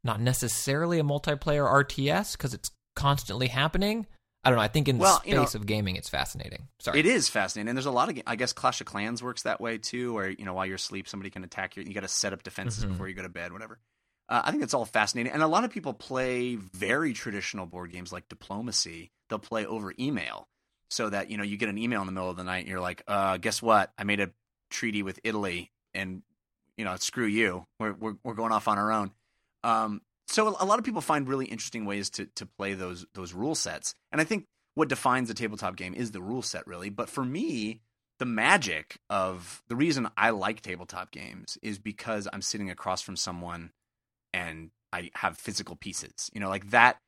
[0.05, 4.07] not necessarily a multiplayer rts because it's constantly happening
[4.45, 6.99] i don't know i think in the space you know, of gaming it's fascinating sorry
[7.01, 8.21] It is fascinating, and there's a lot of.
[8.27, 11.07] I guess Clash of Clans works that way too, where you know while you're asleep,
[11.09, 11.83] somebody can attack you.
[11.85, 12.89] You got to set up defenses Mhm.
[12.91, 13.79] before you go to bed, whatever.
[14.29, 17.93] Uh, I think it's all fascinating, and a lot of people play very traditional board
[17.93, 19.11] games like Diplomacy.
[19.29, 20.49] They'll play over email,
[20.91, 22.69] so that you know you get an email in the middle of the night, and
[22.69, 23.93] you're like, uh, "Guess what?
[23.99, 24.31] I made a
[24.71, 26.23] treaty with Italy, and
[26.77, 27.67] you know, screw you.
[27.79, 29.13] We're we're, we're going off on our own."
[29.65, 33.33] Um, so a lot of people find really interesting ways to to play those those
[33.33, 36.89] rule sets, and I think what defines a tabletop game is the rule set, really.
[36.89, 37.81] But for me,
[38.19, 43.17] the magic of the reason I like tabletop games is because I'm sitting across from
[43.17, 43.73] someone
[44.33, 46.31] and I have physical pieces.
[46.33, 46.99] You know, like that.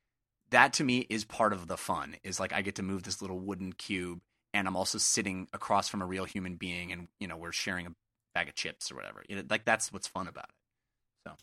[0.51, 2.17] That to me is part of the fun.
[2.25, 4.21] Is like I get to move this little wooden cube,
[4.53, 7.87] and I'm also sitting across from a real human being, and you know we're sharing
[7.87, 7.95] a
[8.35, 9.23] bag of chips or whatever.
[9.29, 11.29] You know, like that's what's fun about it.
[11.29, 11.35] So,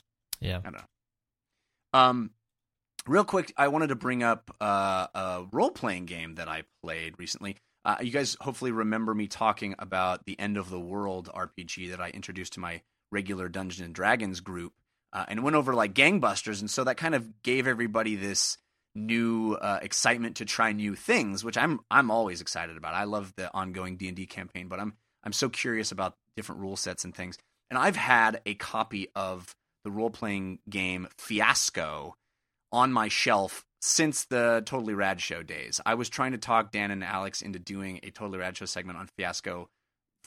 [0.42, 2.00] yeah I don't know.
[2.00, 2.32] Um,
[3.08, 7.16] real quick, I wanted to bring up uh, a role playing game that I played
[7.18, 7.58] recently.
[7.86, 12.02] Uh, you guys hopefully remember me talking about the End of the World RPG that
[12.02, 12.82] I introduced to my
[13.12, 14.74] regular Dungeons and Dragons group,
[15.14, 18.58] uh, and went over like gangbusters, and so that kind of gave everybody this
[18.98, 22.94] new uh, excitement to try new things, which I'm I'm always excited about.
[22.94, 24.94] I love the ongoing D and D campaign, but I'm
[25.24, 27.38] I'm so curious about different rule sets and things.
[27.69, 32.15] And I've had a copy of the role playing game Fiasco
[32.72, 35.80] on my shelf since the Totally Rad Show days.
[35.86, 38.98] I was trying to talk Dan and Alex into doing a Totally Rad Show segment
[38.98, 39.69] on Fiasco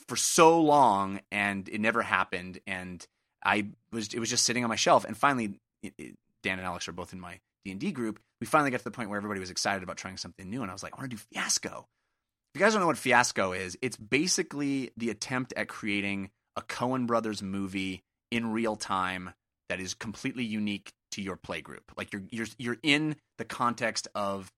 [0.07, 2.59] for so long, and it never happened.
[2.65, 3.05] And
[3.43, 6.65] I was it was just sitting on my shelf, and finally, it, it- Dan and
[6.65, 8.19] Alex are both in my D and D group.
[8.39, 10.71] We finally got to the point where everybody was excited about trying something new, and
[10.71, 11.87] I was like, I want to do Fiasco.
[12.53, 16.61] If you guys don't know what Fiasco is, it's basically the attempt at creating a
[16.61, 19.33] Coen Brothers movie in real time
[19.69, 21.91] that is completely unique to your play group.
[21.95, 24.51] Like you're you're you're in the context of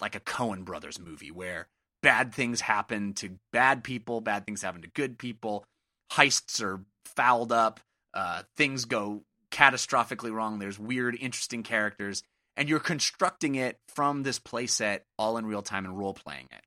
[0.00, 1.68] like a Coen Brothers movie where
[2.02, 5.64] bad things happen to bad people, bad things happen to good people,
[6.12, 7.80] heists are fouled up,
[8.14, 10.58] uh, things go catastrophically wrong.
[10.58, 12.22] There's weird, interesting characters,
[12.56, 16.62] and you're constructing it from this playset all in real time and role playing it.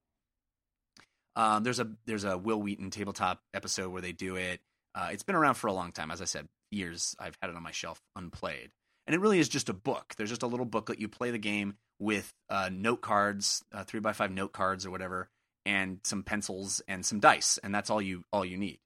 [1.35, 4.59] Um, there's a there's a Wil Wheaton tabletop episode where they do it.
[4.93, 7.15] Uh, it's been around for a long time, as I said, years.
[7.19, 8.71] I've had it on my shelf unplayed,
[9.07, 10.13] and it really is just a book.
[10.17, 10.99] There's just a little booklet.
[10.99, 14.91] You play the game with uh, note cards, uh, three by five note cards or
[14.91, 15.29] whatever,
[15.65, 18.79] and some pencils and some dice, and that's all you all you need.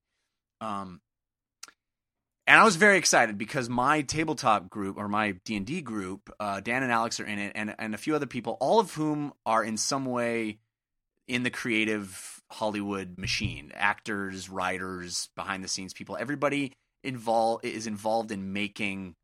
[0.62, 1.02] Um,
[2.46, 6.34] and I was very excited because my tabletop group or my D and D group,
[6.40, 8.94] uh, Dan and Alex are in it, and and a few other people, all of
[8.94, 10.60] whom are in some way
[11.28, 18.32] in the creative Hollywood machine, actors, writers, behind the scenes people, everybody involved is involved
[18.32, 19.16] in making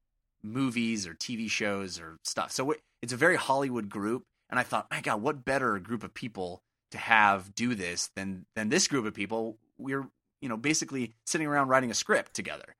[0.41, 2.51] movies or TV shows or stuff.
[2.51, 6.13] So it's a very Hollywood group, and I thought, my God, what better group of
[6.13, 9.57] people to have do this than than this group of people.
[9.77, 10.07] We're
[10.41, 12.75] you know basically sitting around writing a script together,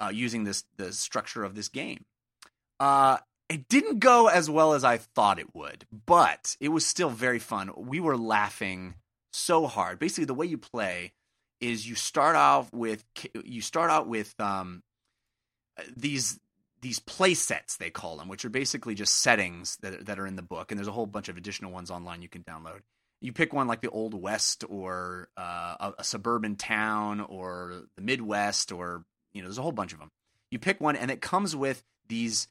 [0.00, 2.04] uh, using this the structure of this game.
[2.80, 3.18] Uh,
[3.48, 7.38] it didn't go as well as I thought it would, but it was still very
[7.38, 7.70] fun.
[7.76, 8.94] We were laughing
[9.32, 9.98] so hard.
[9.98, 11.12] Basically, the way you play
[11.60, 13.04] is you start off with
[13.44, 14.82] you start out with um,
[15.96, 16.38] these
[16.80, 20.36] these play sets they call them, which are basically just settings that that are in
[20.36, 22.80] the book, and there's a whole bunch of additional ones online you can download.
[23.20, 28.02] You pick one like the Old West or uh, a, a suburban town or the
[28.02, 29.04] Midwest or
[29.38, 30.10] you know there's a whole bunch of them.
[30.50, 32.48] You pick one, and it comes with these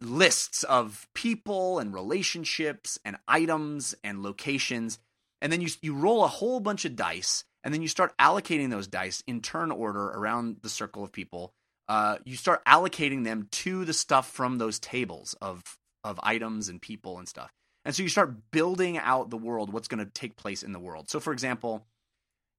[0.00, 4.98] lists of people and relationships and items and locations
[5.42, 8.70] and then you you roll a whole bunch of dice and then you start allocating
[8.70, 11.52] those dice in turn order around the circle of people.
[11.88, 15.62] Uh, you start allocating them to the stuff from those tables of
[16.04, 17.52] of items and people and stuff.
[17.84, 20.80] And so you start building out the world what's going to take place in the
[20.80, 21.08] world.
[21.10, 21.86] So for example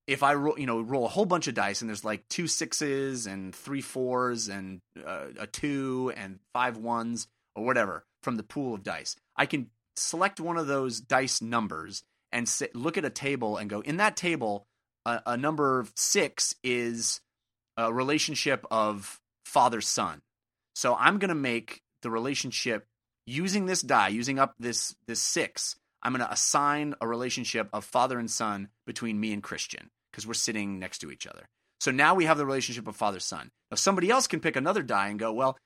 [0.07, 2.47] if I roll, you know, roll a whole bunch of dice and there's like two
[2.47, 8.43] sixes and three fours and uh, a two and five ones or whatever from the
[8.43, 13.05] pool of dice, I can select one of those dice numbers and sit, look at
[13.05, 14.65] a table and go, in that table,
[15.05, 17.21] a, number six is
[17.77, 20.21] a relationship of father son.
[20.75, 22.85] So I'm going to make the relationship
[23.25, 25.77] using this die, using up this this six.
[26.03, 30.25] I'm going to assign a relationship of father and son between me and Christian because
[30.25, 31.47] we're sitting next to each other.
[31.79, 33.51] So now we have the relationship of father son.
[33.69, 35.59] Now somebody else can pick another die and go, well,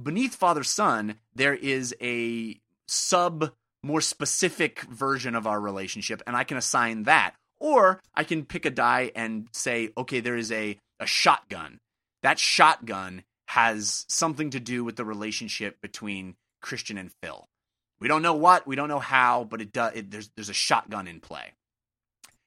[0.00, 3.50] beneath father son, there is a sub
[3.82, 7.34] more specific version of our relationship, and I can assign that.
[7.58, 11.78] Or I can pick a die and say, okay, there is a, a shotgun.
[12.22, 17.46] That shotgun has something to do with the relationship between Christian and Phil.
[18.00, 19.92] We don't know what, we don't know how, but it does.
[19.94, 21.54] It, there's there's a shotgun in play.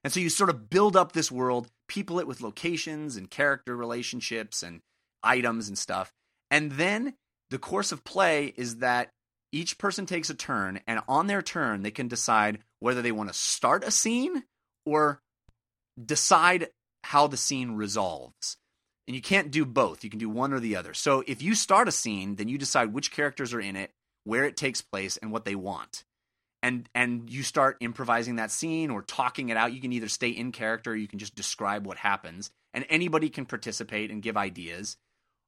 [0.08, 3.76] And so you sort of build up this world, people it with locations and character
[3.76, 4.80] relationships and
[5.22, 6.14] items and stuff.
[6.50, 7.16] And then
[7.50, 9.10] the course of play is that
[9.52, 13.28] each person takes a turn, and on their turn, they can decide whether they want
[13.28, 14.46] to start a scene
[14.86, 15.20] or
[16.02, 16.70] decide
[17.04, 18.56] how the scene resolves.
[19.10, 20.06] And you can't do both.
[20.06, 20.94] You can do one or the other.
[20.94, 23.92] So if you start a scene, then you decide which characters are in it,
[24.24, 26.06] where it takes place, and what they want
[26.64, 30.30] and and you start improvising that scene or talking it out you can either stay
[30.30, 32.52] in character or you can just describe what happens.
[32.74, 34.98] And anybody can participate and give ideas.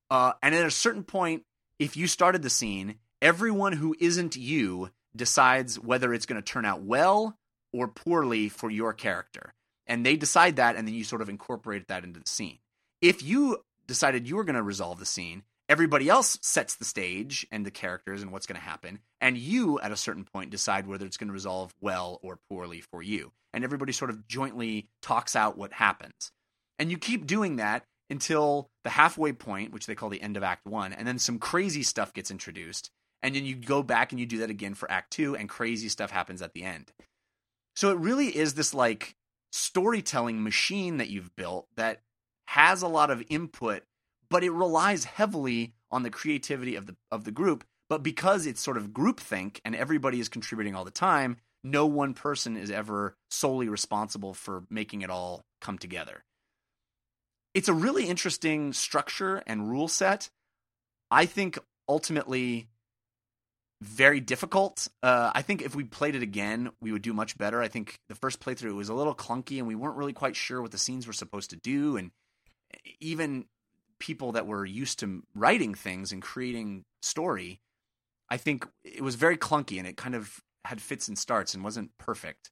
[0.09, 1.43] Uh, and at a certain point
[1.77, 6.65] if you started the scene everyone who isn't you decides whether it's going to turn
[6.65, 7.37] out well
[7.73, 9.53] or poorly for your character.
[9.87, 12.59] And they decide that and then you sort of incorporate that into the scene.
[13.01, 13.57] If you
[13.87, 17.71] decided you were going to resolve the scene everybody else sets the stage and the
[17.71, 21.17] characters and what's going to happen and you at a certain point decide whether it's
[21.17, 23.31] going to resolve well or poorly for you.
[23.53, 26.31] And everybody sort of jointly talks out what happens.
[26.77, 30.43] And you keep doing that until the halfway point which they call the end of
[30.43, 32.89] act 1 and then some crazy stuff gets introduced
[33.21, 35.89] and then you go back and you do that again for act 2 and crazy
[35.89, 36.91] stuff happens at the end.
[37.75, 39.15] So it really is this like
[39.51, 42.01] storytelling machine that you've built that
[42.47, 43.83] has a lot of input
[44.29, 47.63] but it relies heavily on the creativity of the of the group.
[47.89, 52.13] But because it's sort of groupthink and everybody is contributing all the time, no one
[52.13, 56.23] person is ever solely responsible for making it all come together.
[57.53, 60.29] It's a really interesting structure and rule set.
[61.09, 61.57] I think
[61.87, 62.67] ultimately
[63.81, 64.87] very difficult.
[65.01, 67.61] Uh, I think if we played it again, we would do much better.
[67.61, 70.61] I think the first playthrough was a little clunky and we weren't really quite sure
[70.61, 71.97] what the scenes were supposed to do.
[71.97, 72.11] And
[72.99, 73.45] even
[73.99, 77.61] people that were used to writing things and creating story,
[78.29, 81.63] I think it was very clunky and it kind of had fits and starts and
[81.63, 82.51] wasn't perfect.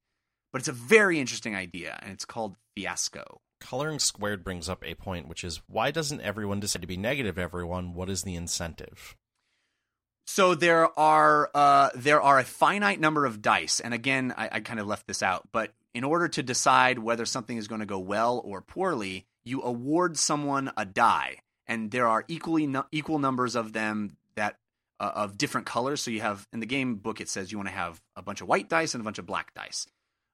[0.51, 3.41] But it's a very interesting idea and it's called Fiasco.
[3.59, 7.37] Coloring Squared brings up a point, which is why doesn't everyone decide to be negative?
[7.37, 9.15] Everyone, what is the incentive?
[10.27, 14.59] So there are uh, there are a finite number of dice, and again, I, I
[14.59, 15.47] kind of left this out.
[15.51, 19.61] But in order to decide whether something is going to go well or poorly, you
[19.61, 21.37] award someone a die,
[21.67, 24.57] and there are equally no, equal numbers of them that
[24.99, 26.01] uh, of different colors.
[26.01, 28.41] So you have in the game book it says you want to have a bunch
[28.41, 29.87] of white dice and a bunch of black dice.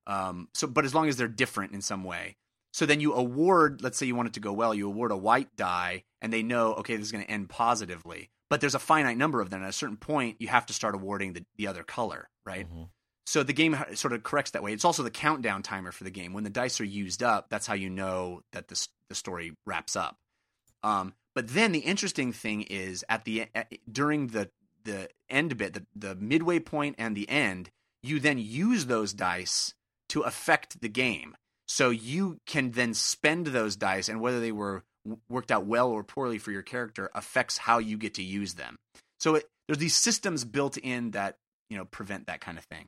[0.07, 2.35] Um, so, but as long as they're different in some way.
[2.73, 5.17] So then you award, let's say you want it to go well, you award a
[5.17, 8.31] white die, and they know, okay, this is going to end positively.
[8.49, 9.57] But there's a finite number of them.
[9.59, 12.67] And At a certain point, you have to start awarding the, the other color, right?
[12.67, 12.89] Mhm.
[13.25, 14.73] So the game sort of corrects that way.
[14.73, 16.33] It's also the countdown timer for the game.
[16.33, 19.95] When the dice are used up, that's how you know that the the story wraps
[19.95, 20.17] up.
[20.83, 23.47] Um, but then the interesting thing is at the
[23.91, 24.49] during the
[24.83, 27.69] the end bit, the the midway point and the end,
[28.01, 29.73] you then use those dice
[30.09, 31.35] to affect the game.
[31.67, 34.83] So you can then spend those dice, and whether they were
[35.29, 38.77] worked out well or poorly for your character affects how you get to use them.
[39.19, 41.37] So it, there's these systems built in that
[41.69, 42.87] you know prevent that kind of thing.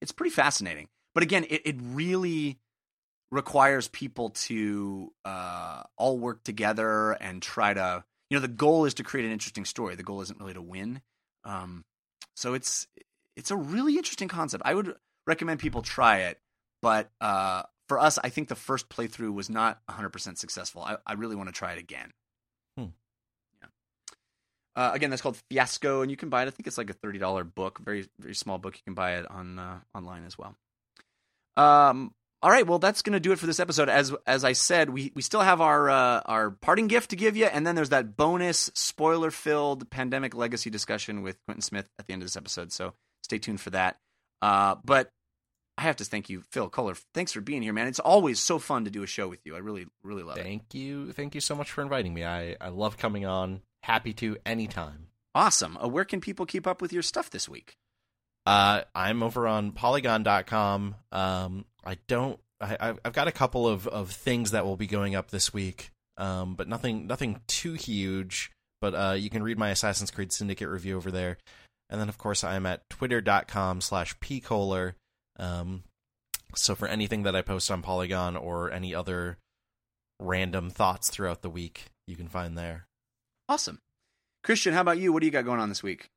[0.00, 2.58] It's pretty fascinating, but again, it, it really
[3.30, 8.94] requires people to uh, all work together and try to you know the goal is
[8.94, 9.94] to create an interesting story.
[9.94, 11.00] The goal isn't really to win.
[11.44, 11.84] Um,
[12.36, 12.86] so it's
[13.36, 14.62] it's a really interesting concept.
[14.66, 14.94] I would
[15.26, 16.38] recommend people try it,
[16.82, 20.82] but uh, for us, I think the first playthrough was not 100% successful.
[20.82, 22.12] I, I really want to try it again.
[22.76, 22.86] Hmm.
[23.62, 23.68] Yeah.
[24.76, 26.48] Uh, again, that's called Fiasco, and you can buy it.
[26.48, 28.76] I think it's like a thirty dollar book, very very small book.
[28.76, 30.54] You can buy it on uh, online as well.
[31.56, 32.12] Um.
[32.40, 32.66] All right.
[32.66, 33.88] Well, that's going to do it for this episode.
[33.88, 37.36] As as I said, we we still have our uh, our parting gift to give
[37.36, 42.06] you, and then there's that bonus spoiler filled pandemic legacy discussion with Quintin Smith at
[42.06, 42.72] the end of this episode.
[42.72, 43.96] So stay tuned for that.
[44.40, 45.10] Uh, but
[45.76, 46.96] I have to thank you, Phil Kollar.
[47.12, 47.88] Thanks for being here, man.
[47.88, 49.56] It's always so fun to do a show with you.
[49.56, 50.44] I really really love it.
[50.44, 52.24] Thank you, thank you so much for inviting me.
[52.24, 53.62] I I love coming on.
[53.82, 55.08] Happy to anytime.
[55.34, 55.76] Awesome.
[55.76, 57.76] Uh, where can people keep up with your stuff this week?
[58.46, 60.94] Uh, I'm over on Polygon.com.
[61.12, 62.38] Um, I don't.
[62.60, 65.90] I, I've- got a couple of, of things that will be going up this week,
[66.18, 68.50] um, but nothing nothing too huge.
[68.82, 71.38] But uh, you can read my Assassin's Creed Syndicate review over there,
[71.88, 74.92] and then of course I'm at Twitter.com slash pkollar.
[75.38, 75.84] Um,
[76.54, 79.38] so for anything that I post on Polygon or any other
[80.20, 82.86] random thoughts throughout the week, you can find there.
[83.48, 83.78] Awesome.
[84.44, 85.12] Christian, how about you?
[85.12, 86.10] What do you got going on this week?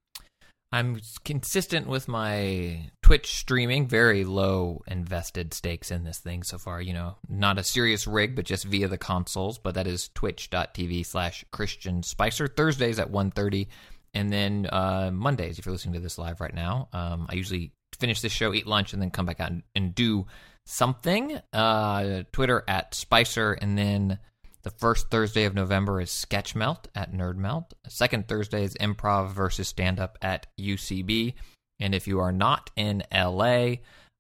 [0.73, 6.81] I'm consistent with my Twitch streaming, very low invested stakes in this thing so far.
[6.81, 9.57] You know, not a serious rig, but just via the consoles.
[9.57, 12.47] But that is twitch.tv slash Christian Spicer.
[12.47, 13.67] Thursdays at 1.30.
[14.13, 17.73] And then uh, Mondays, if you're listening to this live right now, um, I usually
[17.99, 20.25] finish this show, eat lunch, and then come back out and, and do
[20.65, 21.37] something.
[21.51, 23.53] Uh, Twitter at Spicer.
[23.53, 24.19] And then
[24.63, 27.71] the first Thursday of November is Sketch Melt at Nerdmelt.
[27.87, 31.33] Second Thursday is Improv versus Stand Up at UCB.
[31.79, 33.75] And if you are not in LA,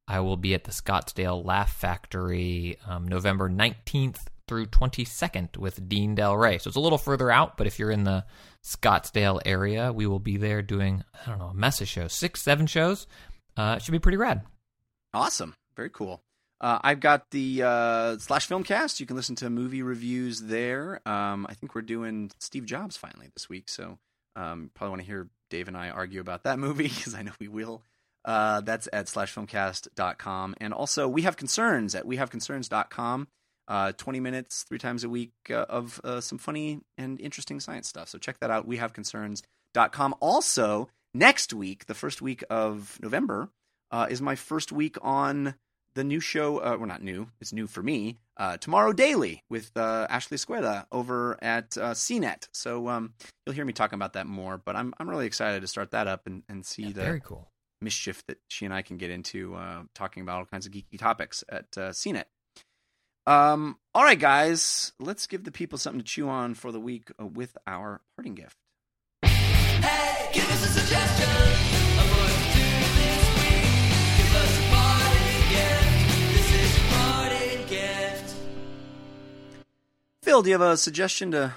[0.07, 6.15] I will be at the Scottsdale Laugh Factory um, November 19th through 22nd with Dean
[6.15, 6.59] Delray.
[6.59, 8.25] So it's a little further out, but if you're in the
[8.65, 12.41] Scottsdale area, we will be there doing, I don't know, a mess of shows, six,
[12.41, 13.07] seven shows.
[13.55, 14.41] Uh, it should be pretty rad.
[15.13, 15.55] Awesome.
[15.75, 16.21] Very cool.
[16.61, 18.99] Uh, I've got the uh, Slash Filmcast.
[18.99, 21.01] You can listen to movie reviews there.
[21.07, 23.97] Um, I think we're doing Steve Jobs finally this week, so
[24.35, 27.31] um, probably want to hear Dave and I argue about that movie because I know
[27.39, 27.81] we will.
[28.23, 30.55] Uh, that's at slashfilmcast.com.
[30.61, 33.27] And also, we have concerns at wehaveconcerns.com.
[33.67, 37.87] Uh, 20 minutes, three times a week uh, of uh, some funny and interesting science
[37.87, 38.09] stuff.
[38.09, 40.15] So check that out, wehaveconcerns.com.
[40.19, 43.49] Also, next week, the first week of November,
[43.91, 45.55] uh, is my first week on
[45.93, 46.57] the new show.
[46.57, 48.19] Uh, well, not new, it's new for me.
[48.37, 52.47] Uh, Tomorrow Daily with uh, Ashley Esqueda over at uh, CNET.
[52.53, 53.13] So um,
[53.45, 56.07] you'll hear me talking about that more, but I'm, I'm really excited to start that
[56.07, 57.49] up and, and see the Very cool.
[57.81, 60.97] mischief that she and I can get into uh, talking about all kinds of geeky
[60.97, 62.25] topics at uh, CNET.
[63.27, 67.11] Um, all right, guys, let's give the people something to chew on for the week
[67.21, 68.57] uh, with our parting gift.
[69.23, 71.90] Hey, give us a suggestion
[80.31, 81.53] Phil, do you have a suggestion to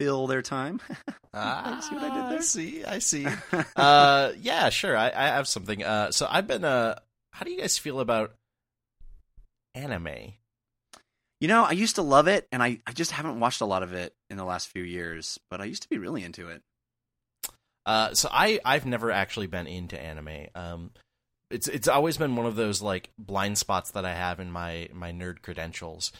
[0.00, 0.80] fill their time?
[1.32, 2.42] Ah, See what I did there?
[2.42, 3.24] see, I see.
[3.76, 4.96] uh, yeah, sure.
[4.96, 5.84] I, I have something.
[5.84, 6.64] Uh, so I've been.
[6.64, 6.98] Uh,
[7.32, 8.34] how do you guys feel about
[9.76, 10.32] anime?
[11.40, 13.84] You know, I used to love it, and I, I just haven't watched a lot
[13.84, 16.62] of it in the last few years, but I used to be really into it.
[17.86, 20.48] Uh, so I I've never actually been into anime.
[20.56, 20.90] Um,
[21.48, 24.88] it's it's always been one of those like blind spots that I have in my
[24.92, 26.10] my nerd credentials.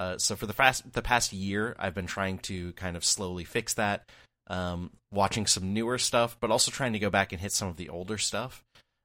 [0.00, 3.44] Uh, so for the past the past year, I've been trying to kind of slowly
[3.44, 4.08] fix that.
[4.46, 7.76] Um, watching some newer stuff, but also trying to go back and hit some of
[7.76, 8.64] the older stuff.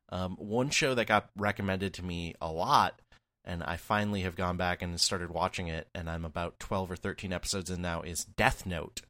[0.09, 2.99] Um, one show that got recommended to me a lot,
[3.43, 6.95] and I finally have gone back and started watching it, and I'm about twelve or
[6.95, 8.01] thirteen episodes in now.
[8.01, 9.01] Is Death Note?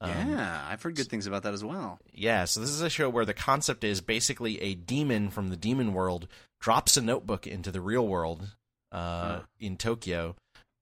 [0.00, 1.98] Um, yeah, I've heard good things about that as well.
[2.12, 5.56] yeah, so this is a show where the concept is basically a demon from the
[5.56, 6.26] demon world
[6.60, 8.48] drops a notebook into the real world
[8.92, 8.96] uh,
[9.36, 9.40] Huh.
[9.60, 10.34] in Tokyo,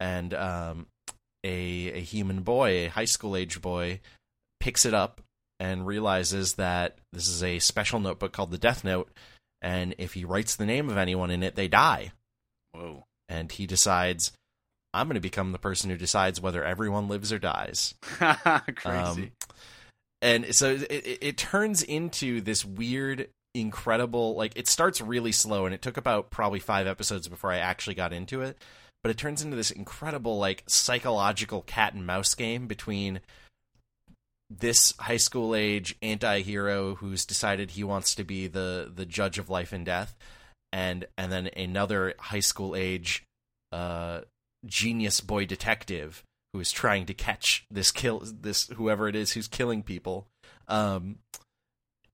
[0.02, 0.86] and um,
[1.44, 4.00] a a human boy, a high school age boy,
[4.58, 5.20] picks it up
[5.60, 9.10] and realizes that this is a special notebook called the Death Note,
[9.62, 12.10] and if he writes the name of anyone in it, they die.
[12.72, 13.04] Whoa.
[13.28, 14.32] And he decides,
[14.92, 17.94] I'm going to become the person who decides whether everyone lives or dies.
[18.02, 18.84] Crazy.
[18.84, 19.32] Um,
[20.20, 25.66] and so it, it, it turns into this weird incredible like it starts really slow
[25.66, 28.56] and it took about probably 5 episodes before I actually got into it
[29.02, 33.20] but it turns into this incredible like psychological cat and mouse game between
[34.50, 39.48] this high school age anti-hero who's decided he wants to be the the judge of
[39.48, 40.14] life and death
[40.72, 43.24] and and then another high school age
[43.72, 44.20] uh
[44.66, 46.22] genius boy detective
[46.52, 50.26] who is trying to catch this kill this whoever it is who's killing people.
[50.68, 51.16] Um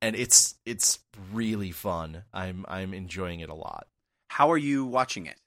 [0.01, 1.01] and it's it's
[1.32, 2.23] really fun.
[2.32, 3.86] I'm i'm enjoying it a lot.
[4.31, 5.39] How are you watching it?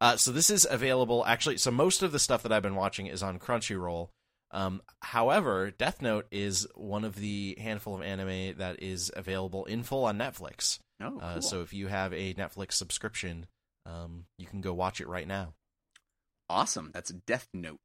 [0.00, 1.58] Uh, so this is available actually.
[1.58, 4.08] So most of the stuff that I've been watching is on Crunchyroll.
[4.52, 9.82] Um, however, Death Note is one of the handful of anime that is available in
[9.84, 10.78] full on Netflix.
[11.00, 13.46] Oh, Uh, so if you have a Netflix subscription,
[13.86, 15.54] um, you can go watch it right now.
[16.48, 16.90] awesome.
[16.92, 17.78] That's Death Note.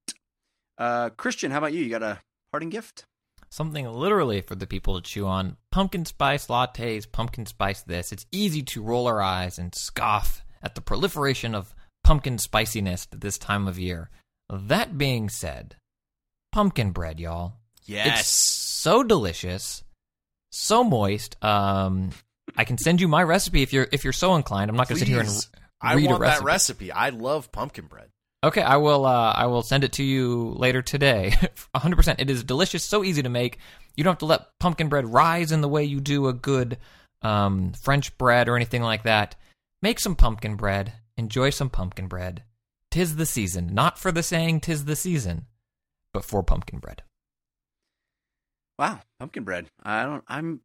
[0.77, 1.83] Uh, Christian, how about you?
[1.83, 2.19] You got a
[2.51, 3.05] parting gift?
[3.51, 5.57] Something literally for the people to chew on.
[5.71, 8.11] Pumpkin spice lattes, pumpkin spice this.
[8.11, 11.75] It's easy to roll our eyes and scoff at the proliferation of
[12.05, 14.09] pumpkin spiciness at this time of year.
[14.49, 15.75] That being said,
[16.51, 17.53] pumpkin bread, y'all.
[18.19, 19.83] It's so delicious,
[20.51, 21.43] so moist.
[21.43, 22.11] Um,
[22.55, 24.69] I can send you my recipe if you're if you're so inclined.
[24.69, 25.49] I'm not going to sit here and Please.
[25.81, 26.39] r- I read want a recipe.
[26.39, 26.91] that recipe.
[26.91, 28.09] I love pumpkin bread.
[28.43, 29.05] Okay, I will.
[29.05, 31.33] Uh, I will send it to you later today.
[31.71, 31.95] 100.
[31.95, 33.57] percent It is delicious, so easy to make.
[33.95, 36.77] You don't have to let pumpkin bread rise in the way you do a good
[37.23, 39.35] um, French bread or anything like that.
[39.81, 40.93] Make some pumpkin bread.
[41.17, 42.43] Enjoy some pumpkin bread.
[42.91, 45.47] Tis the season, not for the saying "tis the season,"
[46.13, 47.03] but for pumpkin bread.
[48.77, 49.69] Wow, pumpkin bread.
[49.83, 50.23] I don't.
[50.27, 50.61] I'm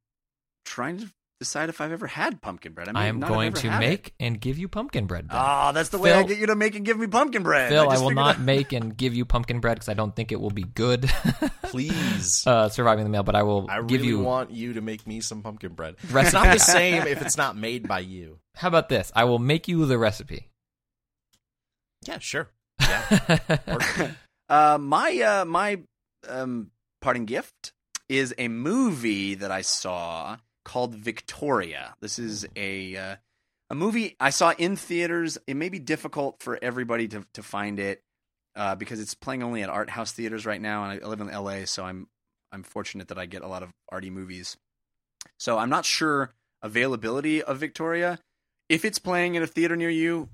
[0.64, 1.10] trying to
[1.40, 2.88] decide if I've ever had pumpkin bread.
[2.88, 3.88] I, may I am not going to had it.
[3.88, 5.26] make and give you pumpkin bread.
[5.30, 7.70] Ah, Oh, that's the way I get you to make and give me pumpkin bread.
[7.70, 10.14] Phil, I, just will not out- make and give you pumpkin bread because I don't
[10.14, 11.10] think it will be good.
[11.64, 12.46] Please.
[12.46, 14.20] uh, surviving the mail, but I will I give really you.
[14.20, 15.96] want you to make me some pumpkin bread.
[16.10, 16.20] Recipe.
[16.26, 18.38] It's not the same if it's not made by you.
[18.54, 19.10] How about this?
[19.16, 20.48] I will make you the recipe.
[22.06, 22.48] Yeah, sure.
[22.80, 24.10] Yeah.
[24.48, 25.78] Uh, my uh, my
[26.28, 27.72] um, parting gift
[28.08, 31.95] is a movie that I saw called Victoria.
[32.01, 33.16] This is a uh,
[33.70, 35.39] a movie I saw in theaters.
[35.47, 38.03] It may be difficult for everybody to to find it
[38.57, 41.28] uh, because it's playing only at art house theaters right now, and I live in
[41.28, 42.09] LA, so I'm
[42.53, 44.57] I'm fortunate that I get a lot of arty movies.
[45.39, 48.19] So I'm not sure availability of Victoria.
[48.69, 50.28] If it's playing in a theater near you,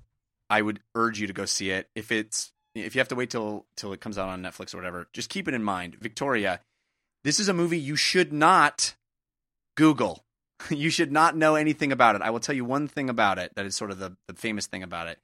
[0.51, 1.89] I would urge you to go see it.
[1.95, 4.79] If it's if you have to wait till till it comes out on Netflix or
[4.79, 5.95] whatever, just keep it in mind.
[5.97, 6.61] Victoria,
[7.25, 8.95] this is a movie you should not
[9.77, 10.25] Google.
[10.71, 12.23] You should not know anything about it.
[12.23, 14.67] I will tell you one thing about it that is sort of the, the famous
[14.67, 15.19] thing about it.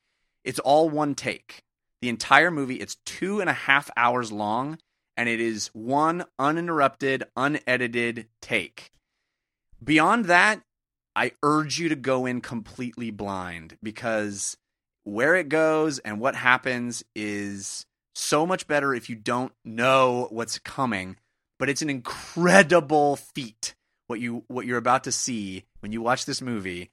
[0.45, 1.63] It's all one take.
[2.03, 4.79] The entire movie, it's two and a half hours long,
[5.17, 8.93] and it is one uninterrupted, unedited take.
[9.83, 10.61] Beyond that,
[11.17, 14.57] I urge you to go in completely blind because
[15.05, 20.59] where it goes and what happens is so much better if you don't know what's
[20.59, 21.17] coming.
[21.59, 23.62] But it's an incredible feat
[24.07, 26.91] what you what you're about to see when you watch this movie.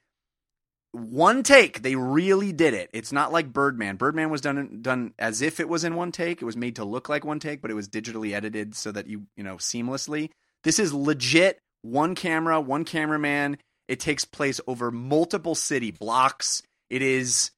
[0.91, 2.89] One take, they really did it.
[2.93, 3.97] It's not like Birdman.
[3.97, 6.41] Birdman was done done as if it was in one take.
[6.41, 9.07] It was made to look like one take, but it was digitally edited so that
[9.07, 10.29] you you know seamlessly.
[10.63, 13.57] This is legit one camera, one cameraman.
[13.87, 16.61] It takes place over multiple city blocks.
[16.89, 17.51] It is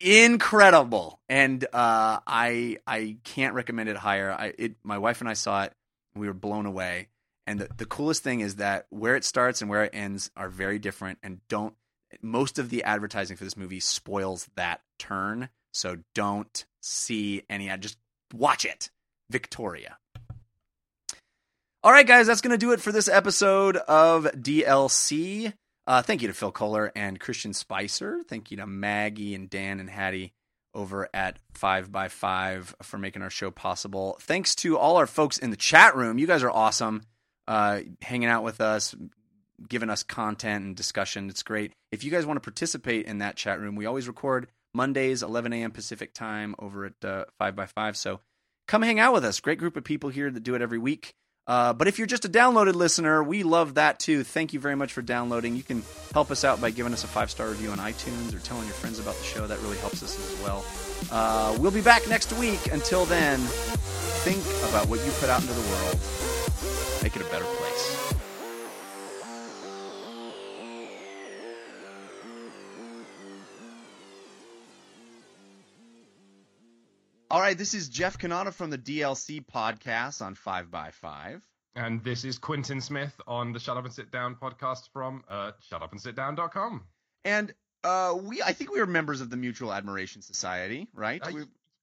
[0.00, 4.32] incredible, and uh, I I can't recommend it higher.
[4.32, 5.72] I it my wife and I saw it.
[6.14, 7.08] We were blown away.
[7.48, 10.50] And the, the coolest thing is that where it starts and where it ends are
[10.50, 11.74] very different, and don't
[12.20, 15.48] most of the advertising for this movie spoils that turn.
[15.72, 17.80] So don't see any ad.
[17.80, 17.96] Just
[18.34, 18.90] watch it.
[19.30, 19.96] Victoria.
[21.82, 25.54] All right, guys, that's going to do it for this episode of DLC.
[25.86, 28.22] Uh, thank you to Phil Kollar and Christian Spicer.
[28.28, 30.34] Thank you to Maggie and Dan and Hattie
[30.74, 34.18] over at 5x5 for making our show possible.
[34.20, 36.18] Thanks to all our folks in the chat room.
[36.18, 37.02] You guys are awesome.
[37.48, 38.94] Uh, hanging out with us,
[39.66, 41.30] giving us content and discussion.
[41.30, 41.72] It's great.
[41.90, 45.54] If you guys want to participate in that chat room, we always record Mondays, 11
[45.54, 45.70] a.m.
[45.70, 47.96] Pacific time over at uh, 5x5.
[47.96, 48.20] So
[48.66, 49.40] come hang out with us.
[49.40, 51.14] Great group of people here that do it every week.
[51.46, 54.22] Uh, but if you're just a downloaded listener, we love that too.
[54.22, 55.56] Thank you very much for downloading.
[55.56, 58.40] You can help us out by giving us a five star review on iTunes or
[58.40, 59.46] telling your friends about the show.
[59.46, 60.62] That really helps us as well.
[61.10, 62.70] Uh, we'll be back next week.
[62.70, 66.17] Until then, think about what you put out into the world.
[67.02, 68.14] Make it a better place.
[77.30, 81.42] All right, this is Jeff Cannata from the DLC podcast on 5x5.
[81.76, 85.52] And this is Quintin Smith on the Shut Up and Sit Down podcast from uh,
[85.70, 86.84] shutupandsitdown.com.
[87.24, 87.52] And
[87.84, 91.20] uh, we, I think we are members of the Mutual Admiration Society, right?
[91.22, 91.30] Uh,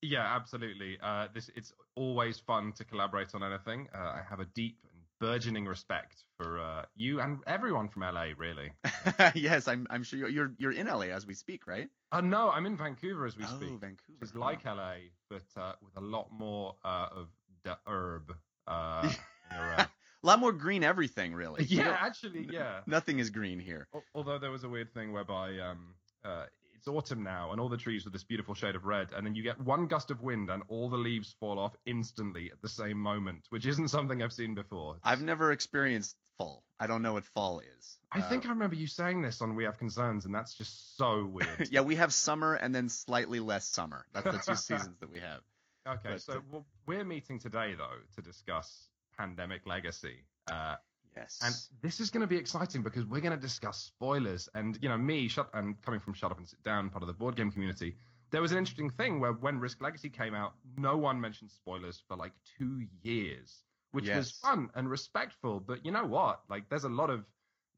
[0.02, 0.98] Yeah, absolutely.
[1.02, 3.88] Uh, this it's always fun to collaborate on anything.
[3.94, 8.28] Uh, I have a deep and burgeoning respect for uh, you and everyone from LA,
[8.38, 8.72] really.
[9.36, 11.90] yes, I'm, I'm sure you're, you're you're in LA as we speak, right?
[12.12, 13.80] Uh, no, I'm in Vancouver as we oh, speak.
[13.80, 14.20] Vancouver.
[14.22, 14.96] It's like LA,
[15.30, 17.28] but uh, with a lot more uh, of
[17.64, 18.36] the herb.
[18.68, 19.12] Uh,
[19.52, 19.88] uh, a
[20.24, 21.66] lot more green everything, really.
[21.66, 22.80] Yeah, actually, yeah.
[22.86, 23.88] Nothing is green here.
[24.14, 26.46] Although there was a weird thing whereby um, uh,
[26.86, 29.34] it's autumn now, and all the trees are this beautiful shade of red, and then
[29.36, 32.70] you get one gust of wind, and all the leaves fall off instantly at the
[32.70, 34.98] same moment, which isn't something I've seen before.
[35.04, 36.64] I've never experienced fall.
[36.80, 37.98] I don't know what fall is.
[38.12, 40.96] I Uh, think I remember you saying this on We Have Concerns, and that's just
[40.98, 41.68] so weird.
[41.72, 44.06] yeah, we have summer and then slightly less summer.
[44.14, 45.42] That's the two seasons that we have.
[45.88, 50.26] Okay, But, so uh, well, we're meeting today though to discuss pandemic legacy.
[50.52, 50.76] Uh,
[51.16, 51.40] Yes.
[51.44, 54.50] And this is going to be exciting because we're going to discuss spoilers.
[54.54, 57.08] And you know, me, shut and coming from Shut Up and Sit Down, part of
[57.08, 57.96] the board game community,
[58.32, 62.02] there was an interesting thing where when Risk Legacy came out, no one mentioned spoilers
[62.08, 65.60] for like two years, which was fun and respectful.
[65.60, 66.42] But you know what?
[66.50, 67.24] Like, there's a lot of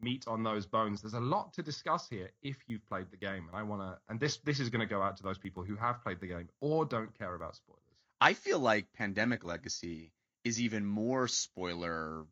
[0.02, 1.02] meat on those bones.
[1.02, 3.98] There's a lot to discuss here if you've played the game, and I want to.
[4.10, 6.28] And this this is going to go out to those people who have played the
[6.28, 7.82] game or don't care about spoilers.
[8.20, 10.12] I feel like Pandemic Legacy
[10.44, 12.26] is even more spoiler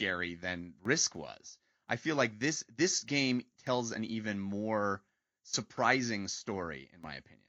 [0.00, 1.58] scary than Risk was.
[1.88, 5.02] I feel like this this game tells an even more
[5.42, 7.40] surprising story, in my opinion.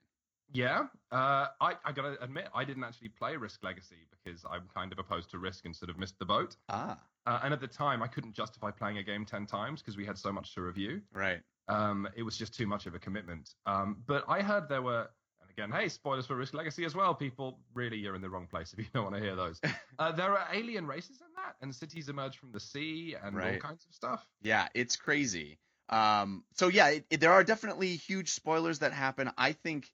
[0.54, 4.92] Yeah, uh, I, I gotta admit, I didn't actually play Risk Legacy because I'm kind
[4.92, 6.58] of opposed to Risk and sort of missed the boat.
[6.68, 9.96] Ah, Uh, and at the time, I couldn't justify playing a game 10 times because
[9.96, 11.02] we had so much to review.
[11.14, 11.40] right.
[11.70, 13.54] Um, it was just too much of a commitment.
[13.66, 15.10] Um, but I heard there were,
[15.58, 17.60] again, hey, spoilers for Risk Legacy as well, people.
[17.74, 19.60] Really, you're in the wrong place if you don't want to hear those.
[20.00, 23.58] Uh, there are alien races in that, and cities emerge from the sea and all
[23.58, 24.26] kinds of stuff.
[24.42, 25.60] Yeah, it's crazy.
[25.90, 29.30] Um, so yeah, it, it- there are definitely huge spoilers that happen.
[29.38, 29.92] I think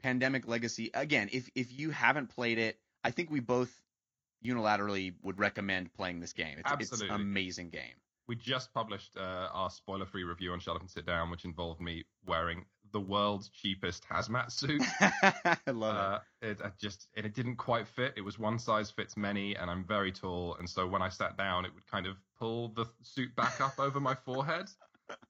[0.00, 3.72] Pandemic Legacy again, if if you haven't played it, I think we both
[4.44, 6.58] unilaterally would recommend playing this game.
[6.58, 7.08] It's, it's Absolutely.
[7.08, 7.94] an amazing game.
[8.28, 11.44] We just published uh, our spoiler free review on Shut Up and Sit Down, which
[11.46, 14.82] involved me wearing the world's cheapest hazmat suit.
[15.00, 18.14] I love Uh, it I just it, it didn't quite fit.
[18.16, 21.36] It was one size fits many, and I'm very tall, and so when I sat
[21.36, 24.68] down, it would kind of pull the suit back up over my forehead,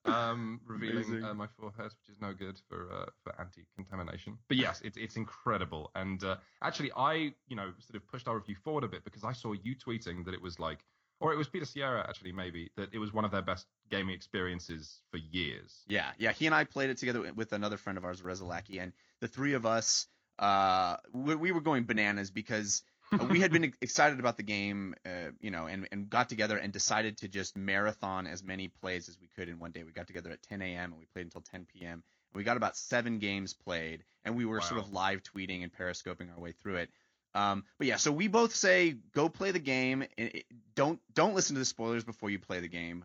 [0.05, 4.39] um, revealing uh, my forehead, which is no good for uh, for anti-contamination.
[4.48, 8.36] But yes, it's it's incredible, and uh, actually, I you know sort of pushed our
[8.39, 10.85] review forward a bit because I saw you tweeting that it was like.
[11.20, 14.15] Or it was Peter Sciretta, actually, maybe, that it was one of their best gaming
[14.15, 15.82] experiences for years.
[15.89, 16.32] Yeah, yeah.
[16.32, 19.55] He and I played it together with another friend of ours, Rezalaki, and the three
[19.55, 20.07] of us,
[20.39, 22.82] uh, we, we were going bananas because
[23.31, 26.73] we had been excited about the game, uh, you know, and, and got together and
[26.73, 29.82] decided to just marathon as many plays as we could in one day.
[29.82, 30.93] We got together at 10 a.m.
[30.93, 32.05] and we played until 10 p.m.
[32.35, 36.31] We got about seven games played, and we were sort of live tweeting and periscoping
[36.31, 36.90] our way through it.
[37.35, 40.03] Um, but yeah, so we both say go play the game.
[40.17, 43.05] and it- Don't don't listen to the spoilers before you play the game.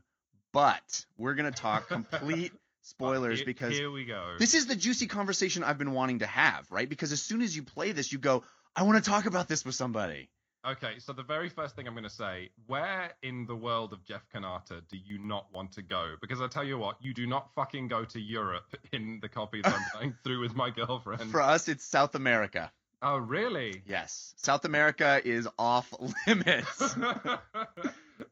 [0.52, 2.52] But we're gonna talk complete
[2.84, 4.36] spoilers Here- because here we go.
[4.40, 6.88] this is the juicy conversation I've been wanting to have, right?
[6.88, 8.44] Because as soon as you play this, you go,
[8.76, 10.30] I want to talk about this with somebody.
[10.66, 14.02] Okay, so the very first thing I'm going to say, where in the world of
[14.06, 16.16] Jeff Cannata do you not want to go?
[16.22, 18.64] Because I tell you what, you do not fucking go to Europe
[18.94, 21.32] in the copy that I'm playing through with my girlfriend.
[21.32, 22.72] For us, it's South America.
[23.04, 23.84] Oh, really?
[23.86, 25.94] Yes, South America is off
[26.28, 26.96] limits.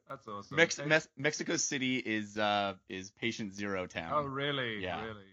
[0.09, 0.57] That's awesome.
[0.57, 4.11] Mex- Mexico City is uh, is patient zero town.
[4.13, 4.81] oh, really?
[4.81, 5.03] Yeah.
[5.03, 5.25] Really?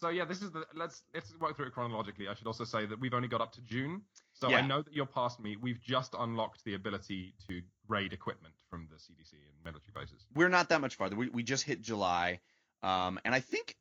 [0.00, 2.28] So yeah, this is the let's let's work through it chronologically.
[2.28, 4.02] I should also say that we've only got up to June,
[4.34, 4.58] so Yeah.
[4.58, 5.56] I know that you're past me.
[5.56, 10.26] We've just unlocked the ability to raid equipment from the CDC and military bases.
[10.34, 11.16] We're not that much farther.
[11.16, 12.40] We, we just hit July,
[12.82, 13.76] um, and I think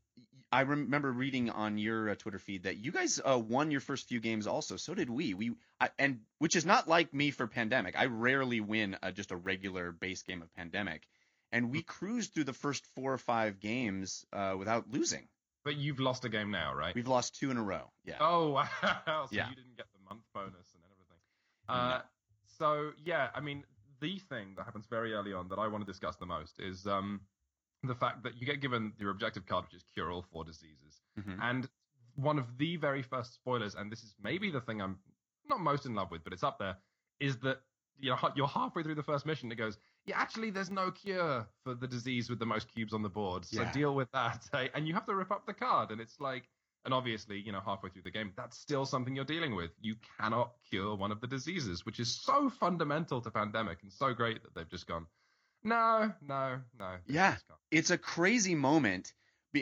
[0.54, 4.08] I remember reading on your uh, Twitter feed that you guys uh, won your first
[4.08, 4.46] few games.
[4.46, 5.34] Also, so did we.
[5.34, 7.96] We I, and which is not like me for Pandemic.
[7.98, 11.08] I rarely win uh, just a regular base game of Pandemic,
[11.52, 15.28] and we cruised through the first four or five games uh, without losing.
[15.64, 16.94] But you've lost a game now, right?
[16.94, 17.92] We've lost two in a row.
[18.06, 18.18] Yeah.
[18.20, 18.50] Oh
[18.84, 19.26] wow!
[19.26, 19.50] So Yeah.
[19.50, 21.22] you didn't get the month bonus and everything.
[21.68, 22.02] Uh,
[22.60, 23.64] So yeah, I mean,
[24.02, 26.86] the thing that happens very early on that I want to discuss the most is
[26.86, 27.22] um,
[27.88, 31.02] the fact that you get given your objective card, which is cure all four diseases,
[31.18, 31.40] Mhm.
[31.42, 31.70] and
[32.16, 35.00] one of the very first spoilers, and this is maybe the thing I'm
[35.46, 36.78] not most in love with, but it's up there,
[37.20, 37.62] is that
[37.98, 39.52] you're you're halfway through the first mission.
[39.52, 43.02] It goes, yeah, actually, there's no cure for the disease with the most cubes on
[43.02, 43.72] the board, so Yeah.
[43.72, 44.50] deal with that.
[44.76, 46.50] And you have to rip up the card, and it's like,
[46.86, 49.72] And obviously, you know, halfway through the game, that's still something you're dealing with.
[49.80, 54.14] You cannot cure one of the diseases, which is so fundamental to pandemic and so
[54.14, 55.08] great that they've just gone,
[55.64, 56.96] no, no, no.
[57.08, 57.36] Yeah.
[57.72, 59.14] it's a crazy moment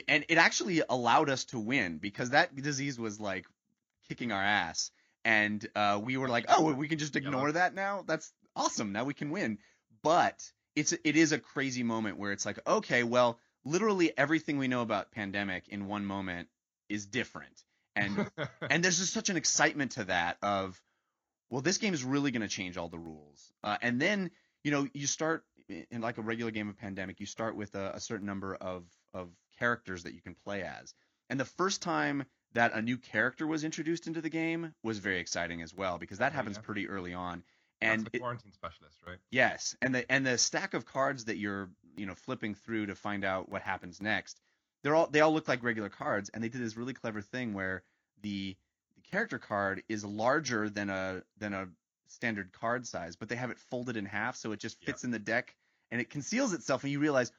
[0.07, 3.45] and it actually allowed us to win because that disease was like
[4.07, 4.91] kicking our ass.
[5.23, 8.03] And uh, we were like oh we can just ignore that now?
[8.07, 8.91] That's awesome.
[8.91, 9.59] Now we can win.
[10.01, 10.43] But
[10.75, 14.81] it's it is a crazy moment where it's like okay well literally everything we know
[14.81, 16.47] about pandemic in one moment
[16.89, 17.63] is different.
[17.95, 18.31] And
[18.69, 20.81] and there's just such an excitement to that of
[21.49, 23.53] well this game is really going to change all the rules.
[23.63, 24.31] Uh, and then
[24.63, 25.43] you know you start
[25.89, 28.85] in like a regular game of pandemic you start with a, a certain number of
[29.14, 29.30] of
[29.60, 30.93] characters that you can play as
[31.30, 35.19] and the first time that a new character was introduced into the game was very
[35.19, 36.64] exciting as well because that Oh, happens yeah.
[36.64, 37.43] pretty early on
[37.80, 39.18] That's and the it- quarantine specialist, right?
[39.31, 42.95] Yes, and the and the stack of cards that you're you know flipping through to
[42.95, 44.39] find out what happens next,
[44.84, 47.53] they're all they all look like regular cards, and they did this really clever thing
[47.53, 47.84] where
[48.22, 48.56] the
[48.95, 51.69] the character card is larger than a than a
[52.07, 54.88] standard card size, but they have it folded in half so it just Yeah.
[54.88, 55.56] fits in the deck
[55.91, 57.31] and it conceals itself, and you realize,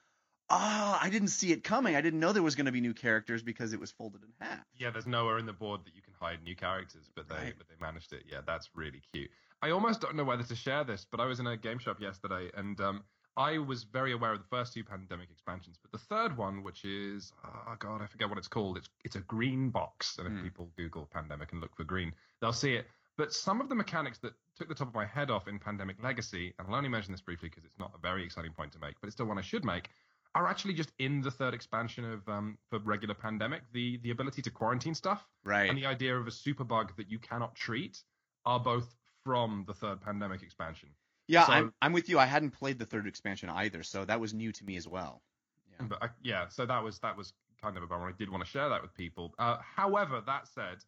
[0.50, 1.96] oh, I didn't see it coming.
[1.96, 4.28] I didn't know there was going to be new characters because it was folded in
[4.40, 4.64] half.
[4.76, 7.54] Yeah, there's nowhere in the board that you can hide new characters, but they Right.
[7.58, 8.24] but they managed it.
[8.26, 9.30] Yeah, that's really cute.
[9.62, 12.00] I almost don't know whether to share this, but I was in a game shop
[12.00, 13.04] yesterday and um
[13.34, 16.84] I was very aware of the first two pandemic expansions, but the third one, which
[16.84, 18.76] is oh god, I forget what it's called.
[18.76, 20.42] It's it's a green box, and if Hmm.
[20.42, 22.86] people Google pandemic and look for green, they'll see it.
[23.18, 26.02] But some of the mechanics that took the top of my head off in Pandemic
[26.02, 28.78] Legacy, and I'll only mention this briefly because it's not a very exciting point to
[28.78, 29.90] make, but it's still one I should make,
[30.34, 33.62] are actually just in the third expansion of um, for regular Pandemic.
[33.72, 35.68] The the ability to quarantine stuff Right.
[35.68, 38.02] and the idea of a super bug that you cannot treat
[38.46, 38.94] are both
[39.24, 40.88] from the third Pandemic expansion.
[41.28, 42.18] yeah, so- I'm I'm with you.
[42.18, 45.22] I hadn't played the third expansion either, so that was new to me as well.
[45.70, 45.86] Yeah.
[45.86, 48.08] But I, yeah, so that was that was kind of a bummer.
[48.08, 49.34] I did want to share that with people.
[49.38, 50.78] Uh, however, that said,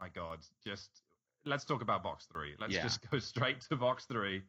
[0.00, 0.90] my God, just
[1.48, 2.54] let's talk about box three.
[2.60, 2.82] Let's Yeah.
[2.82, 4.42] just go straight to box three.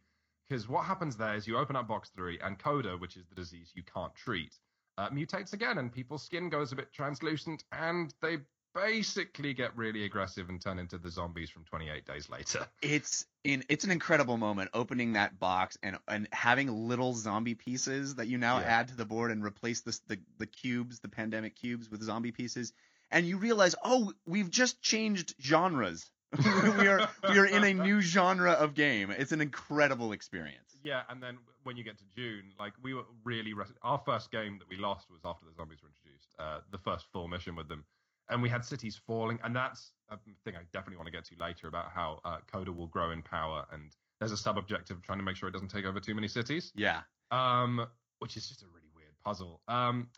[0.48, 3.36] Because what happens there is you open up box three, and Coda, which is the
[3.36, 4.56] disease you can't treat,
[4.98, 8.40] uh, mutates again, and people's skin goes a bit translucent, and they
[8.74, 12.68] basically get really aggressive and turn into the zombies from 28 days later.
[12.82, 18.16] it's in it's an incredible moment opening that box and and having little zombie pieces
[18.16, 18.66] that you now Yeah.
[18.66, 22.32] add to the board and replace this the the cubes the pandemic cubes with zombie
[22.32, 22.74] pieces
[23.12, 26.12] and you realize oh we've just changed genres
[26.78, 29.10] we are we are in a new genre of game.
[29.12, 30.78] It's an incredible experience.
[30.84, 34.60] Yeah, and then when you get to June, like we were really our first game
[34.60, 37.68] that we lost was after the zombies were introduced, uh, the first full mission with
[37.68, 37.84] them,
[38.30, 41.36] and we had cities falling, and that's a thing I definitely want to get to
[41.40, 45.04] later about how uh, Coda will grow in power, and there's a sub objective of
[45.04, 47.02] trying to make sure it doesn't take over too many cities, yeah.
[47.32, 47.86] Um,
[48.20, 49.62] which is just a really weird puzzle.
[49.68, 50.10] Um,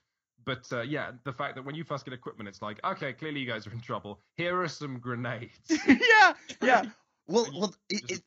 [0.46, 3.40] but uh, yeah, the fact that when you first get equipment, it's like, okay, clearly
[3.40, 4.20] you guys are in trouble.
[4.36, 5.52] Here are some grenades.
[5.88, 6.84] yeah yeah
[7.28, 8.22] well well it, it,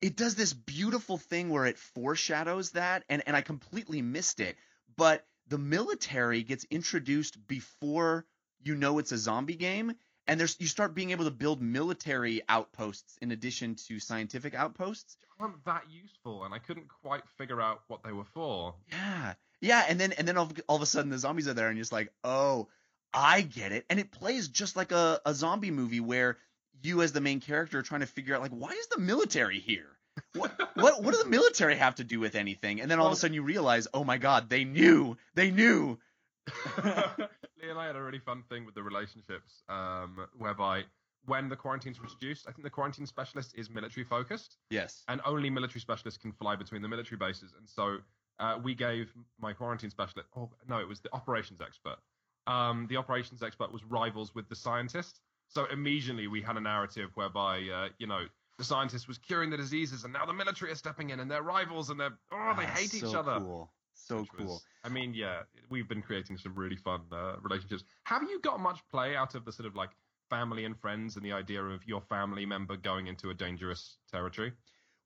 [0.00, 0.16] it.
[0.16, 4.56] does this beautiful thing where it foreshadows that and, and I completely missed it.
[4.96, 8.26] But the military gets introduced before
[8.62, 9.94] you know it's a zombie game
[10.28, 15.16] and there's you start being able to build military outposts in addition to scientific outposts.
[15.40, 18.74] aren't that useful, and I couldn't quite figure out what they were for.
[18.90, 19.34] Yeah.
[19.60, 21.68] Yeah, and then and then all of, all of a sudden the zombies are there
[21.68, 22.68] and you're just like, "Oh,
[23.12, 26.38] I get it." And it plays just like a, a zombie movie where
[26.82, 29.58] you as the main character are trying to figure out like why is the military
[29.58, 29.98] here?
[30.34, 32.80] What what what do the military have to do with anything?
[32.80, 35.16] And then all of a sudden you realize, "Oh my god, they knew.
[35.34, 35.98] They knew."
[36.84, 40.84] Lee and I had a really fun thing with the relationships, um, whereby
[41.26, 45.02] when the quarantines were introduced, I think the quarantine specialist is military focused, Yes.
[45.08, 47.52] and only military specialists can fly between the military bases.
[47.58, 47.98] And so
[48.38, 51.96] uh, we gave my quarantine specialist, oh no, it was the operations expert.
[52.46, 55.20] Um, the operations expert was rivals with the scientist.
[55.48, 58.26] So immediately we had a narrative whereby, uh, you know,
[58.58, 61.42] the scientist was curing the diseases, and now the military are stepping in, and they're
[61.42, 63.38] rivals, and they're oh, they Ah, hate each so other.
[63.38, 63.72] Cool.
[63.94, 64.46] So which cool.
[64.46, 67.84] was- I mean, yeah, we've been creating some really fun uh, relationships.
[68.04, 69.90] Have you got much play out of the sort of like
[70.30, 74.52] family and friends and the idea of your family member going into a dangerous territory?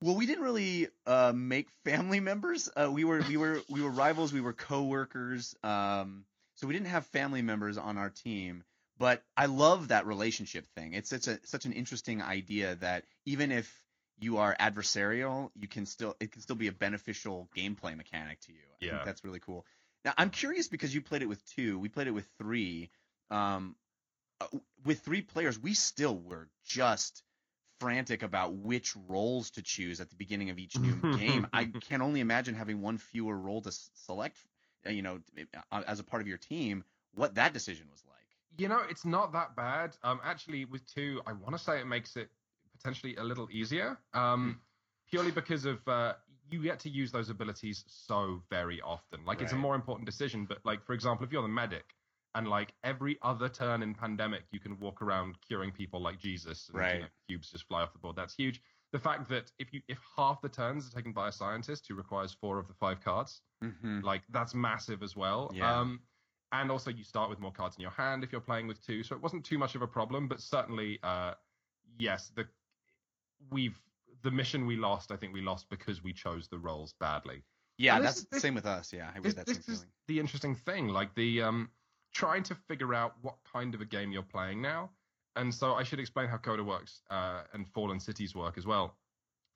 [0.03, 2.69] Well, we didn't really uh, make family members.
[2.75, 4.33] Uh, we were we were we were rivals.
[4.33, 5.55] We were coworkers.
[5.63, 6.25] Um,
[6.57, 8.65] so we didn't have family members on our team.
[8.99, 10.95] But I love that relationship thing.
[10.95, 13.73] It's such a such an interesting idea that even if
[14.19, 18.53] you are adversarial, you can still it can still be a beneficial gameplay mechanic to
[18.53, 18.59] you.
[18.59, 18.91] I Yeah.
[18.93, 19.65] think that's really cool.
[20.05, 21.79] Now I'm curious because you played it with two.
[21.79, 22.91] We played it with three.
[23.31, 23.77] Um,
[24.41, 24.47] uh,
[24.85, 27.23] with three players, we still were just
[27.83, 31.49] frantic about which roles to choose at the beginning of each new game.
[31.53, 34.39] I can only imagine having one fewer role to select,
[34.87, 35.19] uh, you know,
[35.73, 36.85] uh, as a part of your team,
[37.15, 38.21] what that decision was like.
[38.57, 39.97] You know, it's not that bad.
[40.05, 42.29] Um, actually, with two, I want to say it makes it
[42.77, 43.99] potentially a little easier.
[44.15, 44.61] Um,
[45.11, 46.13] purely because of uh,
[46.53, 49.25] you get to use those abilities so very often.
[49.25, 50.47] Like it's a more important decision.
[50.47, 51.85] But like for example, if you're the medic,
[52.35, 56.71] and like every other turn in pandemic, you can walk around curing people like Jesus,
[56.73, 58.17] and you know, cubes just fly off the board.
[58.17, 58.61] That's huge.
[58.93, 61.95] The fact that if you if half the turns are taken by a scientist who
[61.95, 65.51] requires four of the five cards, hmm like that's massive as well.
[65.55, 65.81] Yeah.
[65.81, 66.01] Um,
[66.53, 69.03] and also you start with more cards in your hand if you're playing with two,
[69.03, 70.29] so it wasn't too much of a problem.
[70.29, 71.35] But certainly, uh,
[71.99, 72.47] yes, the
[73.51, 73.79] we've
[74.23, 75.11] the mission we lost.
[75.11, 77.43] I think we lost because we chose the roles badly.
[77.79, 78.93] Yeah, And that's is- the this- same with us.
[78.93, 79.89] Yeah, I This, that same is feeling.
[80.07, 81.71] the interesting thing, like the um,
[82.13, 84.91] trying to figure out what kind of a game you're playing now.
[85.37, 88.97] And so I should explain how Coda works uh, and Fallen Cities work as well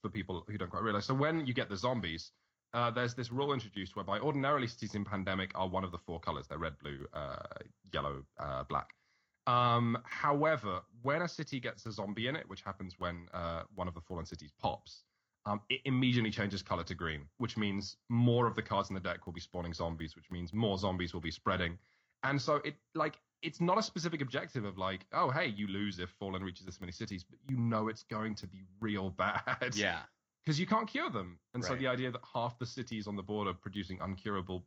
[0.03, 1.05] for people who don't quite realize.
[1.05, 2.33] So when you get the zombies,
[2.73, 6.21] uh, there's this rule introduced whereby ordinarily cities in Pandemic are one of the four
[6.21, 6.47] colors.
[6.47, 7.37] They're red, blue, uh,
[7.93, 8.91] yellow, uh, black.
[9.47, 13.87] Um, however, when a city gets a zombie in it, which happens when uh, one
[13.87, 15.05] of the fallen cities pops,
[15.47, 19.01] um, it immediately changes color to green, which means more of the cards in the
[19.01, 21.79] deck will be spawning zombies, which means more zombies will be spreading.
[22.27, 25.99] And so it like it's not a specific objective of like, oh hey, you lose
[25.99, 29.75] if Fallen reaches this many cities, but you know it's going to be real bad.
[29.75, 30.01] Yeah,
[30.47, 31.41] Because you can't cure them.
[31.55, 34.63] And so the idea that half the cities on the board are producing uncurable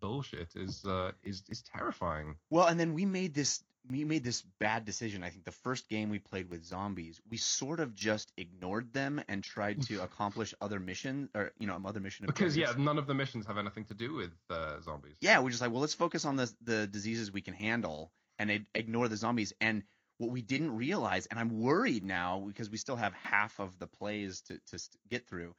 [0.00, 2.34] bullshit is uh, is is terrifying.
[2.50, 5.22] Well, and then we made this we made this bad decision.
[5.22, 9.22] I think the first game we played with zombies, we sort of just ignored them
[9.28, 13.06] and tried to accomplish other mission or you know other mission Because yeah, none of
[13.06, 15.16] the missions have anything to do with uh, zombies.
[15.20, 18.64] yeah, we're just like, well, let's focus on the the diseases we can handle and
[18.74, 19.52] ignore the zombies.
[19.60, 19.82] And
[20.18, 23.86] what we didn't realize, and I'm worried now because we still have half of the
[23.86, 24.78] plays to to
[25.08, 25.54] get through.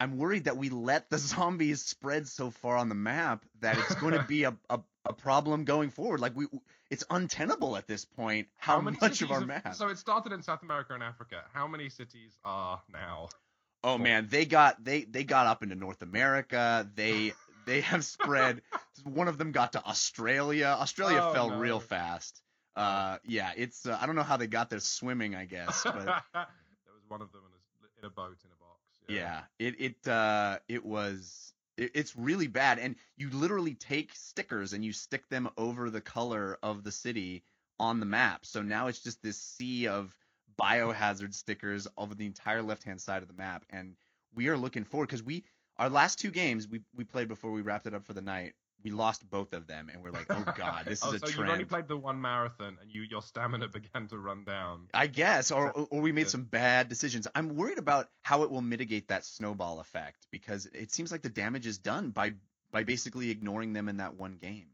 [0.00, 3.94] I'm worried that we let the zombies spread so far on the map that it's
[3.96, 6.20] going to be a, a, a problem going forward.
[6.20, 6.46] Like we,
[6.90, 9.74] it's untenable at this point how, much of our have- map.
[9.74, 11.42] So it started in South America and Africa.
[11.52, 13.28] How many cities are now?
[13.84, 16.88] Oh man, they got they they got up into North America.
[16.94, 17.32] They
[17.66, 18.62] they have spread.
[19.04, 20.76] one of them got to Australia.
[20.80, 21.58] Australia Oh, fell no.
[21.58, 22.42] real fast.
[22.74, 25.34] Uh, yeah, it's uh, I don't know how they got there swimming.
[25.34, 26.44] I guess, but there
[26.94, 28.80] was one of them in a, in a boat in a box.
[29.08, 32.78] yeah, it it uh it was it's really bad.
[32.78, 37.44] And you literally take stickers and you stick them over the color of the city
[37.78, 38.44] on the map.
[38.44, 40.14] So now it's just this sea of
[40.60, 43.64] biohazard stickers over the entire left hand side of the map.
[43.70, 43.94] And
[44.34, 45.44] we are looking forward because we
[45.78, 48.54] our last two games we we played before we wrapped it up for the night.
[48.84, 51.34] We lost both of them, and we're like, oh god, this oh, is a trend."
[51.34, 54.88] so you've only played the one marathon, and you your stamina began to run down.
[54.94, 56.28] I guess, or or we made Yeah.
[56.28, 57.26] some bad decisions.
[57.34, 61.28] I'm worried about how it will mitigate that snowball effect because it seems like the
[61.28, 62.34] damage is done by
[62.70, 64.68] by basically ignoring them in that one game.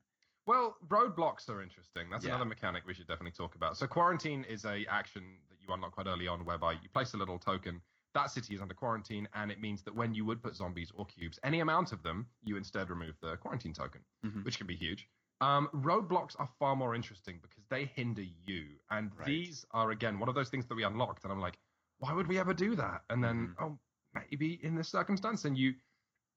[0.47, 2.11] Well, roadblocks are interesting.
[2.11, 2.33] That's Yeah.
[2.33, 3.79] another mechanic we should definitely talk about.
[3.79, 7.17] So quarantine is a action that you unlock quite early on, whereby you place a
[7.17, 7.81] little token.
[8.15, 11.05] That city is under quarantine, and it means that when you would put zombies or
[11.05, 14.45] cubes, any amount of them, you instead remove the quarantine token, Mhm.
[14.45, 15.09] which can be huge.
[15.41, 19.27] Um, roadblocks are far more interesting because they hinder you, and Right.
[19.27, 21.59] these are again one of those things that we unlocked, and I'm like,
[21.99, 23.05] why would we ever do that?
[23.11, 23.63] And then, Mhm.
[23.63, 23.81] oh,
[24.13, 25.75] maybe in this circumstance, and you,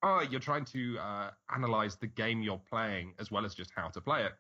[0.02, 3.90] oh, you're trying to uh, analyze the game you're playing as well as just how
[3.90, 4.34] to play it.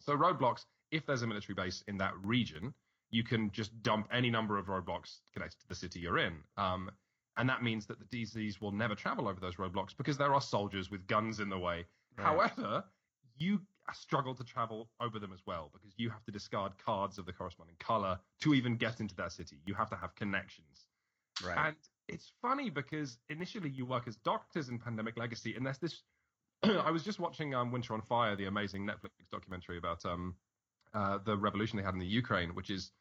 [0.00, 2.74] So roadblocks, if there's a military base in that region,
[3.12, 6.32] you can just dump any number of roadblocks connected to the city you're in.
[6.56, 6.90] Um,
[7.36, 10.40] and that means that the DCs will never travel over those roadblocks because there are
[10.40, 11.84] soldiers with guns in the way.
[12.18, 12.24] Right.
[12.24, 12.84] However,
[13.38, 13.60] you
[13.94, 17.32] struggle to travel over them as well because you have to discard cards of the
[17.32, 19.58] corresponding color to even get into that city.
[19.66, 20.86] You have to have connections.
[21.44, 21.68] Right.
[21.68, 21.76] And
[22.08, 26.02] it's funny because initially you work as doctors in Pandemic Legacy, and there's this.
[26.62, 30.34] I was just watching um, Winter on Fire, the amazing Netflix documentary about um,
[30.94, 32.92] uh, the revolution they had in the Ukraine, which is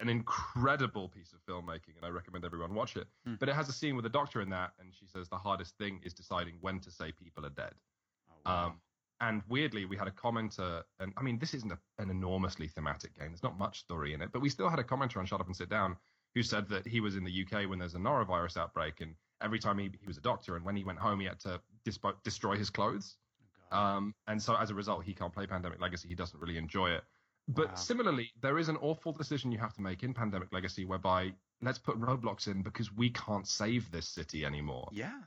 [0.00, 3.06] an incredible piece of filmmaking, and I recommend everyone watch it.
[3.26, 3.34] Hmm.
[3.38, 5.76] But it has a scene with a doctor in that, and she says the hardest
[5.76, 7.74] thing is deciding when to say people are dead.
[8.30, 8.66] Oh, wow.
[8.66, 8.80] Um,
[9.22, 13.14] and weirdly, we had a commenter, and I mean, this isn't a, an enormously thematic
[13.18, 13.28] game.
[13.28, 15.46] There's not much story in it, but we still had a commenter on Shut Up
[15.46, 15.96] and Sit Down
[16.34, 19.58] who said that he was in the UK when there's a norovirus outbreak, and every
[19.58, 22.14] time he, he was a doctor, and when he went home, he had to dispo-
[22.22, 23.16] destroy his clothes.
[23.72, 26.08] Oh, Um, and so as a result, he can't play Pandemic Legacy.
[26.08, 27.02] He doesn't really enjoy it.
[27.54, 27.74] But Wow.
[27.74, 31.78] similarly, there is an awful decision you have to make in Pandemic Legacy whereby let's
[31.78, 34.88] put roadblocks in because we can't save this city anymore.
[34.92, 35.22] yeah.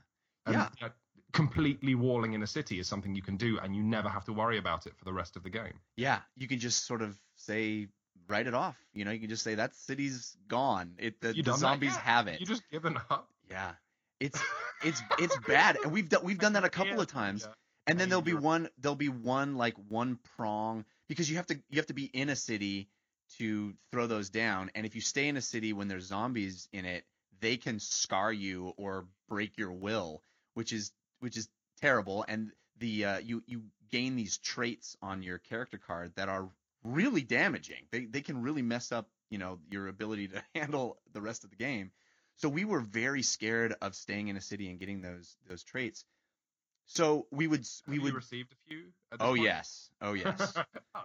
[0.45, 0.69] And Yeah.
[0.81, 0.89] uh,
[1.31, 4.33] completely walling in a city is something you can do, and you never have to
[4.33, 5.79] worry about it for the rest of the game.
[5.95, 6.21] Yeah.
[6.35, 7.87] You can just sort of say
[8.27, 8.77] write it off.
[8.93, 10.95] You know, you can just say that city's gone.
[10.97, 12.39] It the, the zombies have it.
[12.39, 13.29] You just given up.
[13.49, 13.73] Yeah.
[14.19, 14.39] It's
[14.83, 17.43] it's it's bad, and we've done we've done that a couple Yeah, of times.
[17.47, 17.53] yeah.
[17.87, 21.55] And then there'll be one there'll be one like one prong because you have to
[21.69, 22.89] you have to be in a city
[23.37, 26.85] to throw those down, and if you stay in a city when there's zombies in
[26.85, 27.05] it,
[27.39, 30.23] they can scar you or break your will,
[30.53, 31.49] which is which is
[31.81, 32.25] terrible.
[32.27, 36.49] And the uh, you you gain these traits on your character card that are
[36.83, 37.85] really damaging.
[37.91, 41.49] They they can really mess up you know your ability to handle the rest of
[41.49, 41.91] the game.
[42.37, 46.05] So we were very scared of staying in a city and getting those those traits.
[46.85, 48.83] So we would we Have you would received a few.
[49.19, 49.41] Oh point?
[49.43, 50.53] yes oh yes
[50.95, 51.03] oh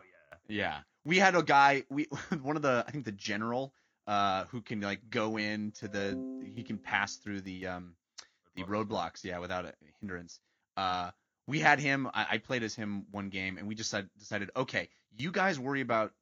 [0.48, 0.56] yeah.
[0.56, 2.05] yeah we had a guy we
[2.42, 3.72] one of the I think the general
[4.06, 6.18] uh who can like go into the
[6.55, 7.94] he can pass through the um
[8.56, 10.40] the roadblocks yeah without a hindrance
[10.76, 11.10] uh
[11.46, 14.50] we had him I, I played as him one game and we just decided, decided
[14.56, 16.12] okay you guys worry about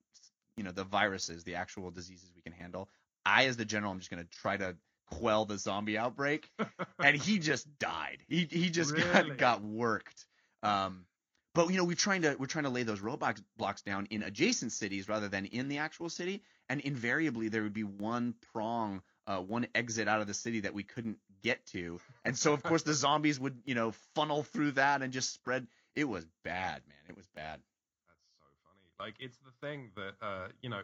[0.56, 2.88] you know the viruses the actual diseases we can handle
[3.24, 4.76] i as the general i'm just going to try to
[5.06, 6.50] quell the zombie outbreak
[7.02, 9.02] and he just died he he just Really?
[9.02, 10.26] got got worked
[10.62, 11.06] um
[11.54, 14.22] but you know we're trying to we're trying to lay those roadblocks blocks down in
[14.22, 19.02] adjacent cities rather than in the actual city and invariably there would be one prong
[19.26, 22.62] uh, one exit out of the city that we couldn't get to and so of
[22.62, 26.82] course the zombies would you know funnel through that and just spread it was bad
[26.88, 27.60] man it was bad
[28.08, 28.88] That's so funny.
[28.98, 30.82] Like it's the thing that uh, you know,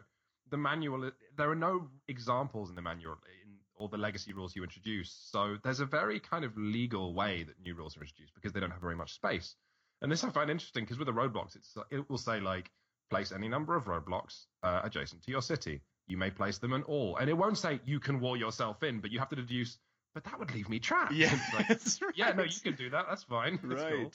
[0.51, 1.11] the manual.
[1.36, 5.12] There are no examples in the manual in all the legacy rules you introduce.
[5.31, 8.61] So there's a very kind of legal way that new rules are introduced because they
[8.61, 9.57] don't have very much space.
[10.01, 12.70] And this I find interesting because with the roadblocks, it's it will say like
[13.11, 15.81] place any number of roadblocks uh, adjacent to your city.
[16.09, 19.01] You may place them in all, and it won't say you can wall yourself in,
[19.01, 19.78] but you have to deduce.
[20.15, 21.12] But that would leave me trapped.
[21.15, 22.15] It's like, right.
[22.16, 23.07] yeah, no, you can do that.
[23.09, 23.59] That's fine.
[23.62, 23.94] That's right.
[23.94, 24.12] cool.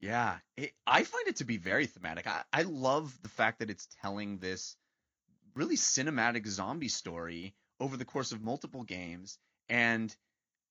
[0.00, 2.26] Yeah, it, I find it to be very thematic.
[2.26, 4.76] I, I love the fact that it's telling this
[5.54, 9.38] really cinematic zombie story over the course of multiple games,
[9.68, 10.14] and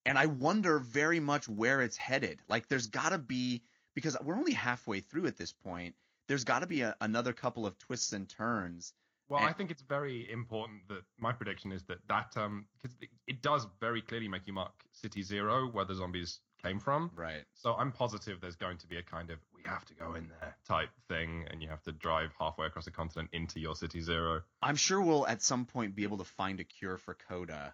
[0.05, 2.39] and I wonder very much where it's headed.
[2.49, 3.61] Like, there's got to be
[3.93, 5.95] because we're only halfway through at this point.
[6.27, 8.93] There's got to be a, another couple of twists and turns.
[9.29, 12.97] Well, And- I think it's very important that my prediction is that that um because
[13.01, 17.11] it, it does very clearly make you mark City Zero where the zombies came from.
[17.15, 17.43] Right.
[17.53, 20.29] So I'm positive there's going to be a kind of we have to go in
[20.39, 24.01] there type thing, and you have to drive halfway across the continent into your City
[24.01, 24.41] Zero.
[24.61, 27.73] I'm sure we'll at some point be able to find a cure for Coda,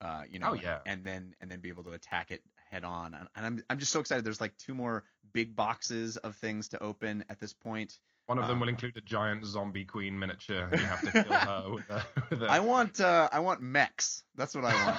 [0.00, 0.78] uh, you know, Oh, yeah.
[0.86, 3.14] and then and then be able to attack it head on.
[3.14, 4.24] And, and I'm I'm just so excited.
[4.24, 7.98] There's like two more big boxes of things to open at this point.
[8.26, 10.68] One of them Um, will include a giant zombie queen miniature.
[10.72, 12.06] And you have to kill her with a.
[12.30, 14.24] With a I want uh, I want mechs.
[14.34, 14.96] That's what I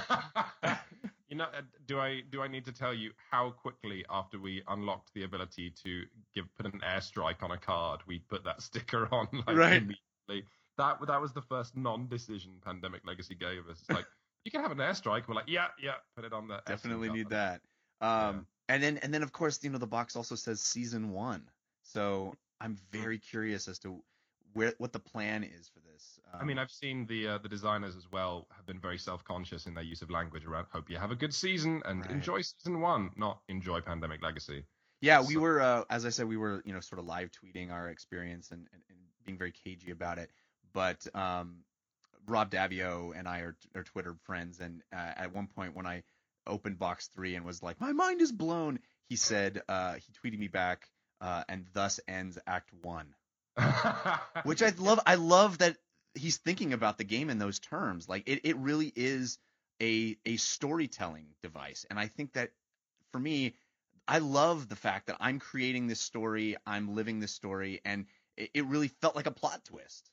[0.63, 0.77] want.
[1.37, 4.63] you know, uh, do I do I need to tell you how quickly after we
[4.67, 6.03] unlocked the ability to
[6.33, 9.83] give put an airstrike on a card, we put that sticker on like Right.
[9.83, 10.49] immediately.
[10.79, 13.79] That that was the first non-decision pandemic legacy gave us.
[13.81, 14.05] It's like
[14.45, 15.27] you can have an airstrike.
[15.27, 17.61] We're like, yeah, yeah, put it on the Definitely need card.
[18.01, 18.05] that.
[18.07, 21.43] Um, and then and then of course you know the box also says season one.
[21.83, 24.03] So I'm very curious as to
[24.53, 26.19] where what the plan is for this.
[26.33, 29.65] Um, I mean, I've seen the uh, the designers as well have been very self-conscious
[29.67, 30.67] in their use of language around.
[30.71, 32.11] Hope you have a good season and Right.
[32.11, 34.65] enjoy season one, not enjoy Pandemic Legacy.
[35.01, 37.29] Yeah, we So- were, uh, as I said, we were, you know, sort of live
[37.31, 40.31] tweeting our experience and, and, and being very cagey about it.
[40.73, 41.63] But um,
[42.27, 46.03] Rob Daviau and I are, are Twitter friends, and uh, at one point when I
[46.47, 50.39] opened box three and was like, "My mind is blown," he said, uh, he tweeted
[50.39, 50.89] me back,
[51.21, 53.13] uh, and thus ends Act One,
[54.43, 54.99] which I love.
[55.05, 55.77] I love that
[56.13, 58.07] he's thinking about the game in those terms.
[58.07, 59.39] Like it, it really is
[59.81, 62.51] a a storytelling device, and I think that
[63.11, 63.55] for me,
[64.07, 68.05] I love the fact that I'm creating this story, I'm living this story, and
[68.35, 70.09] it, it really felt like a plot twist.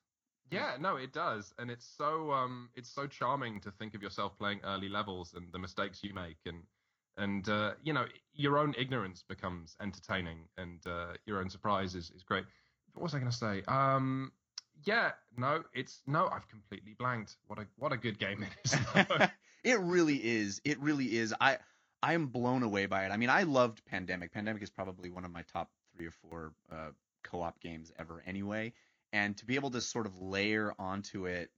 [0.51, 4.39] Yeah, no, it does, and it's so um, it's so charming to think of yourself
[4.39, 6.62] playing early levels and the mistakes you make, and
[7.16, 12.11] and uh, you know your own ignorance becomes entertaining, and uh, your own surprise is,
[12.11, 12.45] is great.
[12.95, 13.62] What was I going to say?
[13.69, 14.33] Um,
[14.85, 17.37] yeah, no, it's no, I've completely blanked.
[17.47, 19.29] What a what a good game it is.
[19.65, 20.61] it really is.
[20.65, 21.35] It really is.
[21.41, 21.59] I
[22.03, 23.11] I am blown away by it.
[23.11, 24.33] I mean, I loved Pandemic.
[24.33, 26.91] Pandemic is probably one of my top three or four uh,
[27.23, 28.73] co-op games ever, anyway.
[29.12, 31.51] And to be able to sort of layer onto it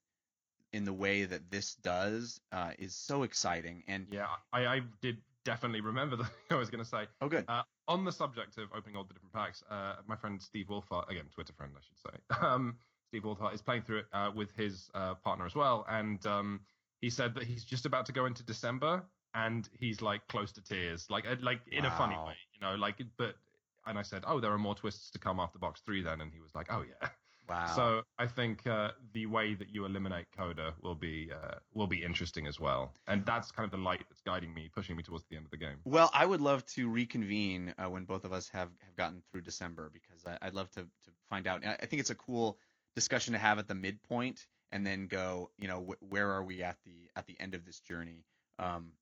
[0.73, 3.83] in the way that this does uh, is so exciting.
[3.89, 7.07] And yeah, I, I did definitely remember thing I was going to say.
[7.21, 7.45] oh, good.
[7.49, 11.09] Uh, on the subject of opening all the different packs, uh, my friend Steve Wolfhard,
[11.09, 12.77] again, Twitter friend, I should say, um,
[13.09, 15.87] Steve Wolfhard is playing through it uh, with his uh, partner as well.
[15.89, 16.61] And um,
[17.01, 19.05] he said that he's just about to go into December
[19.35, 22.75] and he's like close to tears, like uh, like in a funny way, you know,
[22.75, 23.37] like, but,
[23.87, 26.21] and I said, oh, there are more twists to come after box three then.
[26.21, 27.09] And he was like, oh, yeah.
[27.49, 27.73] Wow.
[27.75, 32.03] So I think uh, the way that you eliminate Coda will be uh, will be
[32.03, 35.25] interesting as well, and that's kind of the light that's guiding me, pushing me towards
[35.31, 35.77] the end of the game.
[35.85, 39.43] Well, I would love to reconvene uh, when both of us have, have gotten through
[39.43, 41.65] December because I, I'd love to, to find out.
[41.65, 42.59] I think it's a cool
[42.95, 46.63] discussion to have at the midpoint and then go, you know, wh- where are we
[46.63, 48.25] at the at the end of this journey?
[48.59, 48.93] Um,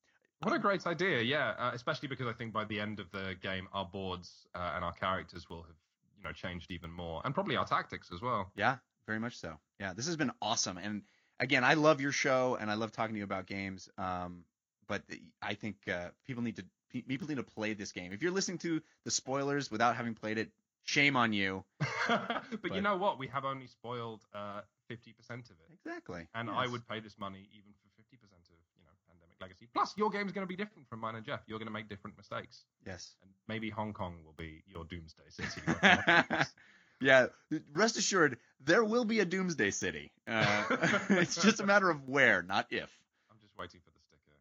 [0.41, 1.53] What a great idea, yeah.
[1.57, 4.83] Uh, especially because I think by the end of the game, our boards uh, and
[4.85, 5.75] our characters will have,
[6.25, 8.51] know, changed even more, and probably our tactics as well.
[8.55, 8.77] Yeah,
[9.07, 9.53] very much so.
[9.79, 10.77] Yeah, this has been awesome.
[10.77, 11.03] And
[11.39, 13.89] again, I love your show and I love talking to you about games.
[13.97, 14.43] Um,
[14.87, 15.01] but
[15.41, 18.13] I think uh, people need to people need to play this game.
[18.13, 20.49] If you're listening to the spoilers without having played it,
[20.83, 21.65] shame on you.
[22.07, 23.19] but, But- you know what?
[23.19, 24.95] We have only spoiled uh, 50%
[25.29, 25.79] of it.
[25.83, 26.27] Exactly.
[26.33, 29.67] And I would pay this money even for 50% of, you know, Pandemic Legacy.
[29.73, 31.41] Plus, your game's going to be different from mine and Jeff.
[31.45, 32.63] You're going to make different mistakes.
[32.85, 33.15] Yes.
[33.21, 36.45] And maybe Hong Kong will be your doomsday city.
[37.01, 37.27] yeah,
[37.73, 40.11] rest assured, there will be a Doomsday City.
[40.27, 40.63] Uh,
[41.09, 42.89] it's just a matter of where, not if.
[43.29, 44.31] I'm just waiting for the sticker.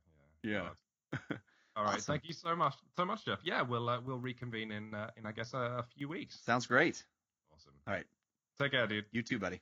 [0.43, 0.69] Yeah.
[1.13, 1.19] Yeah.
[1.29, 1.39] God.
[1.77, 1.95] All right.
[1.97, 2.15] Awesome.
[2.15, 3.41] Thank you so much, so much, Jeff.
[3.43, 6.39] Yeah, we'll uh, we'll reconvene in uh, in I guess a, a few weeks.
[6.45, 7.03] Sounds great.
[7.53, 7.73] Awesome.
[7.87, 8.07] All right.
[8.61, 9.07] Take care, dude.
[9.11, 9.61] You too, buddy.